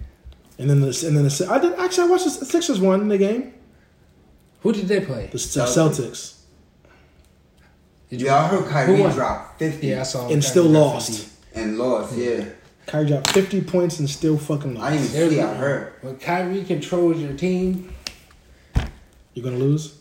And 0.59 0.71
then 0.71 0.81
the 0.81 1.05
and 1.07 1.17
then 1.17 1.25
the 1.25 1.49
I 1.51 1.59
did 1.59 1.73
actually 1.79 2.05
I 2.05 2.11
watched 2.11 2.25
the 2.25 2.31
Sixers 2.45 2.79
won 2.81 3.09
the 3.09 3.19
game. 3.19 3.55
Who 4.61 4.73
did 4.73 4.87
they 4.87 5.01
play? 5.01 5.27
The 5.33 5.39
Celtics. 5.39 5.77
Celtics 5.77 6.35
Did 8.11 8.23
Yeah, 8.23 8.37
I 8.37 8.49
heard 8.49 8.63
Who 8.65 8.71
Kyrie 8.71 9.01
won? 9.01 9.13
drop 9.13 9.59
50 9.59 9.87
Yeah, 9.87 10.01
I 10.01 10.03
saw. 10.05 10.29
and 10.29 10.43
still 10.45 10.65
Kyrie 10.65 10.75
got 10.75 10.81
lost. 10.95 11.11
50. 11.11 11.61
and 11.61 11.79
lost. 11.79 12.17
Yeah. 12.17 12.45
Kyrie 12.89 13.07
dropped 13.07 13.31
50 13.31 13.61
points 13.63 13.99
and 14.01 14.09
still 14.09 14.37
fucking 14.39 14.77
I 14.77 14.81
lost. 14.81 14.93
didn't 14.93 15.05
even 15.05 15.13
There's 15.21 15.33
see. 15.33 15.41
I 15.41 15.55
heard. 15.55 15.93
When 16.01 16.17
Kyrie 16.19 16.65
controls 16.65 17.19
your 17.19 17.35
team, 17.35 17.93
You're 19.35 19.45
gonna 19.45 19.57
lose. 19.59 19.95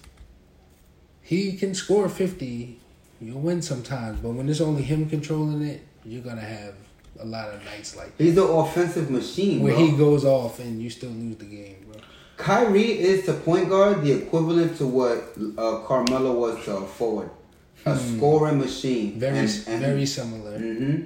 he 1.22 1.54
can 1.58 1.74
score 1.76 2.10
fifty. 2.10 2.80
You'll 3.20 3.42
win 3.42 3.62
sometimes, 3.62 4.20
but 4.20 4.30
when 4.32 4.48
it's 4.48 4.62
only 4.62 4.84
him 4.84 5.10
controlling 5.10 5.64
it, 5.64 5.82
you're 6.06 6.22
gonna 6.22 6.42
have 6.42 6.76
a 7.20 7.26
lot 7.26 7.50
of 7.54 7.64
nights 7.66 7.96
like 7.96 8.16
that 8.16 8.24
He's 8.24 8.36
the 8.36 8.44
offensive 8.44 9.10
machine, 9.10 9.62
where 9.62 9.74
bro. 9.74 9.86
he 9.86 9.98
goes 9.98 10.24
off 10.24 10.60
and 10.60 10.82
you 10.82 10.90
still 10.90 11.10
lose 11.10 11.36
the 11.38 11.46
game, 11.46 11.78
bro. 11.92 12.00
Kyrie 12.38 13.00
is 13.00 13.26
to 13.26 13.34
point 13.34 13.70
guard 13.70 14.04
the 14.04 14.12
equivalent 14.12 14.78
to 14.78 14.86
what 14.86 15.18
uh, 15.58 15.80
Carmelo 15.88 16.34
was 16.40 16.64
to 16.66 16.78
a 16.78 16.82
forward, 16.88 17.32
a 17.86 17.98
scoring 17.98 18.60
machine. 18.60 19.20
Very, 19.20 19.40
and, 19.40 19.64
and, 19.68 19.82
very 19.82 20.06
similar. 20.06 20.58
hmm 20.60 21.02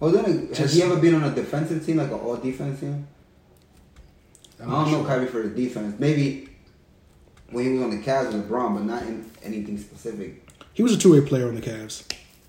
Well, 0.00 0.10
then, 0.10 0.48
has 0.48 0.58
Just- 0.58 0.74
he 0.74 0.82
ever 0.82 0.96
been 0.96 1.14
on 1.14 1.24
a 1.24 1.34
defensive 1.34 1.84
team, 1.84 1.96
like 1.96 2.08
an 2.08 2.14
all 2.14 2.36
defense 2.36 2.80
team? 2.80 3.06
I'm 4.60 4.68
I 4.68 4.72
not 4.72 4.82
don't 4.84 4.92
know 4.92 4.98
sure. 5.00 5.06
Kyrie 5.08 5.26
for 5.26 5.42
the 5.42 5.48
defense. 5.50 5.96
Maybe 5.98 6.48
when 7.50 7.64
he 7.64 7.70
was 7.72 7.82
on 7.82 7.90
the 7.90 7.98
Cavs 8.02 8.32
with 8.32 8.48
LeBron, 8.48 8.74
but 8.74 8.84
not 8.84 9.02
in 9.02 9.24
anything 9.42 9.78
specific. 9.78 10.42
He 10.72 10.82
was 10.82 10.92
a 10.92 10.98
two 10.98 11.12
way 11.12 11.20
player 11.26 11.48
on 11.48 11.54
the 11.54 11.60
Cavs. 11.60 12.04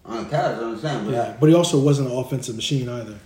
On 0.06 0.24
the 0.24 0.30
Cavs, 0.30 0.58
I 0.60 0.64
understand, 0.64 1.06
but 1.06 1.14
Yeah, 1.14 1.36
but 1.40 1.50
he 1.50 1.56
also 1.56 1.80
wasn't 1.80 2.10
an 2.10 2.18
offensive 2.18 2.56
machine 2.56 2.88
either. 2.90 3.18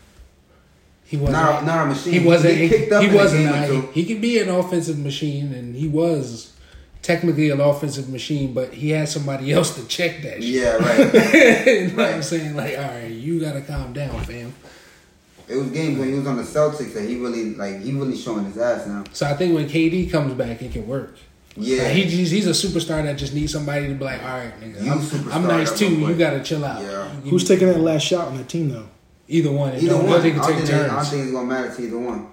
He 1.05 1.17
wasn't. 1.17 1.33
not, 1.33 1.63
a, 1.63 1.65
not 1.65 1.85
a 1.85 1.89
machine. 1.89 2.13
he 2.13 2.25
wasn't. 2.25 2.55
He 2.55 2.61
He, 2.61 2.69
kicked 2.69 2.91
up 2.91 3.03
he 3.03 3.13
wasn't. 3.13 3.43
game 3.51 3.53
or 3.53 3.77
uh, 3.79 3.81
he, 3.91 4.03
he 4.03 4.05
can 4.13 4.21
be 4.21 4.39
an 4.39 4.49
offensive 4.49 4.97
machine, 4.97 5.53
and 5.53 5.75
he 5.75 5.87
was 5.87 6.50
technically 7.01 7.49
an 7.49 7.59
offensive 7.59 8.09
machine, 8.09 8.53
but 8.53 8.73
he 8.73 8.89
had 8.89 9.09
somebody 9.09 9.51
else 9.57 9.75
to 9.75 9.87
check 9.87 10.21
that 10.23 10.43
shit. 10.43 10.43
Yeah, 10.43 10.75
right. 10.77 11.65
you 11.65 11.87
know 11.87 12.03
what 12.03 12.13
I'm 12.13 12.23
saying? 12.23 12.55
Like, 12.55 12.77
all 12.77 12.83
right, 12.85 13.11
you 13.11 13.39
gotta 13.39 13.61
calm 13.61 13.93
down, 13.93 14.23
fam. 14.23 14.53
it 15.47 15.55
was 15.55 15.69
games 15.71 15.99
when 15.99 16.09
he 16.09 16.15
was 16.15 16.27
on 16.27 16.37
the 16.37 16.43
Celtics 16.43 16.93
that 16.93 17.07
he 17.07 17.17
really 17.17 17.55
like. 17.55 17.81
He 17.81 17.91
really 17.91 18.17
showing 18.17 18.45
his 18.45 18.57
ass 18.57 18.87
now. 18.87 19.03
So 19.13 19.25
I 19.25 19.33
think 19.33 19.53
when 19.55 19.67
KD 19.67 20.11
comes 20.11 20.33
back, 20.33 20.61
it 20.61 20.71
can 20.71 20.87
work. 20.87 21.15
Yeah, 21.57 21.83
Like, 21.83 21.91
he, 21.91 22.03
he's, 22.03 22.31
he's 22.31 22.47
a 22.47 22.51
superstar 22.51 23.03
that 23.03 23.17
just 23.17 23.33
needs 23.33 23.51
somebody 23.51 23.87
to 23.87 23.93
be 23.93 24.05
like, 24.05 24.23
all 24.23 24.29
right, 24.29 24.53
nigga, 24.61 24.85
You 24.85 24.91
I'm, 24.93 25.33
I'm 25.33 25.47
nice 25.47 25.77
too. 25.77 25.89
You 25.93 26.15
gotta 26.15 26.41
chill 26.41 26.63
out. 26.63 26.81
Yeah. 26.81 27.09
Who's 27.09 27.45
taking 27.45 27.67
that 27.67 27.79
last 27.79 28.03
shot 28.03 28.29
on 28.29 28.37
that 28.37 28.47
team 28.47 28.69
though? 28.69 28.87
either 29.27 29.51
one? 29.51 29.75
Either 29.75 29.97
one. 29.97 30.05
I 30.09 30.21
can 30.21 30.35
don't, 30.35 30.61
think 30.61 30.71
I 30.91 31.03
think 31.03 31.23
it's 31.23 31.31
gonna 31.31 31.47
matter 31.47 31.73
to 31.73 31.81
either 31.81 31.99
one. 31.99 32.27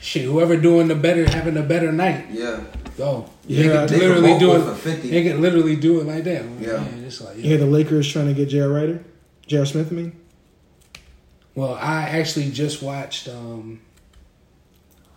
Shit, 0.00 0.24
whoever 0.24 0.56
doing 0.56 0.88
the 0.88 0.94
better, 0.94 1.28
having 1.28 1.56
a 1.56 1.62
better 1.62 1.90
night. 1.92 2.26
Yeah, 2.30 2.60
Oh, 3.00 3.28
Yeah, 3.46 3.62
they 3.62 3.68
could 3.88 3.90
literally 4.00 4.30
both 4.32 4.40
do 4.40 4.46
go 4.46 4.72
it. 4.90 5.02
They 5.02 5.22
could 5.24 5.40
literally 5.40 5.76
do 5.76 6.00
it 6.00 6.04
like 6.06 6.24
that. 6.24 6.44
Yeah. 6.60 6.84
it's 7.06 7.20
like 7.20 7.36
You 7.36 7.42
hear 7.42 7.58
the 7.58 7.66
Lakers 7.66 8.10
trying 8.12 8.26
to 8.26 8.34
get 8.34 8.48
J.R. 8.48 8.68
Rider, 8.68 9.02
J.R. 9.46 9.66
Smith. 9.66 9.88
I 9.90 9.94
mean, 9.94 10.12
Well, 11.54 11.74
I 11.74 12.02
actually 12.10 12.50
just 12.50 12.82
watched 12.82 13.28
um, 13.28 13.80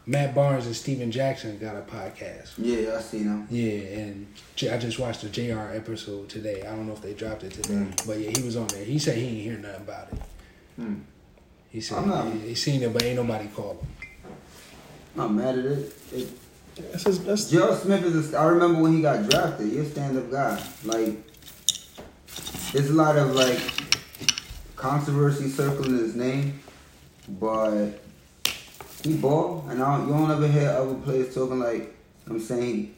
Matt 0.06 0.34
Barnes 0.34 0.66
and 0.66 0.76
Stephen 0.76 1.12
Jackson 1.12 1.58
got 1.60 1.76
a 1.76 1.82
podcast. 1.82 2.54
yeah, 2.58 2.96
I 2.98 3.02
see 3.02 3.20
now. 3.20 3.46
Yeah, 3.50 4.00
and 4.00 4.28
J- 4.56 4.72
I 4.72 4.78
just 4.80 4.98
watched 5.00 5.22
the 5.22 5.30
JR 5.30 5.72
episode 5.76 6.28
today. 6.30 6.62
I 6.64 6.76
don't 6.76 6.88
know 6.88 6.94
if 6.94 7.02
they 7.02 7.14
dropped 7.14 7.44
it 7.44 7.52
today, 7.54 7.74
Mm. 7.76 8.08
but 8.08 8.20
yeah, 8.20 8.32
he 8.36 8.44
was 8.44 8.56
on 8.58 8.68
there. 8.68 8.84
He 8.84 8.98
said 9.00 9.18
he 9.18 9.26
ain't 9.28 9.42
hear 9.44 9.58
nothing 9.58 9.82
about 9.82 10.08
it. 10.12 10.20
Hmm. 10.78 10.94
He 11.70 11.82
said 11.82 12.00
I'm 12.00 12.10
not- 12.10 12.34
he, 12.34 12.40
he 12.50 12.56
seen 12.56 12.82
it, 12.82 12.92
but 12.92 13.04
ain't 13.04 13.16
nobody 13.18 13.48
called 13.48 13.78
him. 13.80 13.88
I'm 15.16 15.22
not 15.22 15.32
mad 15.34 15.60
at 15.60 15.66
it. 15.66 15.94
it 16.14 16.30
that's 16.92 17.04
his, 17.04 17.24
that's 17.24 17.50
Gerald 17.50 17.80
Smith 17.80 18.04
is. 18.04 18.34
A, 18.34 18.38
I 18.38 18.46
remember 18.46 18.82
when 18.82 18.94
he 18.94 19.02
got 19.02 19.30
drafted. 19.30 19.68
He's 19.68 19.80
a 19.80 19.90
stand-up 19.90 20.32
guy. 20.32 20.64
Like, 20.86 21.18
there's 22.72 22.90
a 22.90 22.94
lot 22.94 23.18
of 23.18 23.36
like 23.36 23.60
controversy 24.76 25.50
circling 25.50 25.98
his 25.98 26.16
name, 26.16 26.60
but 27.28 27.90
he 29.04 29.18
ball, 29.18 29.66
and 29.70 29.82
I 29.82 29.98
don't, 29.98 30.08
you 30.08 30.14
don't 30.14 30.32
ever 30.32 30.48
hear 30.48 30.70
other 30.70 30.96
players 30.96 31.34
talking 31.34 31.60
like 31.60 31.94
I'm 32.28 32.40
saying. 32.40 32.96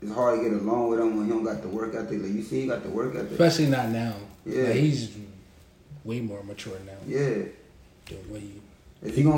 It's 0.00 0.12
hard 0.12 0.38
to 0.38 0.48
get 0.48 0.60
along 0.60 0.90
with 0.90 1.00
him 1.00 1.16
when 1.16 1.26
he 1.26 1.32
don't 1.32 1.42
got 1.42 1.60
the 1.60 1.66
work 1.68 1.92
ethic. 1.92 2.22
Like 2.22 2.30
you 2.30 2.42
see, 2.42 2.60
he 2.60 2.66
got 2.68 2.84
the 2.84 2.88
work 2.88 3.16
ethic. 3.16 3.32
Especially 3.32 3.66
not 3.66 3.88
now. 3.88 4.14
Yeah. 4.46 4.62
Like, 4.68 4.74
he's 4.74 5.16
way 6.04 6.20
more 6.20 6.44
mature 6.44 6.78
now. 6.86 6.92
Yeah. 7.04 7.46
The 8.06 8.14
way 8.30 8.38
you 8.38 8.62
Is 9.02 9.16
he 9.16 9.24
gonna 9.24 9.26